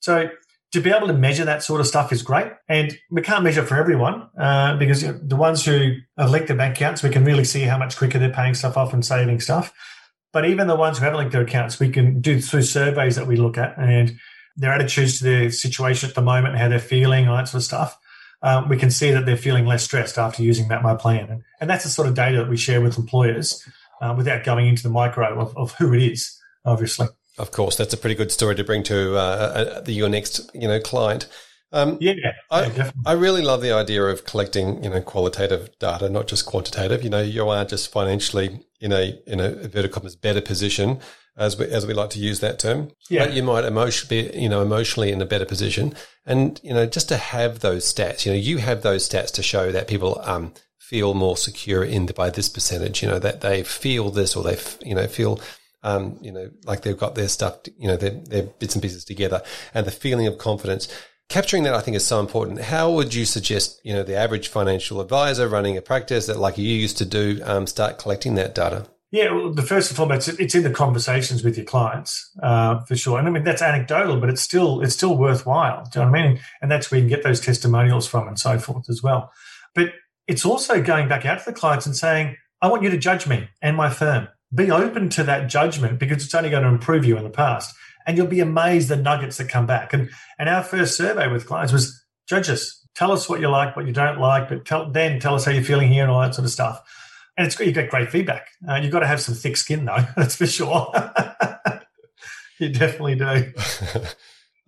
So 0.00 0.30
to 0.72 0.80
be 0.80 0.90
able 0.90 1.08
to 1.08 1.12
measure 1.12 1.44
that 1.44 1.62
sort 1.62 1.80
of 1.80 1.86
stuff 1.86 2.12
is 2.12 2.22
great. 2.22 2.52
And 2.68 2.96
we 3.10 3.22
can't 3.22 3.42
measure 3.42 3.64
for 3.64 3.76
everyone 3.76 4.28
uh, 4.38 4.76
because 4.76 5.02
you 5.02 5.12
know, 5.12 5.18
the 5.22 5.36
ones 5.36 5.64
who 5.64 5.96
linked 6.16 6.48
their 6.48 6.56
bank 6.56 6.76
accounts, 6.76 7.02
we 7.02 7.10
can 7.10 7.24
really 7.24 7.44
see 7.44 7.62
how 7.62 7.76
much 7.76 7.96
quicker 7.96 8.18
they're 8.18 8.32
paying 8.32 8.54
stuff 8.54 8.76
off 8.76 8.92
and 8.92 9.04
saving 9.04 9.40
stuff. 9.40 9.72
But 10.32 10.44
even 10.44 10.68
the 10.68 10.76
ones 10.76 10.98
who 10.98 11.04
haven't 11.04 11.18
linked 11.18 11.32
their 11.32 11.42
accounts, 11.42 11.80
we 11.80 11.90
can 11.90 12.20
do 12.20 12.40
through 12.40 12.62
surveys 12.62 13.16
that 13.16 13.26
we 13.26 13.36
look 13.36 13.58
at 13.58 13.76
and 13.78 14.16
their 14.56 14.72
attitudes 14.72 15.18
to 15.18 15.24
their 15.24 15.50
situation 15.50 16.08
at 16.08 16.14
the 16.14 16.22
moment, 16.22 16.56
how 16.56 16.68
they're 16.68 16.78
feeling, 16.78 17.26
all 17.26 17.36
that 17.36 17.48
sort 17.48 17.60
of 17.60 17.64
stuff. 17.64 17.98
Um, 18.42 18.68
we 18.68 18.76
can 18.76 18.90
see 18.90 19.10
that 19.10 19.26
they're 19.26 19.36
feeling 19.36 19.66
less 19.66 19.82
stressed 19.82 20.18
after 20.18 20.42
using 20.42 20.68
Map 20.68 20.82
My 20.82 20.94
Plan. 20.94 21.28
And, 21.30 21.42
and 21.60 21.68
that's 21.68 21.84
the 21.84 21.90
sort 21.90 22.08
of 22.08 22.14
data 22.14 22.38
that 22.38 22.48
we 22.48 22.56
share 22.56 22.80
with 22.80 22.96
employers 22.96 23.66
uh, 24.00 24.14
without 24.16 24.44
going 24.44 24.66
into 24.68 24.82
the 24.82 24.90
micro 24.90 25.38
of, 25.38 25.56
of 25.56 25.72
who 25.74 25.92
it 25.92 26.02
is, 26.02 26.40
obviously. 26.64 27.08
Of 27.38 27.50
course, 27.50 27.76
that's 27.76 27.94
a 27.94 27.96
pretty 27.96 28.16
good 28.16 28.32
story 28.32 28.54
to 28.56 28.64
bring 28.64 28.82
to 28.84 29.16
uh, 29.16 29.82
uh, 29.86 29.90
your 29.90 30.08
next, 30.08 30.50
you 30.54 30.68
know, 30.68 30.80
client. 30.80 31.26
Um, 31.72 31.98
yeah, 32.00 32.14
I, 32.50 32.66
yeah, 32.66 32.90
I 33.06 33.12
really 33.12 33.42
love 33.42 33.62
the 33.62 33.72
idea 33.72 34.02
of 34.02 34.24
collecting, 34.24 34.82
you 34.82 34.90
know, 34.90 35.00
qualitative 35.00 35.78
data, 35.78 36.08
not 36.08 36.26
just 36.26 36.44
quantitative. 36.44 37.04
You 37.04 37.10
know, 37.10 37.22
you 37.22 37.48
are 37.48 37.64
just 37.64 37.92
financially 37.92 38.60
in 38.80 38.92
a 38.92 39.20
in 39.26 39.38
a 39.38 39.50
vertical 39.68 40.02
better 40.20 40.40
position, 40.40 40.98
as 41.36 41.56
we 41.56 41.66
as 41.66 41.86
we 41.86 41.94
like 41.94 42.10
to 42.10 42.18
use 42.18 42.40
that 42.40 42.58
term. 42.58 42.90
Yeah. 43.08 43.26
But 43.26 43.34
you 43.34 43.42
might 43.42 43.64
emotionally 43.64 44.30
be, 44.30 44.38
you 44.38 44.48
know, 44.48 44.62
emotionally 44.62 45.12
in 45.12 45.22
a 45.22 45.26
better 45.26 45.44
position, 45.44 45.94
and 46.26 46.60
you 46.64 46.74
know, 46.74 46.86
just 46.86 47.08
to 47.08 47.16
have 47.16 47.60
those 47.60 47.92
stats. 47.92 48.26
You 48.26 48.32
know, 48.32 48.38
you 48.38 48.58
have 48.58 48.82
those 48.82 49.08
stats 49.08 49.30
to 49.32 49.42
show 49.42 49.70
that 49.70 49.86
people 49.86 50.20
um, 50.24 50.52
feel 50.78 51.14
more 51.14 51.36
secure 51.36 51.84
in 51.84 52.06
the, 52.06 52.12
by 52.12 52.30
this 52.30 52.48
percentage. 52.48 53.00
You 53.00 53.08
know, 53.08 53.18
that 53.20 53.42
they 53.42 53.62
feel 53.62 54.10
this 54.10 54.34
or 54.34 54.42
they 54.42 54.58
you 54.84 54.94
know 54.94 55.06
feel 55.06 55.40
um, 55.82 56.18
you 56.20 56.32
know, 56.32 56.50
like 56.64 56.82
they've 56.82 56.98
got 56.98 57.14
their 57.14 57.28
stuff, 57.28 57.58
you 57.78 57.88
know, 57.88 57.96
their, 57.96 58.10
their 58.10 58.42
bits 58.42 58.74
and 58.74 58.82
pieces 58.82 59.04
together 59.04 59.42
and 59.74 59.86
the 59.86 59.90
feeling 59.90 60.26
of 60.26 60.38
confidence 60.38 60.88
capturing 61.30 61.62
that 61.62 61.74
I 61.74 61.80
think 61.80 61.96
is 61.96 62.04
so 62.04 62.20
important. 62.20 62.60
How 62.60 62.90
would 62.90 63.14
you 63.14 63.24
suggest, 63.24 63.80
you 63.84 63.94
know, 63.94 64.02
the 64.02 64.16
average 64.16 64.48
financial 64.48 65.00
advisor 65.00 65.48
running 65.48 65.78
a 65.78 65.80
practice 65.80 66.26
that 66.26 66.38
like 66.38 66.58
you 66.58 66.68
used 66.68 66.98
to 66.98 67.06
do, 67.06 67.40
um, 67.44 67.66
start 67.66 67.98
collecting 67.98 68.34
that 68.34 68.54
data? 68.54 68.86
Yeah, 69.12 69.32
well, 69.32 69.52
the 69.52 69.62
first 69.62 69.90
and 69.90 69.96
foremost, 69.96 70.28
it's 70.28 70.54
in 70.54 70.62
the 70.62 70.70
conversations 70.70 71.42
with 71.42 71.56
your 71.56 71.66
clients 71.66 72.30
uh, 72.42 72.80
for 72.80 72.94
sure. 72.94 73.18
And 73.18 73.26
I 73.26 73.30
mean 73.30 73.42
that's 73.42 73.62
anecdotal, 73.62 74.20
but 74.20 74.28
it's 74.28 74.40
still 74.40 74.82
it's 74.82 74.94
still 74.94 75.16
worthwhile. 75.16 75.84
Do 75.84 75.98
you 75.98 76.04
know 76.04 76.12
what 76.12 76.20
I 76.20 76.28
mean? 76.28 76.40
And 76.60 76.70
that's 76.70 76.90
where 76.90 77.00
you 77.00 77.08
can 77.08 77.16
get 77.16 77.24
those 77.24 77.40
testimonials 77.40 78.06
from 78.06 78.28
and 78.28 78.38
so 78.38 78.58
forth 78.58 78.88
as 78.88 79.02
well. 79.02 79.32
But 79.74 79.92
it's 80.28 80.44
also 80.44 80.80
going 80.80 81.08
back 81.08 81.26
out 81.26 81.40
to 81.40 81.44
the 81.44 81.52
clients 81.52 81.86
and 81.86 81.96
saying, 81.96 82.36
"I 82.62 82.68
want 82.68 82.84
you 82.84 82.90
to 82.90 82.98
judge 82.98 83.26
me 83.26 83.48
and 83.60 83.76
my 83.76 83.90
firm. 83.90 84.28
Be 84.54 84.70
open 84.70 85.08
to 85.10 85.24
that 85.24 85.48
judgment 85.48 85.98
because 85.98 86.24
it's 86.24 86.34
only 86.34 86.50
going 86.50 86.64
to 86.64 86.68
improve 86.68 87.04
you 87.04 87.16
in 87.16 87.24
the 87.24 87.30
past." 87.30 87.74
and 88.06 88.16
you'll 88.16 88.26
be 88.26 88.40
amazed 88.40 88.88
the 88.88 88.96
nuggets 88.96 89.36
that 89.36 89.48
come 89.48 89.66
back. 89.66 89.92
And 89.92 90.10
and 90.38 90.48
our 90.48 90.62
first 90.62 90.96
survey 90.96 91.28
with 91.28 91.46
clients 91.46 91.72
was 91.72 92.02
judge 92.28 92.48
us, 92.48 92.84
tell 92.94 93.12
us 93.12 93.28
what 93.28 93.40
you 93.40 93.48
like, 93.48 93.76
what 93.76 93.86
you 93.86 93.92
don't 93.92 94.18
like, 94.18 94.48
but 94.48 94.64
tell 94.64 94.90
then 94.90 95.20
tell 95.20 95.34
us 95.34 95.44
how 95.44 95.52
you're 95.52 95.62
feeling 95.62 95.88
here 95.88 96.02
and 96.02 96.10
all 96.10 96.20
that 96.20 96.34
sort 96.34 96.44
of 96.44 96.50
stuff. 96.50 96.80
And 97.36 97.46
it's 97.46 97.58
you 97.58 97.72
get 97.72 97.90
great 97.90 98.10
feedback. 98.10 98.48
Uh, 98.68 98.76
you've 98.76 98.92
got 98.92 99.00
to 99.00 99.06
have 99.06 99.20
some 99.20 99.34
thick 99.34 99.56
skin 99.56 99.84
though, 99.84 100.04
that's 100.16 100.36
for 100.36 100.46
sure. 100.46 100.92
you 102.58 102.70
definitely 102.70 103.14
do. 103.14 103.24
uh, 103.94 104.10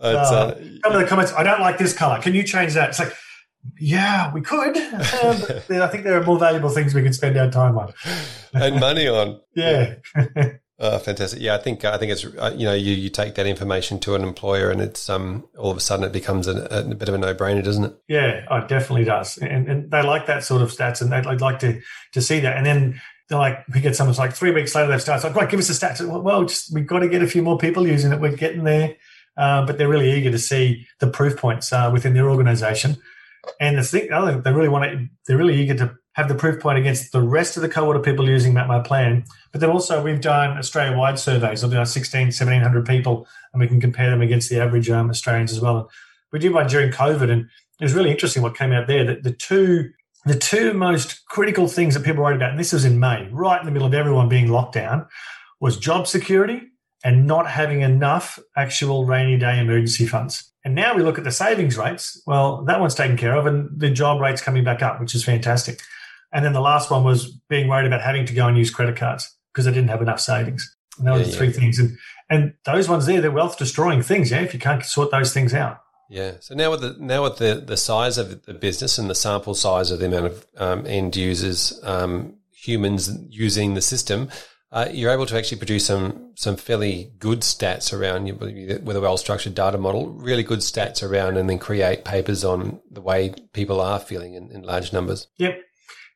uh, 0.00 0.54
some 0.84 0.92
of 0.92 1.00
the 1.00 1.06
comments, 1.06 1.32
I 1.32 1.42
don't 1.42 1.60
like 1.60 1.78
this 1.78 1.92
color. 1.92 2.20
Can 2.20 2.34
you 2.34 2.42
change 2.42 2.74
that? 2.74 2.90
It's 2.90 2.98
like, 2.98 3.14
yeah, 3.79 4.33
we 4.33 4.40
could. 4.40 4.77
Um, 5.22 5.37
I 5.70 5.87
think 5.87 6.05
there 6.05 6.20
are 6.20 6.25
more 6.25 6.38
valuable 6.38 6.70
things 6.70 6.94
we 6.94 7.03
can 7.03 7.12
spend 7.12 7.37
our 7.37 7.51
time 7.51 7.79
on 7.79 7.92
and 8.55 8.81
money 8.81 9.07
on. 9.07 9.40
yeah. 9.55 9.94
Uh, 10.79 10.98
fantastic. 10.98 11.40
Yeah, 11.40 11.55
I 11.55 11.59
think 11.59 11.85
I 11.85 11.96
think 11.96 12.11
it's 12.11 12.25
uh, 12.25 12.53
you 12.57 12.64
know 12.64 12.75
you, 12.75 12.92
you 12.92 13.09
take 13.09 13.37
that 13.37 13.46
information 13.46 14.01
to 14.01 14.16
an 14.16 14.22
employer 14.22 14.70
and 14.70 14.81
it's 14.81 15.09
um 15.09 15.46
all 15.57 15.70
of 15.70 15.77
a 15.77 15.81
sudden 15.81 16.05
it 16.05 16.12
becomes 16.12 16.48
a, 16.48 16.64
a 16.64 16.94
bit 16.94 17.09
of 17.09 17.14
a 17.14 17.18
no 17.18 17.35
brainer, 17.35 17.62
doesn't 17.62 17.85
it? 17.85 17.94
Yeah, 18.09 18.44
it 18.51 18.68
definitely 18.68 19.05
does, 19.05 19.38
and, 19.38 19.68
and 19.68 19.90
they 19.92 20.03
like 20.03 20.27
that 20.27 20.42
sort 20.42 20.61
of 20.61 20.72
stats, 20.72 21.01
and 21.01 21.12
they'd, 21.12 21.40
like 21.40 21.61
to 21.61 21.81
to 22.14 22.20
see 22.20 22.40
that, 22.40 22.57
and 22.57 22.66
then 22.66 23.01
they're 23.29 23.38
like, 23.38 23.64
we 23.72 23.81
get 23.81 23.94
someone's 23.94 24.18
like 24.18 24.35
three 24.35 24.51
weeks 24.51 24.75
later 24.75 24.88
they've 24.88 25.01
started 25.01 25.27
like, 25.27 25.37
right, 25.37 25.51
give 25.51 25.61
us 25.61 25.68
the 25.68 25.75
stats. 25.75 26.05
Well, 26.05 26.44
just 26.44 26.75
we've 26.75 26.87
got 26.87 27.01
to 27.01 27.09
get 27.09 27.22
a 27.22 27.29
few 27.29 27.42
more 27.42 27.59
people 27.59 27.87
using 27.87 28.12
it. 28.12 28.20
We're 28.20 28.37
getting 28.37 28.64
there, 28.64 28.96
uh, 29.37 29.64
but 29.64 29.79
they're 29.79 29.88
really 29.88 30.12
eager 30.12 30.31
to 30.31 30.38
see 30.38 30.87
the 30.98 31.07
proof 31.07 31.37
points 31.37 31.72
uh, 31.72 31.90
within 31.92 32.14
their 32.14 32.29
organisation, 32.29 32.96
and 33.61 33.78
the 33.78 33.83
thing, 33.83 34.09
they 34.42 34.52
really 34.52 34.68
want 34.68 34.90
to, 34.90 35.07
they're 35.26 35.37
really 35.37 35.61
eager 35.61 35.74
to 35.74 35.96
have 36.12 36.28
the 36.28 36.35
proof 36.35 36.61
point 36.61 36.78
against 36.78 37.12
the 37.12 37.22
rest 37.22 37.57
of 37.57 37.62
the 37.62 37.68
cohort 37.68 37.96
of 37.96 38.02
people 38.02 38.28
using 38.28 38.52
Map 38.52 38.68
My 38.68 38.81
Plan. 38.81 39.24
But 39.50 39.61
then 39.61 39.70
also 39.70 40.02
we've 40.02 40.20
done 40.20 40.59
Australia 40.59 40.96
wide 40.96 41.18
surveys 41.18 41.62
of 41.62 41.72
know, 41.72 41.85
16, 41.85 42.26
1700 42.26 42.87
people, 42.87 43.26
and 43.52 43.61
we 43.61 43.66
can 43.66 43.81
compare 43.81 44.11
them 44.11 44.20
against 44.20 44.50
the 44.50 44.61
average 44.61 44.90
um, 44.90 45.11
Australians 45.11 45.52
as 45.52 45.61
well. 45.61 45.78
And 45.78 45.87
we 46.33 46.38
did 46.38 46.52
one 46.52 46.66
during 46.66 46.90
COVID, 46.90 47.31
and 47.31 47.48
it 47.81 47.85
was 47.85 47.94
really 47.94 48.11
interesting 48.11 48.42
what 48.42 48.57
came 48.57 48.72
out 48.72 48.87
there. 48.87 49.05
That 49.05 49.22
the 49.22 49.33
two 49.33 49.90
the 50.24 50.38
two 50.38 50.72
most 50.72 51.26
critical 51.26 51.66
things 51.66 51.94
that 51.94 52.05
people 52.05 52.22
worried 52.22 52.37
about, 52.37 52.50
and 52.50 52.61
this 52.61 52.72
was 52.72 52.85
in 52.85 53.00
May, 53.00 53.28
right 53.33 53.59
in 53.59 53.66
the 53.66 53.72
middle 53.72 53.88
of 53.88 53.94
everyone 53.94 54.28
being 54.28 54.48
locked 54.48 54.74
down, 54.74 55.07
was 55.61 55.76
job 55.76 56.07
security 56.07 56.71
and 57.04 57.26
not 57.26 57.50
having 57.50 57.80
enough 57.80 58.38
actual 58.56 59.04
rainy 59.04 59.38
day 59.38 59.58
emergency 59.58 60.06
funds. 60.06 60.52
And 60.64 60.74
now 60.74 60.94
we 60.94 61.02
look 61.02 61.18
at 61.18 61.24
the 61.24 61.32
savings 61.32 61.76
rates. 61.76 62.22
Well, 62.26 62.64
that 62.64 62.78
one's 62.80 62.94
taken 62.94 63.16
care 63.16 63.36
of, 63.36 63.46
and 63.46 63.68
the 63.76 63.90
job 63.90 64.20
rate's 64.20 64.42
coming 64.42 64.64
back 64.64 64.82
up, 64.82 65.00
which 65.00 65.14
is 65.14 65.24
fantastic. 65.24 65.80
And 66.32 66.44
then 66.44 66.52
the 66.52 66.60
last 66.60 66.90
one 66.90 67.04
was 67.04 67.26
being 67.48 67.68
worried 67.68 67.86
about 67.86 68.00
having 68.00 68.24
to 68.26 68.34
go 68.34 68.46
and 68.46 68.56
use 68.56 68.70
credit 68.70 68.96
cards 68.96 69.34
because 69.52 69.64
they 69.64 69.72
didn't 69.72 69.90
have 69.90 70.02
enough 70.02 70.20
savings. 70.20 70.74
And 70.98 71.06
those 71.06 71.20
yeah, 71.20 71.26
the 71.26 71.32
three 71.32 71.46
yeah. 71.48 71.52
things. 71.52 71.78
And 71.78 71.98
and 72.30 72.54
those 72.64 72.88
ones 72.88 73.06
there, 73.06 73.20
they're 73.20 73.30
wealth 73.30 73.58
destroying 73.58 74.02
things, 74.02 74.30
yeah, 74.30 74.40
if 74.40 74.54
you 74.54 74.60
can't 74.60 74.84
sort 74.84 75.10
those 75.10 75.34
things 75.34 75.52
out. 75.52 75.78
Yeah. 76.08 76.32
So 76.40 76.54
now 76.54 76.70
with 76.70 76.80
the 76.80 76.96
now 76.98 77.24
with 77.24 77.38
the, 77.38 77.62
the 77.66 77.76
size 77.76 78.18
of 78.18 78.42
the 78.44 78.54
business 78.54 78.98
and 78.98 79.10
the 79.10 79.14
sample 79.14 79.54
size 79.54 79.90
of 79.90 79.98
the 79.98 80.06
amount 80.06 80.26
of 80.26 80.46
um, 80.56 80.86
end 80.86 81.16
users, 81.16 81.78
um, 81.82 82.34
humans 82.52 83.10
using 83.28 83.74
the 83.74 83.82
system, 83.82 84.30
uh, 84.72 84.88
you're 84.90 85.12
able 85.12 85.26
to 85.26 85.37
actually 85.37 85.58
produce 85.58 85.87
some 85.87 86.30
some 86.35 86.56
fairly 86.56 87.12
good 87.18 87.40
stats 87.40 87.92
around 87.92 88.24
with 88.40 88.96
a 88.96 89.00
well 89.00 89.18
structured 89.18 89.54
data 89.54 89.76
model, 89.76 90.08
really 90.08 90.42
good 90.42 90.61
stats 90.61 91.02
around, 91.02 91.37
and 91.37 91.48
then 91.48 91.58
create 91.58 92.04
papers 92.04 92.42
on 92.42 92.80
the 92.90 93.02
way 93.02 93.35
people 93.52 93.80
are 93.82 94.00
feeling 94.00 94.35
in, 94.35 94.50
in 94.50 94.62
large 94.62 94.92
numbers. 94.92 95.28
Yep, 95.37 95.61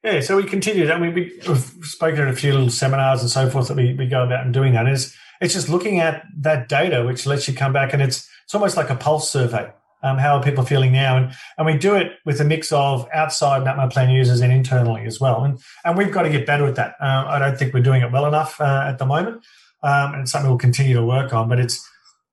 Yeah, 0.03 0.21
so 0.21 0.37
we 0.39 0.45
continue 0.45 0.87
that. 0.87 0.97
I 0.97 0.99
mean, 0.99 1.13
we, 1.13 1.39
have 1.47 1.71
spoken 1.83 2.21
at 2.23 2.29
a 2.29 2.37
few 2.37 2.53
little 2.53 2.71
seminars 2.71 3.21
and 3.21 3.31
so 3.31 3.51
forth 3.51 3.69
that 3.69 3.77
we, 3.77 3.93
we 3.93 4.07
go 4.07 4.25
about 4.25 4.47
and 4.47 4.55
doing 4.55 4.73
that. 4.73 4.89
Is 4.89 5.15
it's 5.43 5.53
just 5.53 5.69
looking 5.69 6.01
at 6.01 6.25
that 6.39 6.69
data, 6.69 7.05
which 7.05 7.27
lets 7.27 7.47
you 7.47 7.55
come 7.55 7.75
back 7.75 7.93
and 7.93 8.01
it's 8.01 8.27
it's 8.45 8.55
almost 8.55 8.77
like 8.77 8.89
a 8.89 8.97
pulse 8.97 9.31
survey. 9.31 9.71
Um, 10.07 10.19
how 10.19 10.37
are 10.37 10.43
people 10.43 10.65
feeling 10.65 10.93
now? 10.93 11.17
And 11.17 11.35
and 11.59 11.67
we 11.67 11.77
do 11.77 11.95
it 11.95 12.13
with 12.25 12.41
a 12.41 12.45
mix 12.45 12.71
of 12.73 13.09
outside 13.13 13.65
Map 13.65 13.77
My 13.77 13.89
Plan 13.89 14.11
users 14.11 14.41
and 14.41 14.53
internally 14.53 15.05
as 15.05 15.21
well. 15.21 15.43
And 15.43 15.59
and 15.85 15.99
we've 15.99 16.13
got 16.13 16.23
to 16.23 16.31
get 16.31 16.47
better 16.47 16.67
at 16.67 16.77
that. 16.77 16.95
Uh, 17.01 17.25
I 17.27 17.39
don't 17.39 17.59
think 17.59 17.75
we're 17.75 17.83
doing 17.83 18.03
it 18.03 18.13
well 18.13 18.27
enough 18.27 18.61
uh, 18.61 18.85
at 18.87 18.99
the 18.99 19.07
moment, 19.07 19.45
um, 19.83 20.15
and 20.15 20.23
it's 20.23 20.33
something 20.33 20.49
we'll 20.49 20.59
continue 20.59 20.95
to 20.95 21.05
work 21.05 21.33
on. 21.33 21.49
But 21.49 21.59
it's 21.59 21.87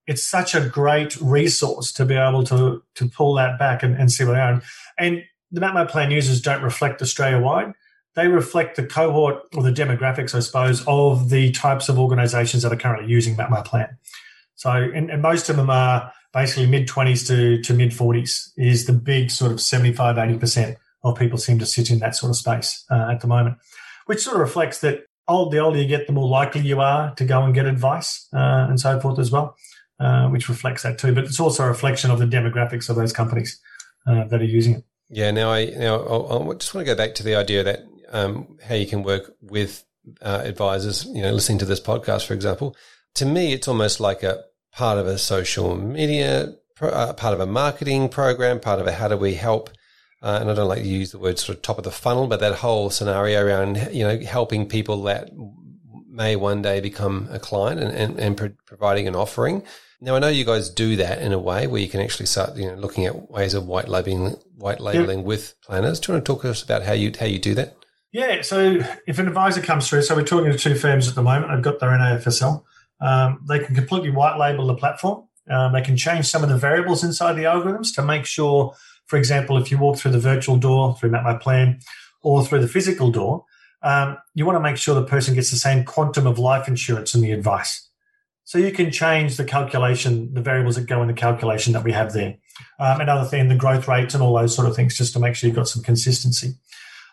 it's 0.05 0.23
such 0.23 0.53
a 0.53 0.67
great 0.67 1.19
resource 1.21 1.91
to 1.93 2.05
be 2.05 2.15
able 2.15 2.43
to 2.45 2.83
to 2.95 3.09
pull 3.09 3.33
that 3.35 3.57
back 3.57 3.83
and, 3.83 3.95
and 3.95 4.11
see 4.11 4.23
what 4.23 4.33
they 4.33 4.39
are. 4.39 4.61
And 4.99 5.23
the 5.51 5.61
Map 5.61 5.73
My 5.73 5.85
Plan 5.85 6.11
users 6.11 6.41
don't 6.41 6.63
reflect 6.63 7.01
Australia 7.01 7.39
wide. 7.39 7.73
They 8.15 8.27
reflect 8.27 8.75
the 8.75 8.85
cohort 8.85 9.41
or 9.55 9.63
the 9.63 9.71
demographics, 9.71 10.35
I 10.35 10.39
suppose, 10.39 10.83
of 10.85 11.29
the 11.29 11.51
types 11.51 11.89
of 11.89 11.97
organisations 11.97 12.61
that 12.61 12.71
are 12.71 12.77
currently 12.77 13.09
using 13.09 13.35
Map 13.35 13.49
My 13.49 13.61
Plan. 13.61 13.97
So, 14.55 14.71
and, 14.71 15.09
and 15.09 15.21
most 15.21 15.49
of 15.49 15.55
them 15.55 15.69
are 15.69 16.11
basically 16.33 16.65
mid 16.67 16.87
20s 16.87 17.27
to, 17.27 17.61
to 17.61 17.73
mid 17.73 17.91
40s 17.91 18.51
is 18.57 18.85
the 18.85 18.93
big 18.93 19.31
sort 19.31 19.51
of 19.51 19.61
75, 19.61 20.15
80% 20.15 20.75
of 21.03 21.17
people 21.17 21.37
seem 21.37 21.59
to 21.59 21.65
sit 21.65 21.91
in 21.91 21.99
that 21.99 22.15
sort 22.15 22.29
of 22.29 22.35
space 22.35 22.85
uh, 22.89 23.09
at 23.11 23.21
the 23.21 23.27
moment, 23.27 23.57
which 24.05 24.21
sort 24.21 24.35
of 24.35 24.41
reflects 24.41 24.79
that 24.81 25.05
old, 25.27 25.51
the 25.51 25.59
older 25.59 25.79
you 25.79 25.87
get, 25.87 26.07
the 26.07 26.13
more 26.13 26.27
likely 26.27 26.61
you 26.61 26.79
are 26.79 27.13
to 27.15 27.25
go 27.25 27.43
and 27.43 27.53
get 27.53 27.65
advice 27.65 28.27
uh, 28.33 28.67
and 28.69 28.79
so 28.79 28.99
forth 28.99 29.19
as 29.19 29.31
well, 29.31 29.55
uh, 29.99 30.27
which 30.29 30.49
reflects 30.49 30.83
that 30.83 30.97
too. 30.97 31.13
But 31.13 31.25
it's 31.25 31.39
also 31.39 31.63
a 31.63 31.67
reflection 31.67 32.11
of 32.11 32.19
the 32.19 32.25
demographics 32.25 32.89
of 32.89 32.95
those 32.95 33.13
companies 33.13 33.59
uh, 34.07 34.25
that 34.25 34.41
are 34.41 34.45
using 34.45 34.75
it. 34.75 34.83
Yeah. 35.09 35.31
Now, 35.31 35.51
I 35.51 35.65
now 35.65 36.01
I 36.01 36.53
just 36.55 36.73
want 36.73 36.87
to 36.87 36.93
go 36.93 36.95
back 36.95 37.15
to 37.15 37.23
the 37.23 37.35
idea 37.35 37.63
that 37.63 37.83
um, 38.11 38.57
how 38.65 38.75
you 38.75 38.87
can 38.87 39.03
work 39.03 39.33
with 39.41 39.85
uh, 40.21 40.41
advisors. 40.43 41.05
You 41.05 41.21
know, 41.21 41.31
listening 41.31 41.59
to 41.59 41.65
this 41.65 41.79
podcast, 41.79 42.25
for 42.25 42.33
example. 42.33 42.75
To 43.15 43.25
me, 43.25 43.53
it's 43.53 43.67
almost 43.67 43.99
like 43.99 44.23
a 44.23 44.43
part 44.71 44.97
of 44.97 45.07
a 45.07 45.17
social 45.17 45.75
media, 45.75 46.53
uh, 46.81 47.13
part 47.13 47.33
of 47.33 47.39
a 47.39 47.45
marketing 47.45 48.09
program, 48.09 48.59
part 48.59 48.79
of 48.79 48.87
a 48.87 48.91
how 48.91 49.07
do 49.07 49.17
we 49.17 49.35
help. 49.35 49.69
Uh, 50.21 50.37
and 50.39 50.49
I 50.49 50.53
don't 50.53 50.69
like 50.69 50.81
to 50.81 50.87
use 50.87 51.11
the 51.11 51.19
word 51.19 51.37
sort 51.37 51.57
of 51.57 51.61
top 51.61 51.77
of 51.77 51.83
the 51.83 51.91
funnel, 51.91 52.27
but 52.27 52.39
that 52.39 52.55
whole 52.55 52.89
scenario 52.89 53.45
around 53.45 53.89
you 53.91 54.03
know 54.03 54.19
helping 54.19 54.67
people 54.67 55.03
that 55.03 55.29
may 56.09 56.35
one 56.35 56.61
day 56.61 56.79
become 56.79 57.27
a 57.31 57.39
client 57.39 57.81
and, 57.81 57.91
and, 57.91 58.19
and 58.19 58.37
pro- 58.37 58.53
providing 58.65 59.07
an 59.07 59.15
offering. 59.15 59.63
Now 59.99 60.15
I 60.15 60.19
know 60.19 60.27
you 60.27 60.45
guys 60.45 60.69
do 60.69 60.95
that 60.97 61.21
in 61.21 61.33
a 61.33 61.39
way 61.39 61.67
where 61.67 61.81
you 61.81 61.89
can 61.89 62.01
actually 62.01 62.25
start, 62.27 62.55
you 62.55 62.67
know, 62.67 62.75
looking 62.75 63.05
at 63.05 63.31
ways 63.31 63.53
of 63.53 63.65
white 63.65 63.87
labeling, 63.87 64.35
white 64.57 64.79
labeling 64.79 65.19
yep. 65.19 65.27
with 65.27 65.55
planners. 65.61 65.99
Do 65.99 66.11
you 66.11 66.15
want 66.15 66.25
to 66.25 66.33
talk 66.33 66.41
to 66.43 66.49
us 66.49 66.63
about 66.63 66.83
how 66.83 66.93
you 66.93 67.11
how 67.19 67.25
you 67.25 67.39
do 67.39 67.55
that? 67.55 67.75
Yeah. 68.11 68.41
So 68.41 68.79
if 69.07 69.19
an 69.19 69.27
advisor 69.27 69.61
comes 69.61 69.89
through, 69.89 70.03
so 70.03 70.15
we're 70.15 70.23
talking 70.23 70.51
to 70.51 70.57
two 70.57 70.75
firms 70.75 71.07
at 71.07 71.15
the 71.15 71.23
moment. 71.23 71.51
I've 71.51 71.63
got 71.63 71.79
their 71.79 71.91
own 71.91 71.99
AFSL. 71.99 72.63
Um, 73.01 73.43
they 73.47 73.59
can 73.59 73.75
completely 73.75 74.11
white 74.11 74.37
label 74.37 74.67
the 74.67 74.75
platform. 74.75 75.27
Um, 75.49 75.73
they 75.73 75.81
can 75.81 75.97
change 75.97 76.25
some 76.25 76.43
of 76.43 76.49
the 76.49 76.57
variables 76.57 77.03
inside 77.03 77.33
the 77.33 77.43
algorithms 77.43 77.93
to 77.95 78.03
make 78.03 78.25
sure, 78.25 78.73
for 79.07 79.17
example, 79.17 79.57
if 79.57 79.71
you 79.71 79.77
walk 79.77 79.97
through 79.97 80.11
the 80.11 80.19
virtual 80.19 80.57
door 80.57 80.95
through 80.95 81.11
Map 81.11 81.23
My 81.23 81.35
Plan 81.35 81.79
or 82.21 82.45
through 82.45 82.61
the 82.61 82.67
physical 82.67 83.11
door, 83.11 83.45
um, 83.81 84.17
you 84.33 84.45
want 84.45 84.55
to 84.55 84.61
make 84.61 84.77
sure 84.77 84.95
the 84.95 85.03
person 85.03 85.35
gets 85.35 85.51
the 85.51 85.57
same 85.57 85.83
quantum 85.83 86.25
of 86.25 86.39
life 86.39 86.67
insurance 86.69 87.13
in 87.13 87.21
the 87.21 87.33
advice. 87.33 87.89
So 88.45 88.57
you 88.57 88.71
can 88.71 88.91
change 88.91 89.37
the 89.37 89.45
calculation, 89.45 90.33
the 90.33 90.41
variables 90.41 90.75
that 90.75 90.87
go 90.87 91.01
in 91.01 91.07
the 91.07 91.13
calculation 91.13 91.73
that 91.73 91.83
we 91.83 91.91
have 91.91 92.13
there. 92.13 92.35
Um, 92.79 93.01
another 93.01 93.27
thing, 93.27 93.47
the 93.47 93.55
growth 93.55 93.87
rates 93.87 94.13
and 94.13 94.23
all 94.23 94.35
those 94.35 94.55
sort 94.55 94.67
of 94.67 94.75
things, 94.75 94.97
just 94.97 95.13
to 95.13 95.19
make 95.19 95.35
sure 95.35 95.47
you've 95.47 95.55
got 95.55 95.67
some 95.67 95.83
consistency. 95.83 96.55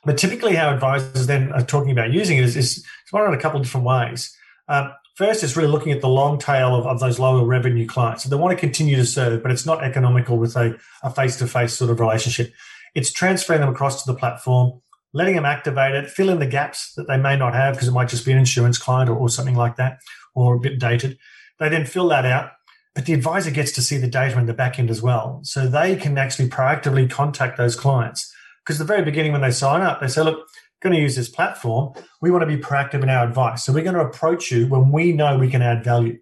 But 0.04 0.18
typically, 0.18 0.54
how 0.54 0.72
advisors 0.72 1.26
then 1.26 1.52
are 1.52 1.62
talking 1.62 1.90
about 1.90 2.12
using 2.12 2.38
it 2.38 2.44
is, 2.44 2.56
is 2.56 2.84
one 3.10 3.26
of 3.26 3.32
a 3.32 3.36
couple 3.36 3.60
of 3.60 3.66
different 3.66 3.86
ways. 3.86 4.36
Um, 4.68 4.92
first, 5.20 5.44
is 5.44 5.54
really 5.54 5.68
looking 5.68 5.92
at 5.92 6.00
the 6.00 6.08
long 6.08 6.38
tail 6.38 6.74
of, 6.74 6.86
of 6.86 6.98
those 6.98 7.18
lower 7.18 7.44
revenue 7.44 7.86
clients. 7.86 8.22
So 8.22 8.30
they 8.30 8.36
want 8.36 8.56
to 8.56 8.58
continue 8.58 8.96
to 8.96 9.04
serve, 9.04 9.42
but 9.42 9.52
it's 9.52 9.66
not 9.66 9.84
economical 9.84 10.38
with 10.38 10.56
a 10.56 10.78
face 11.14 11.36
to 11.36 11.46
face 11.46 11.74
sort 11.74 11.90
of 11.90 12.00
relationship. 12.00 12.54
It's 12.94 13.12
transferring 13.12 13.60
them 13.60 13.68
across 13.68 14.02
to 14.02 14.10
the 14.10 14.18
platform, 14.18 14.80
letting 15.12 15.34
them 15.34 15.44
activate 15.44 15.94
it, 15.94 16.08
fill 16.08 16.30
in 16.30 16.38
the 16.38 16.46
gaps 16.46 16.94
that 16.94 17.06
they 17.06 17.18
may 17.18 17.36
not 17.36 17.52
have 17.52 17.74
because 17.74 17.86
it 17.86 17.92
might 17.92 18.08
just 18.08 18.24
be 18.24 18.32
an 18.32 18.38
insurance 18.38 18.78
client 18.78 19.10
or, 19.10 19.14
or 19.14 19.28
something 19.28 19.56
like 19.56 19.76
that 19.76 19.98
or 20.34 20.54
a 20.54 20.58
bit 20.58 20.78
dated. 20.78 21.18
They 21.58 21.68
then 21.68 21.84
fill 21.84 22.08
that 22.08 22.24
out, 22.24 22.52
but 22.94 23.04
the 23.04 23.12
advisor 23.12 23.50
gets 23.50 23.72
to 23.72 23.82
see 23.82 23.98
the 23.98 24.08
data 24.08 24.38
in 24.38 24.46
the 24.46 24.54
back 24.54 24.78
end 24.78 24.88
as 24.88 25.02
well. 25.02 25.40
So 25.42 25.66
they 25.66 25.96
can 25.96 26.16
actually 26.16 26.48
proactively 26.48 27.10
contact 27.10 27.58
those 27.58 27.76
clients. 27.76 28.34
Because 28.64 28.80
at 28.80 28.86
the 28.86 28.92
very 28.92 29.04
beginning, 29.04 29.32
when 29.32 29.42
they 29.42 29.50
sign 29.50 29.82
up, 29.82 30.00
they 30.00 30.08
say, 30.08 30.22
look, 30.22 30.48
going 30.80 30.94
to 30.94 31.00
use 31.00 31.16
this 31.16 31.28
platform. 31.28 31.94
We 32.20 32.30
want 32.30 32.42
to 32.42 32.46
be 32.46 32.56
proactive 32.56 33.02
in 33.02 33.08
our 33.08 33.26
advice. 33.26 33.64
So 33.64 33.72
we're 33.72 33.84
going 33.84 33.94
to 33.94 34.04
approach 34.04 34.50
you 34.50 34.66
when 34.66 34.90
we 34.90 35.12
know 35.12 35.38
we 35.38 35.50
can 35.50 35.62
add 35.62 35.84
value. 35.84 36.18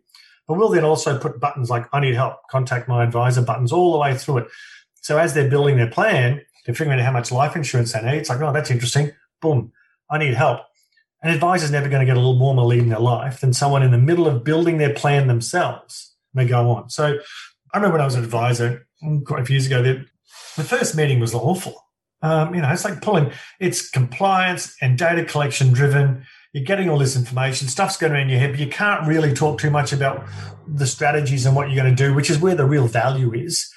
But 0.47 0.59
we'll 0.59 0.71
then 0.71 0.85
also 0.85 1.19
put 1.19 1.39
buttons 1.39 1.71
like, 1.71 1.87
I 1.93 2.01
need 2.01 2.15
help, 2.15 2.37
contact 2.51 2.89
my 2.89 3.05
advisor 3.05 3.43
buttons 3.43 3.73
all 3.73 3.93
the 3.93 3.99
way 3.99 4.17
through 4.17 4.39
it. 4.39 4.49
So 5.03 5.19
as 5.19 5.35
they're 5.35 5.51
building 5.51 5.77
their 5.77 5.91
plan, 5.91 6.41
they're 6.65 6.75
figuring 6.75 6.99
out 6.99 7.05
how 7.05 7.13
much 7.13 7.31
life 7.31 7.55
insurance 7.55 7.93
they 7.93 8.03
need. 8.03 8.19
It's 8.19 8.29
like, 8.29 8.41
oh, 8.41 8.53
that's 8.53 8.71
interesting. 8.71 9.13
Boom, 9.41 9.73
I 10.11 10.19
need 10.19 10.35
help. 10.35 10.61
An 11.23 11.31
advisor's 11.31 11.71
never 11.71 11.89
going 11.89 12.01
to 12.01 12.07
get 12.07 12.17
a 12.17 12.21
little 12.21 12.39
warmer 12.39 12.63
lead 12.63 12.83
in 12.83 12.89
their 12.89 12.99
life 12.99 13.41
than 13.41 13.53
someone 13.53 13.83
in 13.83 13.91
the 13.91 13.99
middle 13.99 14.27
of 14.27 14.45
building 14.45 14.79
their 14.79 14.95
plan 14.95 15.27
themselves. 15.27 16.15
And 16.33 16.43
they 16.43 16.49
go 16.49 16.71
on. 16.71 16.91
So 16.91 17.19
I 17.73 17.77
remember 17.77 17.95
when 17.95 18.03
I 18.03 18.07
was 18.07 18.15
an 18.15 18.25
advisor 18.25 18.87
mm, 19.03 19.25
quite 19.25 19.43
a 19.43 19.45
few 19.45 19.55
years 19.55 19.67
ago, 19.67 19.83
the 19.83 20.65
first 20.65 20.97
meeting 20.97 21.21
was 21.21 21.35
awful. 21.35 21.88
Um, 22.23 22.55
you 22.55 22.61
know, 22.61 22.71
it's 22.71 22.85
like 22.85 23.01
pulling, 23.01 23.31
it's 23.61 23.89
compliance 23.91 24.77
and 24.81 24.99
data 24.99 25.25
collection 25.25 25.73
driven. 25.73 26.27
You're 26.53 26.65
getting 26.65 26.89
all 26.89 26.99
this 26.99 27.17
information, 27.17 27.69
stuff's 27.69 27.97
going 27.97 28.13
around 28.13 28.31
your 28.31 28.41
head, 28.41 28.51
but 28.51 28.61
you 28.61 28.69
can't 28.69 29.07
really 29.07 29.33
talk 29.35 29.61
too 29.61 29.71
much 29.71 29.93
about 29.93 30.27
the 30.67 30.87
strategies 30.87 31.47
and 31.47 31.55
what 31.55 31.69
you're 31.71 31.83
going 31.83 31.95
to 31.95 32.03
do, 32.03 32.15
which 32.15 32.31
is 32.31 32.39
where 32.39 32.55
the 32.55 32.65
real 32.65 32.87
value 32.87 33.33
is 33.35 33.73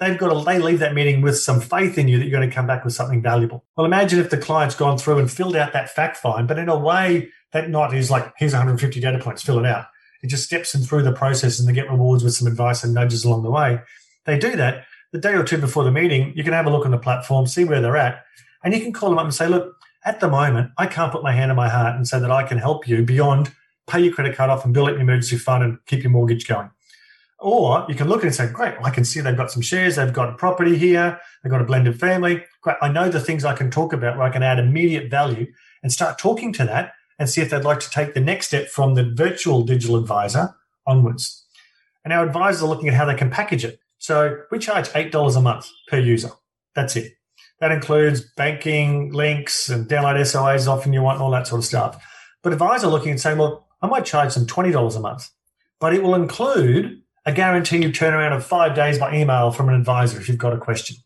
they've 0.00 0.18
got 0.18 0.32
to 0.32 0.44
they 0.44 0.58
leave 0.58 0.80
that 0.80 0.94
meeting 0.94 1.20
with 1.22 1.38
some 1.38 1.60
faith 1.60 1.98
in 1.98 2.08
you 2.08 2.18
that 2.18 2.24
you're 2.24 2.38
going 2.38 2.48
to 2.48 2.54
come 2.54 2.66
back 2.66 2.84
with 2.84 2.94
something 2.94 3.22
valuable. 3.22 3.64
Well, 3.76 3.86
imagine 3.86 4.18
if 4.18 4.30
the 4.30 4.38
client's 4.38 4.74
gone 4.74 4.98
through 4.98 5.18
and 5.18 5.30
filled 5.30 5.56
out 5.56 5.72
that 5.72 5.90
fact 5.90 6.16
find, 6.16 6.48
but 6.48 6.58
in 6.58 6.68
a 6.68 6.78
way 6.78 7.30
that 7.52 7.70
not 7.70 7.94
is 7.94 8.10
like 8.10 8.32
here's 8.36 8.52
150 8.52 9.00
data 9.00 9.18
points, 9.18 9.42
fill 9.42 9.58
it 9.58 9.66
out. 9.66 9.86
It 10.22 10.28
just 10.28 10.44
steps 10.44 10.72
them 10.72 10.82
through 10.82 11.02
the 11.02 11.12
process 11.12 11.58
and 11.58 11.68
they 11.68 11.72
get 11.72 11.90
rewards 11.90 12.24
with 12.24 12.34
some 12.34 12.48
advice 12.48 12.82
and 12.82 12.94
nudges 12.94 13.24
along 13.24 13.42
the 13.42 13.50
way. 13.50 13.80
They 14.24 14.38
do 14.38 14.56
that 14.56 14.84
the 15.14 15.20
day 15.20 15.34
or 15.34 15.44
two 15.44 15.58
before 15.58 15.84
the 15.84 15.92
meeting. 15.92 16.32
You 16.34 16.42
can 16.42 16.52
have 16.52 16.66
a 16.66 16.70
look 16.70 16.84
on 16.84 16.90
the 16.90 16.98
platform, 16.98 17.46
see 17.46 17.64
where 17.64 17.80
they're 17.80 17.96
at, 17.96 18.24
and 18.64 18.74
you 18.74 18.80
can 18.80 18.92
call 18.92 19.10
them 19.10 19.18
up 19.18 19.24
and 19.24 19.32
say, 19.32 19.46
look, 19.46 19.76
at 20.04 20.18
the 20.18 20.28
moment, 20.28 20.72
I 20.76 20.86
can't 20.86 21.12
put 21.12 21.22
my 21.22 21.30
hand 21.30 21.52
on 21.52 21.56
my 21.56 21.68
heart 21.68 21.94
and 21.94 22.06
say 22.06 22.18
that 22.18 22.32
I 22.32 22.42
can 22.42 22.58
help 22.58 22.88
you 22.88 23.04
beyond 23.04 23.54
pay 23.86 24.00
your 24.00 24.12
credit 24.12 24.34
card 24.34 24.50
off 24.50 24.64
and 24.64 24.74
build 24.74 24.88
up 24.88 24.94
your 24.94 25.02
emergency 25.02 25.36
fund 25.36 25.62
and 25.62 25.78
keep 25.86 26.02
your 26.02 26.10
mortgage 26.10 26.48
going. 26.48 26.68
Or 27.38 27.86
you 27.88 27.94
can 27.94 28.08
look 28.08 28.20
at 28.20 28.24
it 28.24 28.26
and 28.28 28.34
say, 28.34 28.50
great, 28.50 28.76
well, 28.76 28.86
I 28.86 28.90
can 28.90 29.04
see 29.04 29.20
they've 29.20 29.36
got 29.36 29.52
some 29.52 29.62
shares, 29.62 29.96
they've 29.96 30.12
got 30.12 30.30
a 30.30 30.32
property 30.32 30.76
here, 30.76 31.20
they've 31.42 31.50
got 31.50 31.60
a 31.60 31.64
blended 31.64 32.00
family. 32.00 32.42
Great. 32.62 32.76
I 32.82 32.88
know 32.88 33.08
the 33.08 33.20
things 33.20 33.44
I 33.44 33.54
can 33.54 33.70
talk 33.70 33.92
about 33.92 34.16
where 34.16 34.26
I 34.26 34.30
can 34.30 34.42
add 34.42 34.58
immediate 34.58 35.10
value 35.10 35.46
and 35.84 35.92
start 35.92 36.18
talking 36.18 36.52
to 36.54 36.64
that 36.64 36.92
and 37.20 37.30
see 37.30 37.40
if 37.40 37.50
they'd 37.50 37.62
like 37.62 37.80
to 37.80 37.90
take 37.90 38.14
the 38.14 38.20
next 38.20 38.48
step 38.48 38.68
from 38.68 38.94
the 38.94 39.04
virtual 39.04 39.62
digital 39.62 39.96
advisor 39.96 40.56
onwards. 40.86 41.44
And 42.02 42.12
our 42.12 42.26
advisors 42.26 42.62
are 42.62 42.68
looking 42.68 42.88
at 42.88 42.94
how 42.94 43.04
they 43.04 43.14
can 43.14 43.30
package 43.30 43.64
it. 43.64 43.78
So 44.04 44.36
we 44.50 44.58
charge 44.58 44.90
$8 44.90 45.34
a 45.34 45.40
month 45.40 45.66
per 45.88 45.98
user. 45.98 46.28
That's 46.74 46.94
it. 46.94 47.14
That 47.60 47.72
includes 47.72 48.20
banking, 48.36 49.14
links, 49.14 49.70
and 49.70 49.88
download 49.88 50.20
SOAs 50.20 50.68
often 50.68 50.92
you 50.92 51.00
want, 51.00 51.16
and 51.16 51.22
all 51.22 51.30
that 51.30 51.46
sort 51.46 51.60
of 51.60 51.64
stuff. 51.64 52.04
But 52.42 52.52
advisors 52.52 52.84
are 52.84 52.90
looking 52.90 53.12
and 53.12 53.20
saying, 53.20 53.38
well, 53.38 53.66
I 53.80 53.86
might 53.86 54.04
charge 54.04 54.34
them 54.34 54.44
$20 54.44 54.94
a 54.94 55.00
month, 55.00 55.30
but 55.80 55.94
it 55.94 56.02
will 56.02 56.14
include 56.16 57.00
a 57.24 57.32
guaranteed 57.32 57.94
turnaround 57.94 58.36
of 58.36 58.44
five 58.44 58.74
days 58.74 58.98
by 58.98 59.16
email 59.16 59.50
from 59.52 59.70
an 59.70 59.74
advisor 59.74 60.20
if 60.20 60.28
you've 60.28 60.36
got 60.36 60.52
a 60.52 60.58
question. 60.58 60.96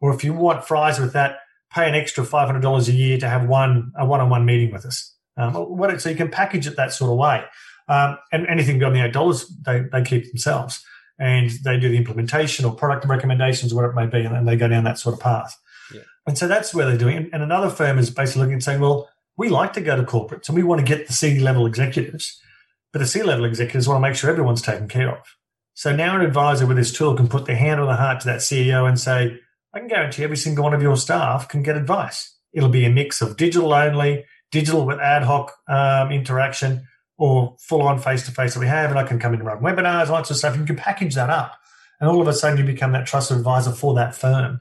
Or 0.00 0.14
if 0.14 0.24
you 0.24 0.32
want 0.32 0.64
fries 0.64 0.98
with 0.98 1.12
that, 1.12 1.40
pay 1.70 1.86
an 1.90 1.94
extra 1.94 2.24
$500 2.24 2.88
a 2.88 2.92
year 2.92 3.18
to 3.18 3.28
have 3.28 3.46
one 3.46 3.92
a 3.98 4.06
one-on-one 4.06 4.46
meeting 4.46 4.72
with 4.72 4.86
us. 4.86 5.14
Um, 5.36 5.52
what, 5.52 6.00
so 6.00 6.08
you 6.08 6.16
can 6.16 6.30
package 6.30 6.66
it 6.66 6.76
that 6.76 6.94
sort 6.94 7.10
of 7.10 7.18
way. 7.18 7.44
Um, 7.86 8.16
and 8.32 8.46
anything 8.46 8.78
beyond 8.78 8.96
the 8.96 9.00
$8, 9.00 9.44
they, 9.66 9.80
they 9.92 10.02
keep 10.08 10.26
themselves. 10.26 10.82
And 11.20 11.50
they 11.64 11.78
do 11.78 11.90
the 11.90 11.98
implementation 11.98 12.64
or 12.64 12.74
product 12.74 13.04
recommendations, 13.04 13.74
whatever 13.74 13.92
it 13.92 13.96
may 13.96 14.06
be, 14.06 14.24
and, 14.24 14.48
they 14.48 14.56
go 14.56 14.68
down 14.68 14.84
that 14.84 14.98
sort 14.98 15.14
of 15.14 15.20
path. 15.20 15.56
Yeah. 15.94 16.00
And 16.26 16.36
so 16.36 16.48
that's 16.48 16.74
where 16.74 16.86
they're 16.86 16.96
doing 16.96 17.16
it. 17.16 17.30
And 17.32 17.42
another 17.42 17.68
firm 17.68 17.98
is 17.98 18.10
basically 18.10 18.40
looking 18.40 18.54
and 18.54 18.64
saying, 18.64 18.80
well, 18.80 19.08
we 19.36 19.50
like 19.50 19.74
to 19.74 19.80
go 19.80 19.96
to 19.96 20.02
corporates 20.02 20.48
and 20.48 20.56
we 20.56 20.62
want 20.62 20.80
to 20.80 20.86
get 20.86 21.06
the 21.06 21.12
C 21.12 21.38
level 21.38 21.66
executives, 21.66 22.40
but 22.92 23.00
the 23.00 23.06
C 23.06 23.22
level 23.22 23.44
executives 23.44 23.86
want 23.86 24.02
to 24.02 24.08
make 24.08 24.16
sure 24.16 24.30
everyone's 24.30 24.62
taken 24.62 24.88
care 24.88 25.10
of. 25.10 25.36
So 25.74 25.94
now 25.94 26.16
an 26.16 26.22
advisor 26.22 26.66
with 26.66 26.76
this 26.76 26.92
tool 26.92 27.16
can 27.16 27.28
put 27.28 27.46
their 27.46 27.56
hand 27.56 27.80
on 27.80 27.86
the 27.86 27.96
heart 27.96 28.20
to 28.20 28.26
that 28.26 28.40
CEO 28.40 28.88
and 28.88 28.98
say, 28.98 29.38
I 29.72 29.78
can 29.78 29.88
guarantee 29.88 30.24
every 30.24 30.36
single 30.36 30.64
one 30.64 30.74
of 30.74 30.82
your 30.82 30.96
staff 30.96 31.48
can 31.48 31.62
get 31.62 31.76
advice. 31.76 32.36
It'll 32.52 32.68
be 32.68 32.84
a 32.84 32.90
mix 32.90 33.22
of 33.22 33.36
digital 33.36 33.72
only, 33.72 34.24
digital 34.50 34.84
with 34.84 34.98
ad 34.98 35.22
hoc 35.22 35.54
um, 35.68 36.10
interaction, 36.10 36.86
or 37.20 37.54
full 37.60 37.82
on 37.82 38.00
face 38.00 38.24
to 38.26 38.32
face 38.32 38.54
that 38.54 38.60
we 38.60 38.66
have. 38.66 38.90
And 38.90 38.98
I 38.98 39.04
can 39.04 39.20
come 39.20 39.34
in 39.34 39.40
and 39.40 39.46
run 39.46 39.60
webinars, 39.62 40.08
lots 40.08 40.30
of 40.30 40.36
stuff. 40.38 40.56
You 40.56 40.64
can 40.64 40.76
package 40.76 41.14
that 41.14 41.30
up. 41.30 41.52
And 42.00 42.08
all 42.08 42.20
of 42.20 42.26
a 42.26 42.32
sudden 42.32 42.58
you 42.58 42.64
become 42.64 42.92
that 42.92 43.06
trusted 43.06 43.36
advisor 43.36 43.72
for 43.72 43.94
that 43.94 44.14
firm. 44.14 44.60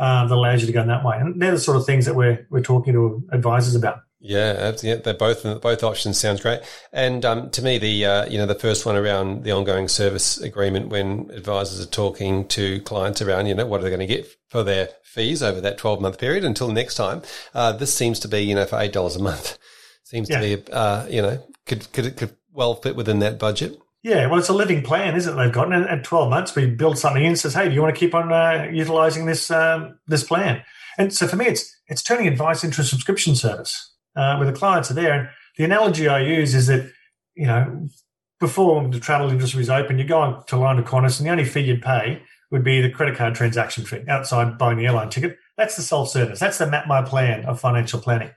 uh, 0.00 0.26
that 0.26 0.34
allows 0.34 0.62
you 0.62 0.66
to 0.66 0.72
go 0.72 0.80
in 0.80 0.88
that 0.88 1.04
way. 1.04 1.18
And 1.18 1.40
they're 1.40 1.52
the 1.52 1.58
sort 1.58 1.76
of 1.76 1.84
things 1.84 2.06
that 2.06 2.16
we're 2.16 2.46
we're 2.50 2.62
talking 2.62 2.94
to 2.94 3.22
advisors 3.30 3.74
about. 3.74 4.00
Yeah, 4.22 4.72
yeah, 4.82 4.96
they're 4.96 5.14
both 5.14 5.44
both 5.62 5.82
options 5.82 6.18
sounds 6.18 6.40
great. 6.40 6.60
And 6.92 7.24
um, 7.24 7.50
to 7.50 7.62
me, 7.62 7.78
the 7.78 8.04
uh, 8.04 8.26
you 8.26 8.38
know 8.38 8.46
the 8.46 8.54
first 8.54 8.84
one 8.84 8.96
around 8.96 9.44
the 9.44 9.52
ongoing 9.52 9.88
service 9.88 10.38
agreement 10.38 10.88
when 10.88 11.30
advisors 11.32 11.80
are 11.80 11.90
talking 11.90 12.48
to 12.48 12.80
clients 12.82 13.22
around 13.22 13.46
you 13.46 13.54
know 13.54 13.66
what 13.66 13.80
are 13.80 13.84
they 13.84 13.90
going 13.90 14.00
to 14.00 14.06
get 14.06 14.26
for 14.48 14.62
their 14.62 14.88
fees 15.04 15.42
over 15.42 15.60
that 15.60 15.78
twelve 15.78 16.00
month 16.00 16.18
period 16.18 16.44
until 16.44 16.70
next 16.72 16.94
time. 16.94 17.22
Uh, 17.54 17.72
this 17.72 17.94
seems 17.94 18.18
to 18.20 18.28
be 18.28 18.40
you 18.40 18.54
know 18.54 18.66
for 18.66 18.78
eight 18.78 18.92
dollars 18.92 19.16
a 19.16 19.22
month 19.22 19.58
seems 20.04 20.28
yeah. 20.28 20.40
to 20.40 20.56
be 20.56 20.72
uh, 20.72 21.06
you 21.08 21.22
know 21.22 21.42
could 21.70 21.92
could 21.92 22.06
it 22.06 22.16
could 22.16 22.36
well 22.52 22.74
fit 22.74 22.96
within 22.96 23.20
that 23.20 23.38
budget. 23.38 23.78
Yeah, 24.02 24.26
well, 24.26 24.38
it's 24.38 24.48
a 24.48 24.54
living 24.54 24.82
plan, 24.82 25.14
isn't 25.14 25.32
it? 25.32 25.36
They've 25.36 25.52
got, 25.52 25.72
and 25.72 25.88
at 25.88 26.04
twelve 26.04 26.30
months, 26.30 26.56
we 26.56 26.66
build 26.66 26.98
something 26.98 27.24
in 27.24 27.36
says, 27.36 27.54
"Hey, 27.54 27.68
do 27.68 27.74
you 27.74 27.82
want 27.82 27.94
to 27.94 27.98
keep 27.98 28.14
on 28.14 28.32
uh, 28.32 28.68
utilizing 28.72 29.26
this 29.26 29.50
um, 29.50 29.98
this 30.06 30.24
plan?" 30.24 30.62
And 30.98 31.12
so 31.12 31.26
for 31.28 31.36
me, 31.36 31.46
it's 31.46 31.74
it's 31.86 32.02
turning 32.02 32.26
advice 32.26 32.64
into 32.64 32.80
a 32.80 32.84
subscription 32.84 33.36
service 33.36 33.94
uh, 34.16 34.36
where 34.36 34.50
the 34.50 34.58
clients 34.58 34.90
are 34.90 34.94
there. 34.94 35.12
And 35.12 35.28
the 35.56 35.64
analogy 35.64 36.08
I 36.08 36.20
use 36.20 36.54
is 36.54 36.66
that, 36.66 36.90
you 37.34 37.46
know, 37.46 37.88
before 38.40 38.88
the 38.88 39.00
travel 39.00 39.30
industry 39.30 39.58
was 39.58 39.70
open, 39.70 39.98
you 39.98 40.04
go 40.04 40.20
on 40.20 40.44
to 40.46 40.56
line 40.56 40.78
of 40.78 40.86
corners, 40.86 41.20
and 41.20 41.26
the 41.26 41.32
only 41.32 41.44
fee 41.44 41.60
you'd 41.60 41.82
pay 41.82 42.22
would 42.50 42.64
be 42.64 42.80
the 42.80 42.90
credit 42.90 43.16
card 43.16 43.34
transaction 43.34 43.84
fee 43.84 44.02
outside 44.08 44.58
buying 44.58 44.78
the 44.78 44.86
airline 44.86 45.10
ticket. 45.10 45.38
That's 45.56 45.76
the 45.76 45.82
self-service. 45.82 46.40
That's 46.40 46.58
the 46.58 46.66
map 46.66 46.88
my 46.88 47.02
plan 47.02 47.44
of 47.44 47.60
financial 47.60 48.00
planning. 48.00 48.30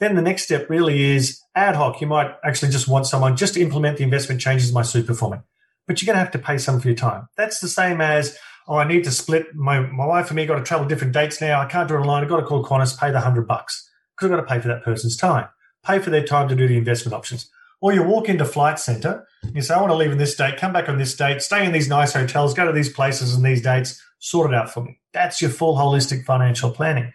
Then 0.00 0.14
the 0.14 0.22
next 0.22 0.44
step 0.44 0.70
really 0.70 1.14
is 1.14 1.40
ad 1.54 1.74
hoc. 1.74 2.00
You 2.00 2.06
might 2.06 2.32
actually 2.44 2.70
just 2.70 2.88
want 2.88 3.06
someone 3.06 3.36
just 3.36 3.54
to 3.54 3.60
implement 3.60 3.98
the 3.98 4.04
investment 4.04 4.40
changes 4.40 4.68
in 4.68 4.74
my 4.74 4.82
super 4.82 5.14
for 5.14 5.30
me. 5.30 5.38
But 5.86 6.00
you're 6.00 6.06
going 6.06 6.14
to 6.14 6.24
have 6.24 6.32
to 6.32 6.38
pay 6.38 6.58
some 6.58 6.80
for 6.80 6.88
your 6.88 6.96
time. 6.96 7.28
That's 7.36 7.60
the 7.60 7.68
same 7.68 8.00
as, 8.00 8.36
oh, 8.68 8.76
I 8.76 8.86
need 8.86 9.04
to 9.04 9.10
split 9.10 9.54
my, 9.54 9.80
my 9.80 10.06
wife 10.06 10.28
and 10.28 10.36
me 10.36 10.46
got 10.46 10.56
to 10.56 10.62
travel 10.62 10.86
different 10.86 11.14
dates 11.14 11.40
now. 11.40 11.60
I 11.60 11.66
can't 11.66 11.88
do 11.88 11.94
it 11.94 12.00
online. 12.00 12.22
I've 12.22 12.28
got 12.28 12.40
to 12.40 12.46
call 12.46 12.64
Qantas, 12.64 12.98
pay 12.98 13.10
the 13.10 13.20
hundred 13.20 13.48
bucks 13.48 13.90
because 14.14 14.30
I've 14.30 14.36
got 14.36 14.46
to 14.46 14.54
pay 14.54 14.60
for 14.60 14.68
that 14.68 14.84
person's 14.84 15.16
time, 15.16 15.48
pay 15.84 15.98
for 15.98 16.10
their 16.10 16.24
time 16.24 16.48
to 16.48 16.54
do 16.54 16.68
the 16.68 16.76
investment 16.76 17.14
options. 17.14 17.50
Or 17.80 17.92
you 17.92 18.02
walk 18.02 18.28
into 18.28 18.44
Flight 18.44 18.78
Centre, 18.78 19.24
you 19.54 19.62
say, 19.62 19.74
I 19.74 19.80
want 19.80 19.92
to 19.92 19.96
leave 19.96 20.10
on 20.10 20.18
this 20.18 20.34
date, 20.34 20.58
come 20.58 20.72
back 20.72 20.88
on 20.88 20.98
this 20.98 21.16
date, 21.16 21.42
stay 21.42 21.64
in 21.64 21.72
these 21.72 21.88
nice 21.88 22.12
hotels, 22.12 22.52
go 22.52 22.66
to 22.66 22.72
these 22.72 22.92
places 22.92 23.34
and 23.34 23.44
these 23.44 23.62
dates, 23.62 24.02
sort 24.18 24.50
it 24.50 24.56
out 24.56 24.72
for 24.72 24.82
me. 24.82 24.98
That's 25.12 25.40
your 25.40 25.50
full 25.50 25.76
holistic 25.76 26.24
financial 26.24 26.72
planning. 26.72 27.12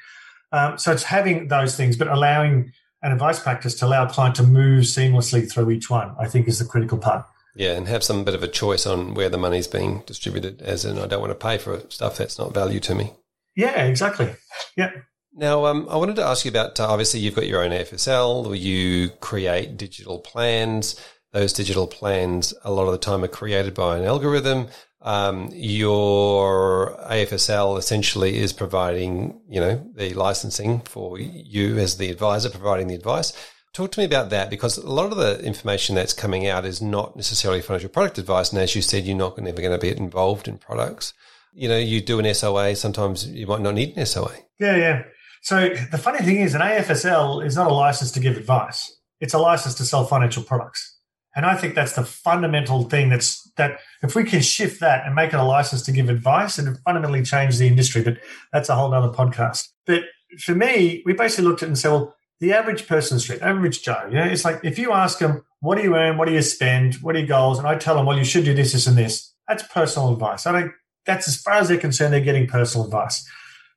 Um, 0.54 0.78
so 0.78 0.92
it's 0.92 1.04
having 1.04 1.48
those 1.50 1.76
things, 1.76 1.98
but 1.98 2.08
allowing 2.08 2.72
an 3.02 3.12
advice 3.12 3.40
practice 3.40 3.76
to 3.76 3.86
allow 3.86 4.06
a 4.06 4.10
client 4.10 4.36
to 4.36 4.44
move 4.44 4.86
seamlessly 4.86 5.52
through 5.52 5.72
each 5.72 5.90
one, 5.90 6.16
I 6.18 6.28
think 6.28 6.48
is 6.48 6.60
the 6.60 6.66
critical 6.66 6.98
part. 6.98 7.26
Yeah, 7.56 7.74
and 7.74 7.88
have 7.88 8.04
some 8.04 8.24
bit 8.24 8.36
of 8.36 8.44
a 8.44 8.48
choice 8.48 8.86
on 8.86 9.14
where 9.14 9.30
the 9.30 9.38
money's 9.38 9.68
being 9.68 10.04
distributed, 10.06 10.62
as 10.62 10.86
in 10.86 10.98
I 10.98 11.08
don't 11.08 11.22
want 11.22 11.32
to 11.32 11.48
pay 11.48 11.58
for 11.58 11.82
stuff 11.90 12.18
that's 12.18 12.40
not 12.40 12.54
value 12.54 12.80
to 12.82 12.96
me. 12.96 13.14
Yeah, 13.56 13.84
exactly. 13.84 14.34
Yeah. 14.78 14.92
Now, 15.36 15.66
um, 15.66 15.88
I 15.90 15.98
wanted 15.98 16.16
to 16.18 16.24
ask 16.24 16.46
you 16.46 16.50
about 16.50 16.80
uh, 16.80 16.88
obviously 16.88 17.20
you've 17.20 17.36
got 17.36 17.48
your 17.48 17.64
own 17.64 17.72
AFSL, 17.72 18.58
you 18.60 19.10
create 19.20 19.78
digital 19.78 20.20
plans. 20.20 21.00
Those 21.32 21.52
digital 21.52 21.88
plans, 21.88 22.54
a 22.64 22.72
lot 22.72 22.86
of 22.86 22.92
the 22.92 23.00
time, 23.00 23.24
are 23.24 23.28
created 23.28 23.74
by 23.74 23.98
an 23.98 24.04
algorithm. 24.04 24.68
Um, 25.04 25.50
your 25.52 26.98
AFSL 27.10 27.78
essentially 27.78 28.38
is 28.38 28.54
providing, 28.54 29.42
you 29.50 29.60
know, 29.60 29.86
the 29.96 30.14
licensing 30.14 30.80
for 30.82 31.20
you 31.20 31.78
as 31.78 31.98
the 31.98 32.10
advisor, 32.10 32.50
providing 32.50 32.88
the 32.88 32.96
advice. 32.96 33.34
Talk 33.74 33.92
to 33.94 34.00
me 34.00 34.06
about 34.06 34.30
that 34.30 34.50
because 34.50 34.78
a 34.78 34.88
lot 34.88 35.12
of 35.12 35.18
the 35.18 35.44
information 35.44 35.96
that's 35.96 36.14
coming 36.14 36.48
out 36.48 36.64
is 36.64 36.82
not 36.82 37.16
necessarily 37.18 37.62
financial 37.62 37.90
product 37.90 38.18
advice. 38.18 38.52
And 38.52 38.62
as 38.62 38.76
you 38.76 38.82
said, 38.82 39.04
you're 39.04 39.18
not 39.18 39.38
never 39.38 39.62
going 39.62 39.74
to 39.74 39.78
be 39.78 39.90
involved 39.90 40.48
in 40.48 40.58
products. 40.58 41.14
You 41.54 41.68
know, 41.68 41.78
you 41.78 42.00
do 42.00 42.20
an 42.20 42.34
SOA, 42.34 42.76
sometimes 42.76 43.28
you 43.28 43.46
might 43.46 43.62
not 43.62 43.74
need 43.74 43.98
an 43.98 44.06
SOA. 44.06 44.32
Yeah, 44.60 44.78
yeah. 44.78 45.04
So 45.42 45.70
the 45.92 45.98
funny 45.98 46.20
thing 46.20 46.38
is, 46.38 46.56
an 46.56 46.62
AFSL 46.62 47.46
is 47.46 47.58
not 47.58 47.70
a 47.70 47.74
license 47.74 48.12
to 48.12 48.22
give 48.22 48.38
advice; 48.38 48.90
it's 49.20 49.34
a 49.34 49.40
license 49.40 49.76
to 49.76 49.84
sell 49.84 50.06
financial 50.06 50.42
products. 50.42 50.93
And 51.36 51.46
I 51.46 51.56
think 51.56 51.76
that's 51.76 51.94
the 51.94 52.04
fundamental 52.04 52.84
thing. 52.84 53.10
That's 53.10 53.42
that 53.58 53.80
if 54.02 54.16
we 54.16 54.24
can 54.24 54.42
shift 54.42 54.80
that 54.82 55.06
and 55.06 55.16
make 55.16 55.34
it 55.34 55.40
a 55.40 55.44
license 55.44 55.82
to 55.84 55.92
give 55.92 56.10
advice, 56.10 56.58
and 56.58 56.78
fundamentally 56.80 57.24
change 57.24 57.58
the 57.58 57.68
industry. 57.68 58.04
But 58.04 58.20
that's 58.52 58.70
a 58.70 58.76
whole 58.76 58.94
other 58.94 59.14
podcast. 59.14 59.70
But 59.86 60.04
for 60.40 60.56
me, 60.56 61.02
we 61.06 61.14
basically 61.14 61.46
looked 61.46 61.64
at 61.64 61.68
it 61.68 61.70
and 61.70 61.78
said, 61.78 61.92
well, 61.92 62.16
the 62.40 62.54
average 62.54 62.88
person 62.88 63.16
in 63.16 63.18
the 63.18 63.22
street, 63.22 63.42
average 63.42 63.84
Joe, 63.84 64.10
yeah, 64.12 64.26
it's 64.26 64.46
like 64.46 64.60
if 64.64 64.78
you 64.78 64.92
ask 64.92 65.20
them, 65.20 65.44
what 65.62 65.78
do 65.78 65.84
you 65.84 65.96
earn? 65.96 66.18
What 66.18 66.28
do 66.28 66.34
you 66.34 66.42
spend? 66.42 66.96
What 66.96 67.16
are 67.16 67.20
your 67.20 67.28
goals? 67.28 67.58
And 67.58 67.68
I 67.68 67.76
tell 67.76 67.96
them, 67.96 68.06
well, 68.06 68.18
you 68.18 68.26
should 68.26 68.46
do 68.46 68.54
this, 68.54 68.74
this, 68.74 68.86
and 68.86 68.98
this. 68.98 69.34
That's 69.48 69.64
personal 69.64 70.12
advice. 70.12 70.46
I 70.46 70.52
don't. 70.52 70.72
That's 71.06 71.28
as 71.28 71.38
far 71.42 71.56
as 71.56 71.68
they're 71.68 71.78
concerned, 71.78 72.14
they're 72.14 72.22
getting 72.22 72.48
personal 72.48 72.86
advice. 72.86 73.28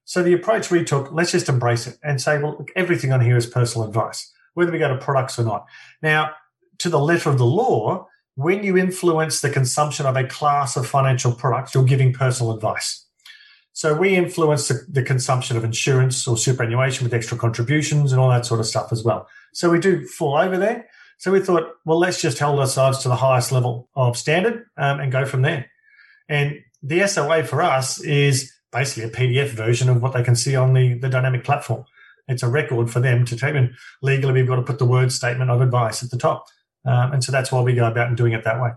So 0.05 0.23
the 0.23 0.33
approach 0.33 0.71
we 0.71 0.85
took, 0.85 1.11
let's 1.13 1.33
just 1.33 1.49
embrace 1.49 1.89
it 1.89 1.99
and 2.03 2.21
say, 2.21 2.39
well, 2.39 2.57
look, 2.59 2.71
everything 2.77 3.13
on 3.13 3.21
here 3.21 3.37
is 3.37 3.47
personal 3.47 3.89
advice, 3.89 4.33
whether 4.55 4.71
we 4.71 4.79
go 4.79 4.89
to 4.89 4.97
products 4.97 5.37
or 5.37 5.43
not. 5.43 5.67
Now, 6.01 6.31
to 6.79 6.89
the 6.89 6.99
letter 6.99 7.31
of 7.31 7.39
the 7.39 7.47
law, 7.47 8.09
when 8.35 8.63
you 8.63 8.77
influence 8.77 9.41
the 9.41 9.51
consumption 9.51 10.07
of 10.07 10.17
a 10.17 10.25
class 10.25 10.77
of 10.77 10.87
financial 10.87 11.33
products, 11.33 11.75
you're 11.75 11.85
giving 11.85 12.13
personal 12.13 12.53
advice. 12.53 13.07
So 13.73 13.95
we 13.95 14.17
influence 14.17 14.69
the, 14.69 14.87
the, 14.89 15.03
consumption 15.03 15.57
of 15.59 15.65
insurance 15.65 16.27
or 16.27 16.39
superannuation 16.39 17.05
with 17.05 17.13
extra 17.13 17.37
contributions 17.37 18.11
and 18.11 18.19
all 18.19 18.31
that 18.31 18.47
sort 18.47 18.61
of 18.61 18.67
stuff 18.67 18.91
as 18.91 19.05
well. 19.05 19.29
So 19.53 19.71
we 19.71 19.79
do 19.79 20.07
fall 20.07 20.39
over 20.39 20.57
there. 20.57 20.89
So 21.19 21.31
we 21.31 21.41
thought, 21.41 21.75
well, 21.85 21.99
let's 21.99 22.21
just 22.21 22.39
hold 22.39 22.59
ourselves 22.59 22.99
to 23.01 23.09
the 23.09 23.17
highest 23.17 23.53
level 23.53 23.89
of 23.95 24.17
standard 24.17 24.67
um, 24.79 25.01
and 25.01 25.13
go 25.13 25.27
from 25.27 25.43
there. 25.43 25.71
And 26.29 26.61
the 26.83 27.07
SOA 27.07 27.45
for 27.45 27.63
us 27.63 28.01
is 28.03 28.51
basically 28.73 29.05
a 29.05 29.11
PDF 29.11 29.49
version 29.49 29.89
of 29.89 30.03
what 30.03 30.13
they 30.13 30.23
can 30.23 30.37
see 30.37 30.57
on 30.57 30.73
the, 30.73 30.95
the 30.95 31.09
dynamic 31.09 31.45
platform. 31.45 31.85
It's 32.29 32.43
a 32.43 32.49
record 32.49 32.91
for 32.91 33.01
them 33.01 33.25
to 33.27 33.37
take. 33.37 33.55
And 33.55 33.75
legally, 34.03 34.33
we've 34.33 34.49
got 34.49 34.57
to 34.57 34.63
put 34.63 34.79
the 34.79 34.87
word 34.87 35.13
statement 35.13 35.51
of 35.51 35.61
advice 35.61 36.03
at 36.03 36.11
the 36.11 36.19
top. 36.19 36.47
Um, 36.87 37.13
and 37.13 37.25
so 37.25 37.33
that's 37.33 37.51
why 37.51 37.61
we 37.61 37.75
go 37.75 37.87
about 37.87 38.09
and 38.09 38.17
doing 38.17 38.33
it 38.33 38.45
that 38.45 38.61
way. 38.61 38.71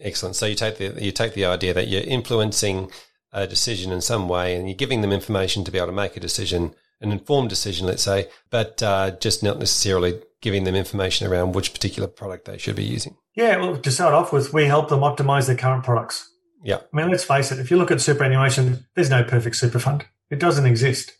Excellent. 0.00 0.36
So 0.36 0.46
you 0.46 0.54
take 0.54 0.78
the 0.78 1.04
you 1.04 1.12
take 1.12 1.34
the 1.34 1.44
idea 1.44 1.74
that 1.74 1.88
you're 1.88 2.02
influencing 2.02 2.90
a 3.32 3.46
decision 3.46 3.92
in 3.92 4.00
some 4.00 4.28
way, 4.28 4.56
and 4.56 4.68
you're 4.68 4.76
giving 4.76 5.02
them 5.02 5.12
information 5.12 5.64
to 5.64 5.70
be 5.70 5.78
able 5.78 5.88
to 5.88 5.92
make 5.92 6.16
a 6.16 6.20
decision, 6.20 6.74
an 7.00 7.12
informed 7.12 7.48
decision, 7.48 7.86
let's 7.86 8.02
say, 8.02 8.28
but 8.50 8.82
uh, 8.82 9.12
just 9.20 9.42
not 9.42 9.58
necessarily 9.58 10.20
giving 10.40 10.64
them 10.64 10.74
information 10.74 11.30
around 11.30 11.52
which 11.52 11.72
particular 11.72 12.08
product 12.08 12.46
they 12.46 12.58
should 12.58 12.74
be 12.74 12.84
using. 12.84 13.16
Yeah, 13.36 13.58
well, 13.58 13.76
to 13.76 13.90
start 13.90 14.14
off 14.14 14.32
with, 14.32 14.52
we 14.52 14.64
help 14.64 14.88
them 14.88 15.00
optimize 15.00 15.46
their 15.46 15.56
current 15.56 15.84
products. 15.84 16.28
Yeah. 16.64 16.78
I 16.92 16.96
mean, 16.96 17.10
let's 17.10 17.24
face 17.24 17.52
it, 17.52 17.58
if 17.58 17.70
you 17.70 17.76
look 17.76 17.90
at 17.90 18.00
superannuation, 18.00 18.86
there's 18.94 19.10
no 19.10 19.22
perfect 19.22 19.56
super 19.56 19.78
fund. 19.78 20.04
It 20.30 20.38
doesn't 20.38 20.66
exist. 20.66 21.12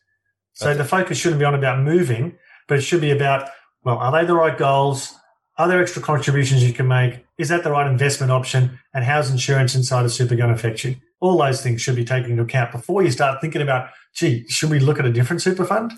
So 0.54 0.70
okay. 0.70 0.78
the 0.78 0.84
focus 0.84 1.18
shouldn't 1.18 1.38
be 1.38 1.44
on 1.44 1.54
about 1.54 1.80
moving, 1.80 2.38
but 2.66 2.78
it 2.78 2.82
should 2.82 3.00
be 3.00 3.10
about, 3.10 3.48
well, 3.84 3.98
are 3.98 4.12
they 4.12 4.26
the 4.26 4.34
right 4.34 4.56
goals? 4.56 5.14
Are 5.60 5.68
there 5.68 5.82
extra 5.82 6.00
contributions 6.00 6.64
you 6.64 6.72
can 6.72 6.88
make? 6.88 7.22
Is 7.36 7.50
that 7.50 7.64
the 7.64 7.70
right 7.70 7.86
investment 7.86 8.32
option? 8.32 8.78
And 8.94 9.04
how's 9.04 9.30
insurance 9.30 9.74
inside 9.74 10.06
of 10.06 10.10
super 10.10 10.34
going 10.34 10.48
to 10.48 10.54
affect 10.54 10.84
you? 10.84 10.96
All 11.20 11.36
those 11.36 11.60
things 11.60 11.82
should 11.82 11.96
be 11.96 12.04
taken 12.06 12.30
into 12.30 12.44
account 12.44 12.72
before 12.72 13.02
you 13.02 13.10
start 13.10 13.42
thinking 13.42 13.60
about, 13.60 13.90
gee, 14.14 14.48
should 14.48 14.70
we 14.70 14.78
look 14.78 14.98
at 14.98 15.04
a 15.04 15.12
different 15.12 15.42
super 15.42 15.66
fund? 15.66 15.92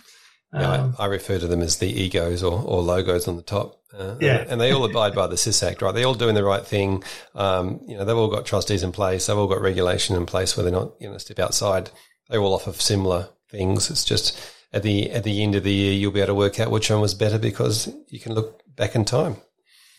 Yeah, 0.53 0.69
um, 0.69 0.97
I, 0.99 1.05
I, 1.05 1.07
refer 1.07 1.39
to 1.39 1.47
them 1.47 1.61
as 1.63 1.77
the 1.77 1.87
egos 1.87 2.43
or, 2.43 2.61
or 2.61 2.83
logos 2.83 3.29
on 3.29 3.37
the 3.37 3.43
top. 3.43 3.81
Uh, 3.97 4.17
yeah. 4.21 4.45
And, 4.49 4.61
they 4.61 4.73
all 4.73 4.85
abide 4.85 5.15
by 5.15 5.29
the 5.29 5.37
SIS 5.37 5.63
Act, 5.63 5.81
right? 5.81 5.95
They're 5.95 6.07
all 6.07 6.15
doing 6.15 6.35
the 6.35 6.43
right 6.43 6.67
thing. 6.67 7.05
Um, 7.37 7.83
you 7.87 7.97
know, 7.97 8.05
they've 8.05 8.17
all 8.17 8.27
got 8.27 8.45
trustees 8.45 8.83
in 8.83 8.91
place. 8.91 9.27
They've 9.27 9.39
all 9.39 9.47
got 9.47 9.61
regulation 9.61 10.17
in 10.17 10.27
place 10.27 10.57
where 10.57 10.65
they're 10.65 10.73
not, 10.73 10.95
you 10.99 11.09
know, 11.09 11.19
step 11.19 11.39
outside. 11.39 11.89
They 12.31 12.37
all 12.37 12.53
offer 12.53 12.73
similar 12.73 13.29
things. 13.49 13.91
It's 13.91 14.05
just 14.05 14.37
at 14.73 14.83
the, 14.83 15.13
at 15.13 15.23
the 15.23 15.41
end 15.41 15.55
of 15.55 15.63
the 15.63 15.73
year, 15.73 15.93
you'll 15.93 16.11
be 16.11 16.19
able 16.19 16.27
to 16.27 16.35
work 16.35 16.59
out 16.59 16.73
which 16.73 16.91
one 16.91 17.01
was 17.01 17.15
better 17.15 17.39
because 17.39 17.89
you 18.09 18.19
can 18.19 18.35
look 18.35 18.61
back 18.75 18.97
in 18.97 19.05
time. 19.05 19.37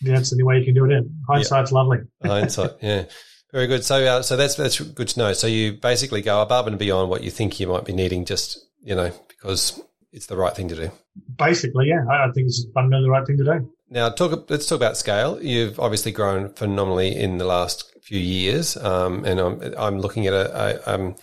That's 0.04 0.30
the 0.30 0.34
only 0.34 0.44
way 0.44 0.58
you 0.58 0.64
can 0.64 0.74
do 0.74 0.84
it 0.84 0.92
in. 0.92 1.22
Hindsight's 1.28 1.72
yeah. 1.72 1.78
lovely. 1.78 1.98
Hindsight, 2.24 2.72
yeah. 2.80 3.04
Very 3.52 3.66
good. 3.66 3.84
So, 3.84 4.04
uh, 4.04 4.22
so 4.22 4.36
that's, 4.36 4.56
that's 4.56 4.80
good 4.80 5.08
to 5.08 5.18
know. 5.18 5.32
So 5.32 5.46
you 5.46 5.74
basically 5.74 6.22
go 6.22 6.42
above 6.42 6.66
and 6.66 6.78
beyond 6.78 7.10
what 7.10 7.22
you 7.22 7.30
think 7.30 7.60
you 7.60 7.68
might 7.68 7.84
be 7.84 7.92
needing 7.92 8.24
just, 8.24 8.58
you 8.82 8.94
know, 8.94 9.12
because 9.28 9.80
it's 10.12 10.26
the 10.26 10.36
right 10.36 10.54
thing 10.54 10.68
to 10.68 10.76
do. 10.76 10.90
Basically, 11.36 11.88
yeah, 11.88 12.04
I 12.08 12.30
think 12.32 12.46
it's 12.46 12.64
fundamentally 12.74 13.06
the 13.06 13.10
right 13.10 13.26
thing 13.26 13.38
to 13.38 13.44
do. 13.44 13.70
Now, 13.90 14.08
talk. 14.08 14.50
Let's 14.50 14.66
talk 14.66 14.76
about 14.76 14.96
scale. 14.96 15.42
You've 15.42 15.78
obviously 15.78 16.10
grown 16.10 16.48
phenomenally 16.54 17.14
in 17.14 17.38
the 17.38 17.44
last 17.44 17.92
few 18.02 18.18
years, 18.18 18.76
um, 18.76 19.24
and 19.24 19.38
I'm, 19.38 19.74
I'm 19.76 19.98
looking 20.00 20.26
at 20.26 20.32
a. 20.32 20.82
a 20.88 20.94
um, 20.94 21.16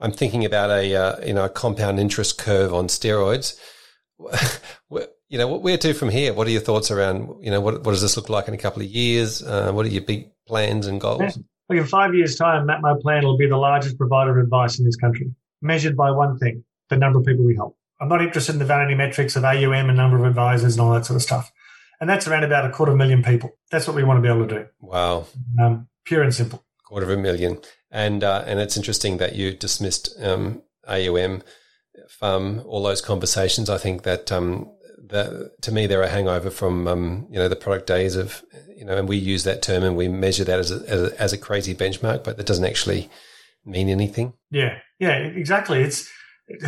I'm 0.00 0.12
thinking 0.12 0.44
about 0.44 0.70
a 0.70 0.94
uh, 0.94 1.24
you 1.24 1.34
know 1.34 1.44
a 1.44 1.48
compound 1.48 1.98
interest 2.00 2.38
curve 2.38 2.74
on 2.74 2.88
steroids. 2.88 3.58
you 5.28 5.38
know, 5.38 5.48
what 5.48 5.62
where 5.62 5.78
to 5.78 5.94
from 5.94 6.10
here? 6.10 6.32
What 6.32 6.46
are 6.46 6.50
your 6.50 6.60
thoughts 6.60 6.90
around? 6.90 7.44
You 7.44 7.50
know, 7.50 7.60
what 7.60 7.84
what 7.84 7.92
does 7.92 8.02
this 8.02 8.16
look 8.16 8.28
like 8.28 8.48
in 8.48 8.54
a 8.54 8.58
couple 8.58 8.82
of 8.82 8.88
years? 8.88 9.42
Uh, 9.42 9.72
what 9.72 9.86
are 9.86 9.90
your 9.90 10.02
big 10.02 10.30
plans 10.46 10.86
and 10.86 11.00
goals? 11.00 11.38
Look, 11.68 11.78
in 11.78 11.86
five 11.86 12.14
years' 12.14 12.36
time, 12.36 12.66
My 12.66 12.94
Plan 13.00 13.24
will 13.24 13.36
be 13.36 13.48
the 13.48 13.56
largest 13.56 13.98
provider 13.98 14.38
of 14.38 14.44
advice 14.44 14.78
in 14.78 14.84
this 14.84 14.96
country, 14.96 15.34
measured 15.60 15.96
by 15.96 16.10
one 16.10 16.38
thing: 16.38 16.64
the 16.90 16.96
number 16.96 17.18
of 17.18 17.24
people 17.24 17.44
we 17.44 17.56
help. 17.56 17.76
I'm 18.00 18.08
not 18.08 18.22
interested 18.22 18.52
in 18.52 18.58
the 18.58 18.64
vanity 18.64 18.94
metrics 18.94 19.36
of 19.36 19.44
AUM 19.44 19.88
and 19.88 19.96
number 19.96 20.18
of 20.18 20.24
advisors 20.24 20.74
and 20.74 20.80
all 20.82 20.92
that 20.92 21.06
sort 21.06 21.16
of 21.16 21.22
stuff. 21.22 21.50
And 22.00 22.10
that's 22.10 22.28
around 22.28 22.44
about 22.44 22.66
a 22.66 22.70
quarter 22.70 22.92
of 22.92 22.96
a 22.96 22.98
million 22.98 23.22
people. 23.22 23.56
That's 23.70 23.86
what 23.86 23.96
we 23.96 24.04
want 24.04 24.18
to 24.18 24.22
be 24.22 24.28
able 24.28 24.46
to 24.46 24.54
do. 24.54 24.66
Wow. 24.80 25.26
Um, 25.58 25.88
pure 26.04 26.22
and 26.22 26.34
simple. 26.34 26.62
Quarter 26.84 27.10
of 27.10 27.18
a 27.18 27.22
million. 27.22 27.58
And, 27.90 28.22
uh, 28.22 28.44
and 28.46 28.60
it's 28.60 28.76
interesting 28.76 29.16
that 29.16 29.34
you 29.34 29.52
dismissed 29.52 30.14
um, 30.20 30.62
AUM. 30.86 31.42
FUM, 32.20 32.64
all 32.66 32.82
those 32.82 33.00
conversations, 33.00 33.70
I 33.70 33.78
think 33.78 34.02
that 34.02 34.30
um, 34.30 34.70
that 35.08 35.62
to 35.62 35.72
me 35.72 35.86
they're 35.86 36.02
a 36.02 36.08
hangover 36.08 36.50
from 36.50 36.88
um, 36.88 37.26
you 37.30 37.38
know 37.38 37.48
the 37.48 37.56
product 37.56 37.86
days 37.86 38.16
of 38.16 38.42
you 38.76 38.84
know, 38.84 38.96
and 38.96 39.08
we 39.08 39.16
use 39.16 39.44
that 39.44 39.62
term 39.62 39.82
and 39.82 39.96
we 39.96 40.06
measure 40.06 40.44
that 40.44 40.58
as 40.58 40.70
a, 40.70 40.76
as 40.86 41.02
a, 41.02 41.20
as 41.20 41.32
a 41.32 41.38
crazy 41.38 41.74
benchmark, 41.74 42.22
but 42.22 42.36
that 42.36 42.46
doesn't 42.46 42.64
actually 42.64 43.08
mean 43.64 43.88
anything. 43.88 44.34
Yeah, 44.50 44.78
yeah, 44.98 45.16
exactly. 45.16 45.82
It's 45.82 46.08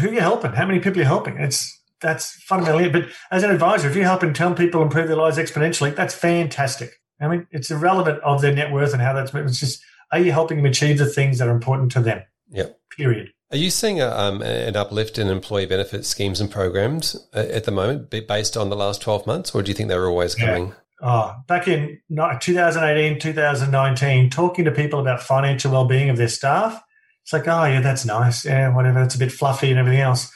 who 0.00 0.10
you're 0.10 0.22
helping, 0.22 0.52
how 0.52 0.66
many 0.66 0.80
people 0.80 0.96
you're 0.96 1.06
helping. 1.06 1.36
It's 1.36 1.78
that's 2.00 2.42
fundamentally 2.44 2.84
it. 2.84 2.92
But 2.92 3.08
as 3.30 3.42
an 3.42 3.50
advisor, 3.50 3.88
if 3.88 3.94
you're 3.94 4.04
helping 4.04 4.32
10 4.32 4.54
people 4.54 4.82
improve 4.82 5.08
their 5.08 5.16
lives 5.16 5.36
exponentially, 5.36 5.94
that's 5.94 6.14
fantastic. 6.14 6.92
I 7.20 7.28
mean, 7.28 7.46
it's 7.50 7.70
irrelevant 7.70 8.20
of 8.22 8.40
their 8.40 8.54
net 8.54 8.72
worth 8.72 8.92
and 8.92 9.02
how 9.02 9.12
that's. 9.12 9.34
It's 9.34 9.60
just, 9.60 9.82
are 10.12 10.20
you 10.20 10.32
helping 10.32 10.58
them 10.58 10.66
achieve 10.66 10.98
the 10.98 11.06
things 11.06 11.38
that 11.38 11.48
are 11.48 11.54
important 11.54 11.92
to 11.92 12.00
them? 12.00 12.22
Yeah. 12.48 12.68
Period. 12.96 13.32
Are 13.50 13.56
you 13.56 13.70
seeing 13.70 14.00
a, 14.00 14.08
um, 14.08 14.42
an 14.42 14.76
uplift 14.76 15.18
in 15.18 15.28
employee 15.28 15.64
benefit 15.64 16.04
schemes 16.04 16.40
and 16.40 16.50
programs 16.50 17.16
uh, 17.34 17.38
at 17.38 17.64
the 17.64 17.70
moment 17.70 18.10
based 18.10 18.56
on 18.56 18.68
the 18.68 18.76
last 18.76 19.00
12 19.00 19.26
months, 19.26 19.54
or 19.54 19.62
do 19.62 19.70
you 19.70 19.74
think 19.74 19.88
they 19.88 19.96
were 19.96 20.08
always 20.08 20.34
coming? 20.34 20.68
Yeah. 20.68 20.74
Oh, 21.00 21.34
back 21.46 21.68
in 21.68 22.00
2018, 22.10 23.20
2019, 23.20 24.30
talking 24.30 24.64
to 24.64 24.70
people 24.70 25.00
about 25.00 25.22
financial 25.22 25.72
well-being 25.72 26.10
of 26.10 26.16
their 26.16 26.28
staff, 26.28 26.82
it's 27.22 27.32
like, 27.32 27.46
oh 27.46 27.64
yeah, 27.64 27.80
that's 27.80 28.04
nice, 28.04 28.44
yeah, 28.44 28.74
whatever. 28.74 29.02
It's 29.02 29.14
a 29.14 29.18
bit 29.18 29.32
fluffy 29.32 29.70
and 29.70 29.78
everything 29.78 30.00
else. 30.00 30.30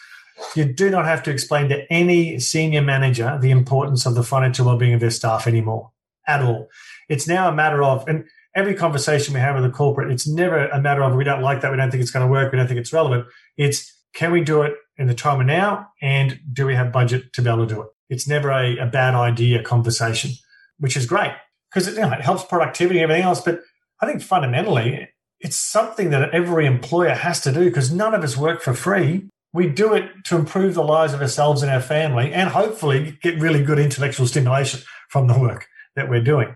You 0.54 0.64
do 0.64 0.88
not 0.88 1.04
have 1.04 1.22
to 1.24 1.30
explain 1.30 1.68
to 1.68 1.90
any 1.92 2.38
senior 2.38 2.82
manager 2.82 3.38
the 3.40 3.50
importance 3.50 4.06
of 4.06 4.14
the 4.14 4.22
financial 4.22 4.66
well-being 4.66 4.94
of 4.94 5.00
their 5.00 5.10
staff 5.10 5.46
anymore 5.46 5.90
at 6.26 6.42
all. 6.42 6.68
It's 7.08 7.28
now 7.28 7.48
a 7.48 7.54
matter 7.54 7.82
of, 7.82 8.06
and 8.08 8.24
every 8.54 8.74
conversation 8.74 9.34
we 9.34 9.40
have 9.40 9.54
with 9.54 9.64
a 9.64 9.70
corporate, 9.70 10.10
it's 10.10 10.28
never 10.28 10.66
a 10.68 10.80
matter 10.80 11.02
of 11.02 11.14
we 11.14 11.24
don't 11.24 11.42
like 11.42 11.60
that, 11.60 11.70
we 11.70 11.76
don't 11.76 11.90
think 11.90 12.02
it's 12.02 12.10
going 12.10 12.26
to 12.26 12.30
work, 12.30 12.52
we 12.52 12.58
don't 12.58 12.68
think 12.68 12.80
it's 12.80 12.92
relevant. 12.92 13.26
It's 13.56 13.92
can 14.14 14.30
we 14.32 14.42
do 14.42 14.62
it 14.62 14.74
in 14.98 15.06
the 15.06 15.14
time 15.14 15.40
of 15.40 15.46
now, 15.46 15.88
and 16.02 16.38
do 16.52 16.66
we 16.66 16.74
have 16.74 16.92
budget 16.92 17.32
to 17.32 17.42
be 17.42 17.48
able 17.48 17.66
to 17.66 17.74
do 17.74 17.80
it? 17.82 17.88
It's 18.10 18.28
never 18.28 18.50
a, 18.50 18.76
a 18.76 18.86
bad 18.86 19.14
idea 19.14 19.62
conversation, 19.62 20.32
which 20.78 20.96
is 20.96 21.06
great 21.06 21.32
because 21.70 21.88
it, 21.88 21.94
you 21.94 22.00
know, 22.00 22.12
it 22.12 22.20
helps 22.20 22.44
productivity 22.44 22.98
and 22.98 23.04
everything 23.04 23.24
else. 23.24 23.40
But 23.40 23.62
I 24.00 24.06
think 24.06 24.20
fundamentally, 24.20 25.08
it's 25.40 25.56
something 25.56 26.10
that 26.10 26.34
every 26.34 26.66
employer 26.66 27.14
has 27.14 27.40
to 27.42 27.52
do 27.52 27.64
because 27.64 27.90
none 27.90 28.14
of 28.14 28.22
us 28.22 28.36
work 28.36 28.60
for 28.60 28.74
free. 28.74 29.28
We 29.54 29.68
do 29.68 29.92
it 29.94 30.10
to 30.26 30.36
improve 30.36 30.74
the 30.74 30.84
lives 30.84 31.14
of 31.14 31.20
ourselves 31.20 31.62
and 31.62 31.70
our 31.70 31.80
family 31.80 32.32
and 32.32 32.50
hopefully 32.50 33.18
get 33.22 33.40
really 33.40 33.62
good 33.62 33.78
intellectual 33.78 34.26
stimulation 34.26 34.80
from 35.08 35.26
the 35.26 35.38
work 35.38 35.66
that 35.96 36.08
we're 36.08 36.22
doing. 36.22 36.54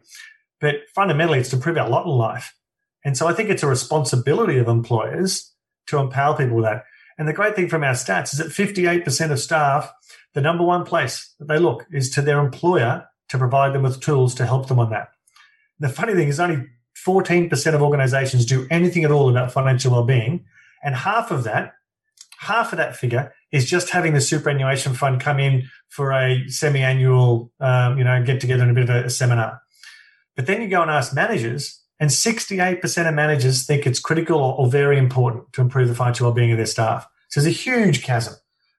But 0.61 0.77
fundamentally, 0.95 1.39
it's 1.39 1.51
to 1.51 1.57
improve 1.57 1.77
our 1.77 1.89
lot 1.89 2.07
in 2.07 2.13
life. 2.13 2.55
And 3.05 3.17
so 3.17 3.27
I 3.27 3.33
think 3.33 3.51
it's 3.51 3.63
a 3.63 3.69
responsibility 3.69 4.59
of 4.59 4.69
employers 4.69 5.53
to 5.89 5.99
empower 5.99 6.37
people 6.37 6.57
with 6.57 6.65
that. 6.65 6.85
And 7.19 7.29
the 7.29 7.33
great 7.33 7.55
thing 7.57 7.69
from 7.69 7.85
our 7.85 7.93
stats 7.93 8.33
is 8.33 8.39
that 8.39 8.49
58% 8.49 9.31
of 9.31 9.39
staff, 9.39 9.93
the 10.35 10.41
number 10.41 10.65
one 10.65 10.85
place 10.85 11.35
that 11.39 11.49
they 11.49 11.59
look 11.59 11.87
is 11.93 12.11
to 12.11 12.23
their 12.23 12.41
employer 12.41 13.07
to 13.29 13.39
provide 13.39 13.73
them 13.73 13.83
with 13.83 14.01
tools 14.01 14.35
to 14.35 14.47
help 14.47 14.69
them 14.69 14.79
on 14.79 14.91
that. 14.91 15.09
The 15.79 15.89
funny 15.89 16.15
thing 16.15 16.29
is 16.29 16.41
only 16.41 16.67
14% 17.07 17.75
of 17.75 17.83
organizations 17.83 18.47
do 18.47 18.67
anything 18.71 19.05
at 19.05 19.11
all 19.11 19.29
about 19.29 19.53
financial 19.53 19.93
well-being. 19.93 20.45
And 20.83 20.95
half 20.95 21.31
of 21.31 21.45
that, 21.45 21.75
half 22.39 22.73
of 22.73 22.79
that 22.79 22.97
figure 22.97 23.33
is 23.53 23.69
just 23.69 23.91
having 23.91 24.15
the 24.15 24.21
superannuation 24.21 24.95
fund 24.95 25.21
come 25.21 25.39
in 25.39 25.69
for 25.89 26.13
a 26.13 26.47
semi-annual, 26.49 27.51
um, 27.61 27.99
you 27.99 28.05
know, 28.05 28.23
get 28.23 28.41
together 28.41 28.65
in 28.65 28.71
a 28.71 28.75
bit 28.75 28.85
of 28.85 28.91
a, 28.91 29.05
a 29.05 29.11
seminar. 29.11 29.61
But 30.37 30.47
then 30.47 30.63
you 30.63 30.69
go 30.69 30.83
and 30.83 30.91
ask 30.91 31.15
managers, 31.15 31.83
and 31.99 32.11
68% 32.11 33.09
of 33.09 33.15
managers 33.15 33.65
think 33.65 33.87
it's 33.87 33.99
critical 33.99 34.39
or, 34.39 34.71
very 34.71 34.99
important 34.99 35.53
to 35.55 35.63
improve 35.63 35.89
the 35.89 35.95
financial 35.95 36.27
well-being 36.27 36.53
of 36.53 36.59
their 36.59 36.67
staff. 36.67 37.07
So 37.31 37.41
there's 37.41 37.55
a 37.55 37.59
huge 37.59 38.03
chasm. 38.03 38.35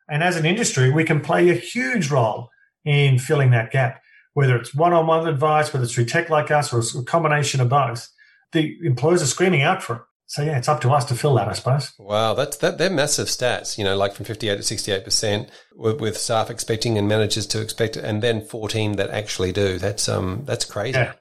And 0.07 0.23
as 0.23 0.37
an 0.37 0.45
industry, 0.45 0.91
we 0.91 1.03
can 1.03 1.19
play 1.19 1.49
a 1.49 1.53
huge 1.53 2.11
role 2.11 2.49
in 2.85 3.19
filling 3.19 3.51
that 3.51 3.71
gap, 3.71 4.01
whether 4.33 4.55
it's 4.55 4.73
one-on-one 4.73 5.27
advice, 5.27 5.73
whether 5.73 5.83
it's 5.83 5.93
through 5.93 6.05
tech 6.05 6.29
like 6.29 6.51
us, 6.51 6.71
or 6.71 6.79
a 6.99 7.03
combination 7.03 7.59
of 7.59 7.69
both. 7.69 8.07
The 8.53 8.77
employers 8.83 9.21
are 9.21 9.27
screaming 9.27 9.63
out 9.63 9.83
for 9.83 9.95
it. 9.95 10.01
So 10.27 10.43
yeah, 10.43 10.57
it's 10.57 10.67
up 10.67 10.81
to 10.81 10.91
us 10.91 11.05
to 11.05 11.15
fill 11.15 11.35
that, 11.35 11.47
I 11.47 11.53
suppose. 11.53 11.93
Wow, 11.97 12.33
that's 12.33 12.57
that 12.57 12.77
they're 12.77 12.89
massive 12.89 13.27
stats. 13.27 13.77
You 13.77 13.85
know, 13.85 13.95
like 13.95 14.13
from 14.13 14.25
fifty 14.25 14.49
eight 14.49 14.57
to 14.57 14.63
sixty 14.63 14.91
eight 14.91 15.05
percent, 15.05 15.49
with 15.73 16.17
staff 16.17 16.49
expecting 16.49 16.97
and 16.97 17.07
managers 17.07 17.47
to 17.47 17.61
expect, 17.61 17.95
and 17.95 18.21
then 18.21 18.41
fourteen 18.41 18.97
that 18.97 19.09
actually 19.09 19.53
do. 19.53 19.79
That's 19.79 20.09
um, 20.09 20.43
that's 20.43 20.65
crazy. 20.65 20.97
Yeah, 20.97 21.13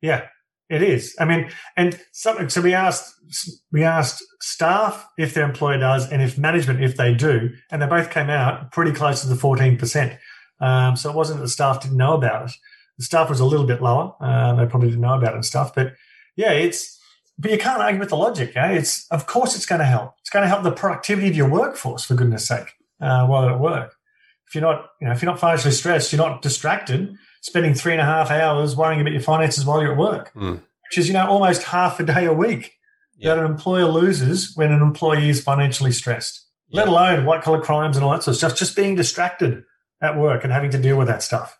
yeah, 0.00 0.26
it 0.68 0.82
is. 0.82 1.14
I 1.18 1.24
mean, 1.24 1.50
and 1.76 1.98
something. 2.12 2.48
So 2.48 2.60
we 2.60 2.74
asked 2.74 3.14
we 3.72 3.84
asked 3.84 4.22
staff 4.40 5.06
if 5.18 5.34
their 5.34 5.44
employer 5.44 5.78
does, 5.78 6.10
and 6.10 6.22
if 6.22 6.38
management 6.38 6.82
if 6.82 6.96
they 6.96 7.14
do, 7.14 7.50
and 7.70 7.80
they 7.80 7.86
both 7.86 8.10
came 8.10 8.30
out 8.30 8.72
pretty 8.72 8.92
close 8.92 9.22
to 9.22 9.28
the 9.28 9.36
fourteen 9.36 9.76
percent. 9.76 10.18
Um, 10.60 10.96
so 10.96 11.10
it 11.10 11.16
wasn't 11.16 11.38
that 11.38 11.44
the 11.44 11.50
staff 11.50 11.80
didn't 11.82 11.96
know 11.96 12.14
about 12.14 12.50
it. 12.50 12.56
The 12.98 13.04
staff 13.04 13.30
was 13.30 13.40
a 13.40 13.44
little 13.44 13.66
bit 13.66 13.80
lower. 13.80 14.14
Uh, 14.20 14.54
they 14.54 14.66
probably 14.66 14.88
didn't 14.88 15.02
know 15.02 15.14
about 15.14 15.32
it 15.32 15.36
and 15.36 15.46
stuff. 15.46 15.74
But 15.74 15.94
yeah, 16.36 16.50
it's 16.50 16.98
but 17.38 17.50
you 17.50 17.58
can't 17.58 17.80
argue 17.80 18.00
with 18.00 18.08
the 18.08 18.16
logic. 18.16 18.56
Eh? 18.56 18.72
It's 18.72 19.06
of 19.10 19.26
course 19.26 19.54
it's 19.54 19.66
going 19.66 19.78
to 19.78 19.86
help. 19.86 20.14
It's 20.20 20.30
going 20.30 20.42
to 20.42 20.48
help 20.48 20.64
the 20.64 20.72
productivity 20.72 21.28
of 21.28 21.36
your 21.36 21.48
workforce, 21.48 22.04
for 22.04 22.14
goodness 22.14 22.46
sake, 22.46 22.74
uh, 23.00 23.26
while 23.26 23.42
they're 23.42 23.52
at 23.52 23.60
work. 23.60 23.94
If 24.48 24.54
you're 24.54 24.62
not, 24.62 24.86
you 25.00 25.06
know, 25.06 25.12
if 25.12 25.22
you're 25.22 25.30
not 25.30 25.38
financially 25.40 25.72
stressed, 25.72 26.12
you're 26.12 26.26
not 26.26 26.42
distracted, 26.42 27.14
spending 27.40 27.74
three 27.74 27.92
and 27.92 28.00
a 28.00 28.04
half 28.04 28.30
hours 28.30 28.76
worrying 28.76 29.00
about 29.00 29.12
your 29.12 29.22
finances 29.22 29.64
while 29.64 29.82
you're 29.82 29.92
at 29.92 29.98
work, 29.98 30.32
mm. 30.34 30.60
which 30.88 30.98
is 30.98 31.08
you 31.08 31.14
know 31.14 31.26
almost 31.26 31.62
half 31.64 32.00
a 32.00 32.04
day 32.04 32.26
a 32.26 32.32
week 32.32 32.74
yep. 33.16 33.36
that 33.36 33.44
an 33.44 33.50
employer 33.50 33.86
loses 33.86 34.52
when 34.56 34.72
an 34.72 34.82
employee 34.82 35.28
is 35.28 35.42
financially 35.42 35.92
stressed. 35.92 36.46
Yep. 36.68 36.86
Let 36.86 36.88
alone 36.88 37.24
white 37.24 37.42
collar 37.42 37.60
crimes 37.60 37.96
and 37.96 38.04
all 38.04 38.12
that 38.12 38.22
sort 38.22 38.34
of 38.34 38.38
stuff. 38.38 38.56
Just 38.56 38.76
being 38.76 38.94
distracted 38.94 39.64
at 40.00 40.16
work 40.16 40.44
and 40.44 40.52
having 40.52 40.70
to 40.70 40.78
deal 40.78 40.98
with 40.98 41.08
that 41.08 41.22
stuff. 41.22 41.58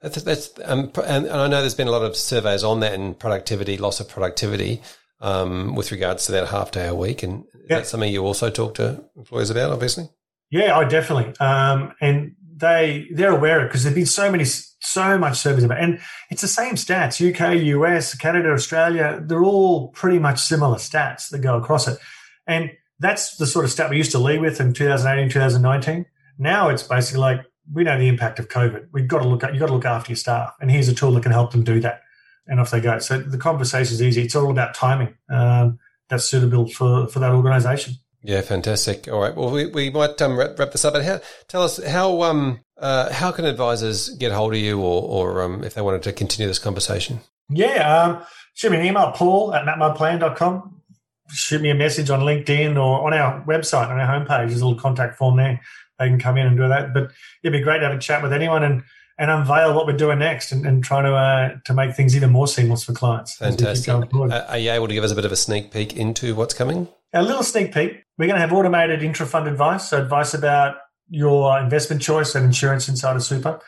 That's, 0.00 0.22
that's 0.22 0.50
um, 0.64 0.90
and, 1.04 1.26
and, 1.26 1.36
I 1.36 1.48
know 1.48 1.60
there's 1.60 1.74
been 1.74 1.88
a 1.88 1.92
lot 1.92 2.02
of 2.02 2.16
surveys 2.16 2.62
on 2.62 2.80
that 2.80 2.94
and 2.94 3.18
productivity, 3.18 3.76
loss 3.76 4.00
of 4.00 4.08
productivity, 4.08 4.80
um, 5.20 5.74
with 5.74 5.92
regards 5.92 6.26
to 6.26 6.32
that 6.32 6.48
half 6.48 6.70
day 6.70 6.86
a 6.86 6.94
week. 6.94 7.22
And 7.22 7.44
yep. 7.54 7.68
that's 7.68 7.90
something 7.90 8.10
you 8.10 8.24
also 8.24 8.50
talk 8.50 8.74
to 8.76 9.04
employers 9.16 9.50
about, 9.50 9.72
obviously. 9.72 10.08
Yeah, 10.50 10.76
I 10.76 10.84
definitely. 10.84 11.34
Um, 11.40 11.92
and 12.00 12.36
they 12.56 13.08
they're 13.12 13.36
aware 13.36 13.58
of 13.58 13.64
it 13.64 13.68
because 13.68 13.82
there've 13.82 13.94
been 13.94 14.06
so 14.06 14.30
many 14.30 14.44
so 14.86 15.18
much 15.18 15.38
service 15.38 15.64
about, 15.64 15.80
and 15.80 16.00
it's 16.30 16.42
the 16.42 16.48
same 16.48 16.74
stats: 16.74 17.20
UK, 17.20 17.62
US, 17.64 18.14
Canada, 18.14 18.52
Australia. 18.52 19.20
They're 19.22 19.44
all 19.44 19.88
pretty 19.88 20.18
much 20.18 20.40
similar 20.40 20.76
stats 20.76 21.28
that 21.30 21.40
go 21.40 21.56
across 21.56 21.88
it, 21.88 21.98
and 22.46 22.70
that's 22.98 23.36
the 23.36 23.46
sort 23.46 23.64
of 23.64 23.70
stat 23.70 23.90
we 23.90 23.96
used 23.96 24.12
to 24.12 24.18
lead 24.18 24.40
with 24.40 24.60
in 24.60 24.72
2018, 24.72 25.30
2019. 25.30 26.06
Now 26.38 26.68
it's 26.68 26.82
basically 26.82 27.20
like 27.20 27.40
we 27.72 27.84
know 27.84 27.98
the 27.98 28.08
impact 28.08 28.38
of 28.38 28.48
COVID. 28.48 28.88
We've 28.92 29.08
got 29.08 29.22
to 29.22 29.28
look 29.28 29.44
at 29.44 29.52
you've 29.52 29.60
got 29.60 29.66
to 29.66 29.74
look 29.74 29.84
after 29.84 30.12
your 30.12 30.16
staff, 30.16 30.54
and 30.60 30.70
here's 30.70 30.88
a 30.88 30.94
tool 30.94 31.12
that 31.12 31.22
can 31.22 31.32
help 31.32 31.52
them 31.52 31.64
do 31.64 31.80
that. 31.80 32.02
And 32.48 32.60
off 32.60 32.70
they 32.70 32.80
go. 32.80 33.00
So 33.00 33.18
the 33.18 33.38
conversation 33.38 33.94
is 33.94 34.02
easy. 34.02 34.22
It's 34.22 34.36
all 34.36 34.52
about 34.52 34.72
timing 34.72 35.16
um, 35.28 35.80
that's 36.08 36.26
suitable 36.26 36.68
for 36.68 37.08
for 37.08 37.18
that 37.18 37.32
organisation. 37.32 37.94
Yeah, 38.22 38.40
fantastic. 38.40 39.08
All 39.08 39.20
right. 39.20 39.34
Well, 39.34 39.50
we, 39.50 39.66
we 39.66 39.90
might 39.90 40.20
um, 40.20 40.36
wrap, 40.36 40.58
wrap 40.58 40.72
this 40.72 40.84
up. 40.84 40.94
But 40.94 41.04
how, 41.04 41.20
tell 41.48 41.62
us 41.62 41.82
how 41.84 42.22
um 42.22 42.60
uh, 42.78 43.12
how 43.12 43.32
can 43.32 43.44
advisors 43.44 44.10
get 44.10 44.32
hold 44.32 44.54
of 44.54 44.60
you, 44.60 44.80
or 44.80 45.02
or 45.02 45.42
um, 45.42 45.64
if 45.64 45.74
they 45.74 45.82
wanted 45.82 46.02
to 46.04 46.12
continue 46.12 46.48
this 46.48 46.58
conversation? 46.58 47.20
Yeah, 47.48 48.02
um, 48.02 48.22
shoot 48.54 48.70
me 48.70 48.78
an 48.78 48.86
email, 48.86 49.12
Paul 49.12 49.54
at 49.54 49.64
mapmyplan.com. 49.64 50.80
Shoot 51.28 51.60
me 51.60 51.70
a 51.70 51.74
message 51.74 52.10
on 52.10 52.20
LinkedIn 52.20 52.76
or 52.76 53.06
on 53.06 53.12
our 53.12 53.44
website 53.46 53.88
on 53.88 53.98
our 53.98 54.06
homepage. 54.06 54.48
There's 54.48 54.60
a 54.60 54.66
little 54.66 54.80
contact 54.80 55.16
form 55.16 55.36
there 55.36 55.60
they 55.98 56.08
can 56.08 56.18
come 56.18 56.36
in 56.36 56.46
and 56.46 56.56
do 56.56 56.68
that. 56.68 56.92
But 56.92 57.10
it'd 57.42 57.52
be 57.52 57.60
great 57.60 57.78
to 57.78 57.88
have 57.88 57.96
a 57.96 58.00
chat 58.00 58.22
with 58.22 58.32
anyone 58.32 58.62
and 58.62 58.82
and 59.18 59.30
unveil 59.30 59.74
what 59.74 59.86
we're 59.86 59.96
doing 59.96 60.18
next 60.18 60.52
and, 60.52 60.66
and 60.66 60.84
trying 60.84 61.04
to 61.04 61.14
uh, 61.14 61.56
to 61.64 61.74
make 61.74 61.94
things 61.94 62.14
even 62.14 62.30
more 62.30 62.46
seamless 62.46 62.84
for 62.84 62.92
clients. 62.92 63.36
Fantastic. 63.36 63.88
Are 64.12 64.58
you 64.58 64.70
able 64.70 64.88
to 64.88 64.94
give 64.94 65.04
us 65.04 65.12
a 65.12 65.14
bit 65.14 65.24
of 65.24 65.32
a 65.32 65.36
sneak 65.36 65.72
peek 65.72 65.96
into 65.96 66.34
what's 66.34 66.54
coming? 66.54 66.88
A 67.12 67.22
little 67.22 67.42
sneak 67.42 67.72
peek. 67.72 68.02
We're 68.18 68.26
going 68.26 68.36
to 68.36 68.40
have 68.40 68.52
automated 68.52 69.02
intra-fund 69.02 69.46
advice, 69.46 69.88
so 69.88 70.02
advice 70.02 70.34
about 70.34 70.76
your 71.08 71.58
investment 71.58 72.02
choice 72.02 72.34
and 72.34 72.44
insurance 72.44 72.88
inside 72.88 73.16
of 73.16 73.22
super. 73.22 73.60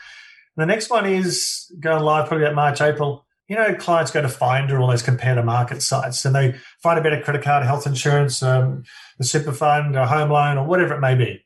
The 0.56 0.66
next 0.66 0.90
one 0.90 1.06
is 1.06 1.70
going 1.78 2.02
live 2.02 2.26
probably 2.26 2.44
about 2.44 2.56
March, 2.56 2.80
April. 2.80 3.24
You 3.46 3.56
know, 3.56 3.74
clients 3.74 4.10
go 4.10 4.20
to 4.20 4.28
Finder, 4.28 4.78
all 4.78 4.88
those 4.88 5.02
compare 5.02 5.34
to 5.34 5.42
market 5.42 5.82
sites, 5.82 6.24
and 6.24 6.34
they 6.34 6.56
find 6.82 6.98
a 6.98 7.02
better 7.02 7.22
credit 7.22 7.42
card, 7.42 7.64
health 7.64 7.86
insurance, 7.86 8.42
um, 8.42 8.82
super 9.22 9.52
fund, 9.52 9.96
a 9.96 10.06
home 10.06 10.30
loan, 10.30 10.58
or 10.58 10.66
whatever 10.66 10.94
it 10.94 11.00
may 11.00 11.14
be. 11.14 11.42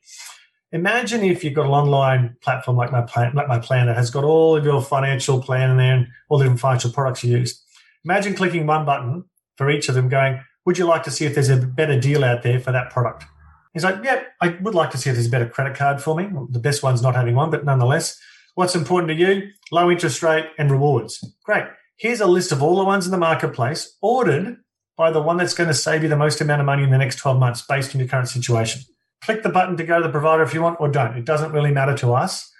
Imagine 0.71 1.23
if 1.23 1.43
you've 1.43 1.53
got 1.53 1.67
an 1.67 1.71
online 1.71 2.35
platform 2.41 2.75
like 2.75 2.91
my 2.91 3.03
plan, 3.03 3.33
like 3.35 3.47
my 3.47 3.59
plan 3.59 3.85
that 3.85 3.95
has 3.95 4.09
got 4.09 4.23
all 4.23 4.55
of 4.55 4.65
your 4.65 4.81
financial 4.81 5.39
plan 5.39 5.69
in 5.69 5.77
there 5.77 5.95
and 5.95 6.07
all 6.29 6.39
the 6.39 6.45
different 6.45 6.59
financial 6.59 6.91
products 6.91 7.23
you 7.23 7.37
use. 7.37 7.63
Imagine 8.03 8.33
clicking 8.33 8.65
one 8.65 8.83
button 8.83 9.25
for 9.55 9.69
each 9.69 9.87
of 9.87 9.95
them 9.95 10.09
going, 10.09 10.41
would 10.65 10.79
you 10.79 10.85
like 10.85 11.03
to 11.03 11.11
see 11.11 11.25
if 11.25 11.35
there's 11.35 11.49
a 11.49 11.57
better 11.57 11.99
deal 11.99 12.23
out 12.23 12.41
there 12.41 12.59
for 12.59 12.71
that 12.71 12.89
product? 12.89 13.25
He's 13.73 13.83
like, 13.83 14.03
yeah, 14.03 14.23
I 14.39 14.49
would 14.61 14.75
like 14.75 14.91
to 14.91 14.97
see 14.97 15.09
if 15.09 15.15
there's 15.15 15.27
a 15.27 15.31
better 15.31 15.49
credit 15.49 15.75
card 15.75 16.01
for 16.01 16.15
me. 16.15 16.29
The 16.49 16.59
best 16.59 16.83
one's 16.83 17.01
not 17.01 17.15
having 17.15 17.35
one, 17.35 17.49
but 17.49 17.65
nonetheless, 17.65 18.19
what's 18.55 18.75
important 18.75 19.09
to 19.09 19.15
you? 19.15 19.49
Low 19.71 19.89
interest 19.89 20.21
rate 20.21 20.45
and 20.57 20.69
rewards. 20.69 21.23
Great. 21.43 21.65
Here's 21.97 22.21
a 22.21 22.27
list 22.27 22.51
of 22.51 22.61
all 22.61 22.75
the 22.75 22.83
ones 22.83 23.05
in 23.05 23.11
the 23.11 23.17
marketplace 23.17 23.97
ordered 24.01 24.57
by 24.95 25.09
the 25.09 25.21
one 25.21 25.37
that's 25.37 25.55
going 25.55 25.69
to 25.69 25.73
save 25.73 26.03
you 26.03 26.09
the 26.09 26.15
most 26.15 26.39
amount 26.39 26.61
of 26.61 26.65
money 26.65 26.83
in 26.83 26.91
the 26.91 26.97
next 26.97 27.15
12 27.15 27.39
months 27.39 27.63
based 27.63 27.95
on 27.95 27.99
your 27.99 28.07
current 28.07 28.29
situation 28.29 28.83
click 29.23 29.43
the 29.43 29.49
button 29.49 29.77
to 29.77 29.83
go 29.83 29.97
to 29.97 30.03
the 30.03 30.11
provider 30.11 30.43
if 30.43 30.53
you 30.53 30.61
want, 30.61 30.79
or 30.79 30.89
don't. 30.89 31.17
It 31.17 31.25
doesn't 31.25 31.51
really 31.51 31.71
matter 31.71 31.95
to 31.97 32.13
us. 32.13 32.51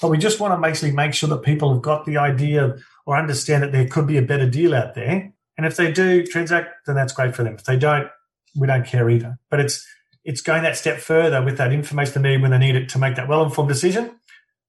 But 0.00 0.10
we 0.10 0.18
just 0.18 0.40
want 0.40 0.54
to 0.54 0.60
basically 0.60 0.94
make 0.94 1.14
sure 1.14 1.28
that 1.28 1.42
people 1.42 1.72
have 1.72 1.82
got 1.82 2.04
the 2.04 2.18
idea 2.18 2.76
or 3.06 3.16
understand 3.16 3.62
that 3.62 3.72
there 3.72 3.86
could 3.86 4.06
be 4.06 4.18
a 4.18 4.22
better 4.22 4.48
deal 4.48 4.74
out 4.74 4.94
there. 4.94 5.32
And 5.56 5.66
if 5.66 5.76
they 5.76 5.90
do 5.90 6.24
transact, 6.26 6.86
then 6.86 6.96
that's 6.96 7.12
great 7.12 7.34
for 7.34 7.44
them. 7.44 7.54
If 7.54 7.64
they 7.64 7.78
don't, 7.78 8.08
we 8.58 8.66
don't 8.66 8.84
care 8.84 9.08
either. 9.08 9.38
But 9.50 9.60
it's 9.60 9.86
it's 10.26 10.40
going 10.40 10.64
that 10.64 10.76
step 10.76 10.98
further 10.98 11.40
with 11.40 11.56
that 11.56 11.72
information 11.72 12.20
they 12.20 12.30
need 12.30 12.42
when 12.42 12.50
they 12.50 12.58
need 12.58 12.74
it 12.74 12.88
to 12.90 12.98
make 12.98 13.14
that 13.14 13.28
well 13.28 13.44
informed 13.44 13.68
decision. 13.68 14.10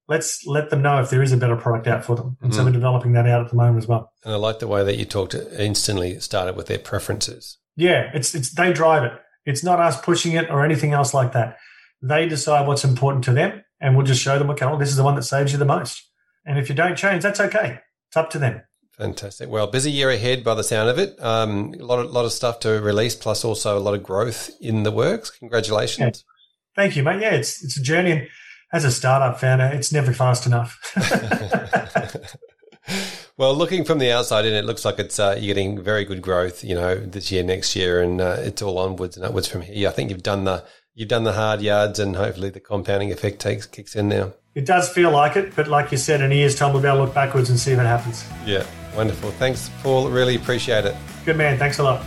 Let's 0.07 0.45
let 0.45 0.69
them 0.69 0.83
know 0.83 1.01
if 1.01 1.09
there 1.09 1.21
is 1.21 1.33
a 1.33 1.37
better 1.37 1.57
product 1.57 1.87
out 1.87 2.05
for 2.05 2.15
them. 2.15 2.37
And 2.39 2.51
mm-hmm. 2.51 2.59
so 2.59 2.63
we're 2.63 2.71
developing 2.71 3.11
that 3.13 3.27
out 3.27 3.43
at 3.43 3.49
the 3.49 3.57
moment 3.57 3.79
as 3.79 3.87
well. 3.87 4.13
And 4.23 4.33
I 4.33 4.37
like 4.37 4.59
the 4.59 4.67
way 4.67 4.83
that 4.83 4.97
you 4.97 5.03
talked 5.03 5.33
instantly 5.33 6.19
started 6.19 6.55
with 6.55 6.67
their 6.67 6.77
preferences. 6.77 7.57
Yeah, 7.75 8.11
it's 8.13 8.33
it's 8.35 8.51
they 8.51 8.71
drive 8.71 9.03
it. 9.03 9.13
It's 9.45 9.63
not 9.63 9.79
us 9.79 9.99
pushing 9.99 10.33
it 10.33 10.49
or 10.49 10.63
anything 10.63 10.93
else 10.93 11.13
like 11.13 11.33
that. 11.33 11.57
They 12.01 12.27
decide 12.27 12.67
what's 12.67 12.83
important 12.83 13.23
to 13.25 13.33
them, 13.33 13.63
and 13.81 13.97
we'll 13.97 14.05
just 14.05 14.21
show 14.21 14.37
them, 14.37 14.51
okay, 14.51 14.65
well, 14.65 14.77
this 14.77 14.89
is 14.89 14.95
the 14.95 15.03
one 15.03 15.15
that 15.15 15.23
saves 15.23 15.51
you 15.51 15.57
the 15.57 15.65
most. 15.65 16.03
And 16.45 16.59
if 16.59 16.69
you 16.69 16.75
don't 16.75 16.95
change, 16.95 17.23
that's 17.23 17.39
okay. 17.39 17.79
It's 18.09 18.17
up 18.17 18.29
to 18.31 18.39
them. 18.39 18.61
Fantastic. 18.97 19.49
Well, 19.49 19.67
busy 19.67 19.91
year 19.91 20.09
ahead 20.09 20.43
by 20.43 20.55
the 20.55 20.63
sound 20.63 20.89
of 20.89 20.97
it. 20.97 21.21
Um, 21.23 21.75
a 21.79 21.85
lot 21.85 21.99
of 21.99 22.11
lot 22.11 22.25
of 22.25 22.31
stuff 22.31 22.59
to 22.61 22.81
release, 22.81 23.13
plus 23.13 23.45
also 23.45 23.77
a 23.77 23.79
lot 23.79 23.93
of 23.93 24.01
growth 24.01 24.49
in 24.59 24.83
the 24.83 24.91
works. 24.91 25.29
Congratulations. 25.29 26.25
Yeah. 26.25 26.81
Thank 26.81 26.95
you, 26.95 27.03
mate. 27.03 27.21
Yeah, 27.21 27.35
it's 27.35 27.63
it's 27.63 27.77
a 27.77 27.81
journey, 27.81 28.11
and 28.11 28.27
as 28.73 28.85
a 28.85 28.91
startup 28.91 29.39
founder, 29.39 29.65
it's 29.65 29.91
never 29.91 30.13
fast 30.13 30.47
enough. 30.47 30.79
well, 33.37 33.55
looking 33.55 33.85
from 33.85 33.99
the 33.99 34.11
outside 34.11 34.45
in, 34.45 34.53
it 34.53 34.65
looks 34.65 34.83
like 34.83 34.97
it's 34.97 35.19
uh, 35.19 35.37
you're 35.39 35.53
getting 35.53 35.83
very 35.83 36.03
good 36.03 36.23
growth. 36.23 36.63
You 36.63 36.73
know, 36.73 36.95
this 36.95 37.31
year, 37.31 37.43
next 37.43 37.75
year, 37.75 38.01
and 38.01 38.19
uh, 38.19 38.37
it's 38.39 38.63
all 38.63 38.79
onwards 38.79 39.15
and 39.15 39.23
upwards 39.23 39.47
from 39.47 39.61
here. 39.61 39.89
I 39.89 39.91
think 39.91 40.09
you've 40.09 40.23
done 40.23 40.45
the 40.45 40.65
you've 40.97 41.07
done 41.07 41.23
the 41.23 41.33
hard 41.33 41.61
yards, 41.61 41.99
and 41.99 42.15
hopefully 42.15 42.49
the 42.49 42.59
compounding 42.59 43.11
effect 43.11 43.39
takes 43.39 43.65
kicks 43.65 43.95
in 43.95 44.09
now. 44.09 44.33
It 44.55 44.65
does 44.65 44.89
feel 44.89 45.11
like 45.11 45.37
it, 45.37 45.55
but 45.55 45.67
like 45.67 45.91
you 45.91 45.97
said, 45.97 46.19
in 46.21 46.31
a 46.31 46.35
year's 46.35 46.55
time, 46.55 46.73
we'll 46.73 46.81
be 46.81 46.87
able 46.87 46.97
to 46.97 47.03
look 47.03 47.13
backwards 47.13 47.51
and 47.51 47.59
see 47.59 47.71
if 47.71 47.79
it 47.79 47.83
happens. 47.83 48.25
Yeah. 48.43 48.65
Wonderful. 48.95 49.29
Thanks, 49.31 49.69
Paul. 49.83 50.09
Really 50.09 50.35
appreciate 50.35 50.85
it. 50.85 50.95
Good 51.23 51.37
man. 51.37 51.59
Thanks 51.59 51.77
a 51.77 51.83
lot. 51.83 52.03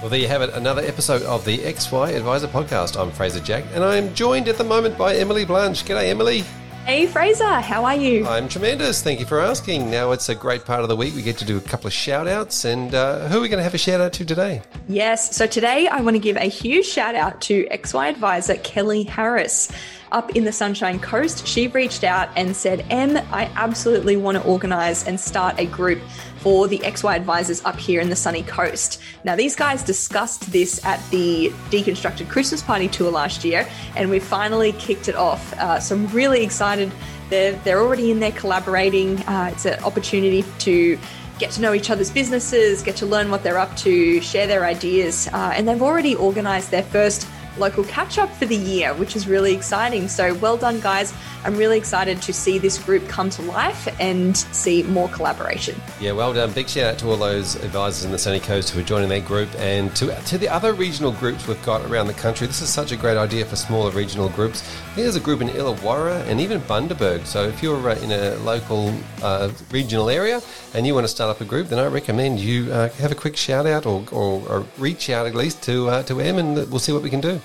Well, 0.00 0.10
there 0.10 0.18
you 0.18 0.26
have 0.26 0.42
it. 0.42 0.50
Another 0.50 0.82
episode 0.82 1.22
of 1.22 1.44
the 1.44 1.58
XY 1.58 2.16
Advisor 2.16 2.48
podcast. 2.48 3.00
I'm 3.00 3.12
Fraser 3.12 3.38
Jack, 3.38 3.62
and 3.72 3.84
I 3.84 3.94
am 3.94 4.12
joined 4.12 4.48
at 4.48 4.58
the 4.58 4.64
moment 4.64 4.98
by 4.98 5.14
Emily 5.14 5.44
Blanche. 5.44 5.84
G'day, 5.84 6.08
Emily. 6.08 6.44
Hey, 6.84 7.06
Fraser. 7.06 7.60
How 7.60 7.84
are 7.84 7.94
you? 7.94 8.26
I'm 8.26 8.48
tremendous. 8.48 9.02
Thank 9.02 9.20
you 9.20 9.26
for 9.26 9.40
asking. 9.40 9.88
Now 9.88 10.10
it's 10.10 10.28
a 10.28 10.34
great 10.34 10.64
part 10.64 10.82
of 10.82 10.88
the 10.88 10.96
week. 10.96 11.14
We 11.14 11.22
get 11.22 11.38
to 11.38 11.44
do 11.44 11.56
a 11.56 11.60
couple 11.60 11.86
of 11.86 11.92
shout 11.92 12.26
outs. 12.26 12.64
And 12.64 12.92
uh, 12.92 13.28
who 13.28 13.38
are 13.38 13.40
we 13.40 13.48
going 13.48 13.60
to 13.60 13.62
have 13.62 13.74
a 13.74 13.78
shout 13.78 14.00
out 14.00 14.12
to 14.14 14.24
today? 14.24 14.62
Yes. 14.88 15.34
So 15.34 15.46
today 15.46 15.86
I 15.86 16.00
want 16.00 16.16
to 16.16 16.20
give 16.20 16.36
a 16.36 16.48
huge 16.48 16.84
shout 16.84 17.14
out 17.14 17.40
to 17.42 17.66
XY 17.70 18.10
Advisor 18.10 18.56
Kelly 18.56 19.04
Harris 19.04 19.70
up 20.12 20.36
in 20.36 20.44
the 20.44 20.52
Sunshine 20.52 21.00
Coast, 21.00 21.46
she 21.46 21.68
reached 21.68 22.04
out 22.04 22.28
and 22.36 22.54
said, 22.54 22.84
Em, 22.90 23.16
I 23.32 23.50
absolutely 23.56 24.16
want 24.16 24.36
to 24.36 24.44
organize 24.44 25.06
and 25.06 25.18
start 25.18 25.58
a 25.58 25.66
group 25.66 26.00
for 26.42 26.66
the 26.66 26.78
XY 26.78 27.16
advisors 27.16 27.64
up 27.64 27.78
here 27.78 28.00
in 28.00 28.10
the 28.10 28.16
sunny 28.16 28.42
coast. 28.42 29.00
Now, 29.24 29.36
these 29.36 29.54
guys 29.54 29.82
discussed 29.82 30.50
this 30.50 30.84
at 30.84 31.00
the 31.10 31.50
Deconstructed 31.70 32.28
Christmas 32.28 32.62
Party 32.62 32.88
tour 32.88 33.10
last 33.10 33.44
year, 33.44 33.68
and 33.96 34.10
we 34.10 34.18
finally 34.18 34.72
kicked 34.72 35.08
it 35.08 35.14
off. 35.14 35.52
Uh, 35.54 35.78
so 35.78 35.94
I'm 35.94 36.08
really 36.08 36.42
excited. 36.42 36.90
They're, 37.30 37.52
they're 37.64 37.80
already 37.80 38.10
in 38.10 38.20
there 38.20 38.32
collaborating. 38.32 39.20
Uh, 39.20 39.50
it's 39.52 39.64
an 39.64 39.82
opportunity 39.84 40.44
to 40.60 40.98
get 41.38 41.50
to 41.52 41.60
know 41.60 41.74
each 41.74 41.90
other's 41.90 42.10
businesses, 42.10 42.82
get 42.82 42.96
to 42.96 43.06
learn 43.06 43.30
what 43.30 43.42
they're 43.42 43.58
up 43.58 43.76
to, 43.76 44.20
share 44.20 44.46
their 44.46 44.64
ideas, 44.64 45.28
uh, 45.32 45.52
and 45.54 45.66
they've 45.66 45.82
already 45.82 46.14
organized 46.14 46.70
their 46.70 46.82
first 46.82 47.26
local 47.58 47.84
catch 47.84 48.18
up 48.18 48.30
for 48.36 48.46
the 48.46 48.56
year, 48.56 48.94
which 48.94 49.16
is 49.16 49.28
really 49.28 49.54
exciting. 49.54 50.08
So 50.08 50.34
well 50.34 50.56
done, 50.56 50.80
guys. 50.80 51.12
I'm 51.44 51.56
really 51.56 51.76
excited 51.76 52.22
to 52.22 52.32
see 52.32 52.58
this 52.58 52.78
group 52.78 53.06
come 53.08 53.28
to 53.30 53.42
life 53.42 53.88
and 54.00 54.36
see 54.36 54.84
more 54.84 55.08
collaboration. 55.08 55.80
Yeah, 56.00 56.12
well 56.12 56.32
done. 56.32 56.52
Big 56.52 56.68
shout 56.68 56.94
out 56.94 56.98
to 57.00 57.08
all 57.08 57.16
those 57.16 57.56
advisors 57.56 58.04
in 58.04 58.12
the 58.12 58.18
Sunny 58.18 58.40
Coast 58.40 58.70
who 58.70 58.80
are 58.80 58.84
joining 58.84 59.08
that 59.08 59.24
group 59.24 59.48
and 59.58 59.94
to, 59.96 60.14
to 60.22 60.38
the 60.38 60.48
other 60.48 60.72
regional 60.72 61.12
groups 61.12 61.46
we've 61.48 61.62
got 61.64 61.84
around 61.90 62.06
the 62.06 62.14
country. 62.14 62.46
This 62.46 62.62
is 62.62 62.68
such 62.68 62.92
a 62.92 62.96
great 62.96 63.16
idea 63.16 63.44
for 63.44 63.56
smaller 63.56 63.90
regional 63.90 64.28
groups. 64.28 64.62
There's 64.94 65.16
a 65.16 65.20
group 65.20 65.40
in 65.40 65.48
Illawarra 65.48 66.26
and 66.28 66.40
even 66.40 66.60
Bundaberg. 66.62 67.26
So 67.26 67.44
if 67.44 67.62
you're 67.62 67.90
uh, 67.90 67.96
in 67.96 68.12
a 68.12 68.36
local 68.36 68.94
uh, 69.22 69.50
regional 69.70 70.10
area 70.10 70.40
and 70.74 70.86
you 70.86 70.94
want 70.94 71.04
to 71.04 71.08
start 71.08 71.30
up 71.30 71.40
a 71.40 71.44
group, 71.44 71.68
then 71.68 71.78
I 71.78 71.86
recommend 71.86 72.40
you 72.40 72.72
uh, 72.72 72.88
have 72.90 73.12
a 73.12 73.14
quick 73.14 73.36
shout 73.36 73.66
out 73.66 73.86
or, 73.86 74.04
or, 74.10 74.42
or 74.48 74.66
reach 74.78 75.10
out 75.10 75.26
at 75.26 75.34
least 75.34 75.62
to, 75.64 75.88
uh, 75.88 76.02
to 76.04 76.20
Em 76.20 76.38
and 76.38 76.56
we'll 76.70 76.78
see 76.78 76.92
what 76.92 77.02
we 77.02 77.10
can 77.10 77.20
do. 77.20 77.40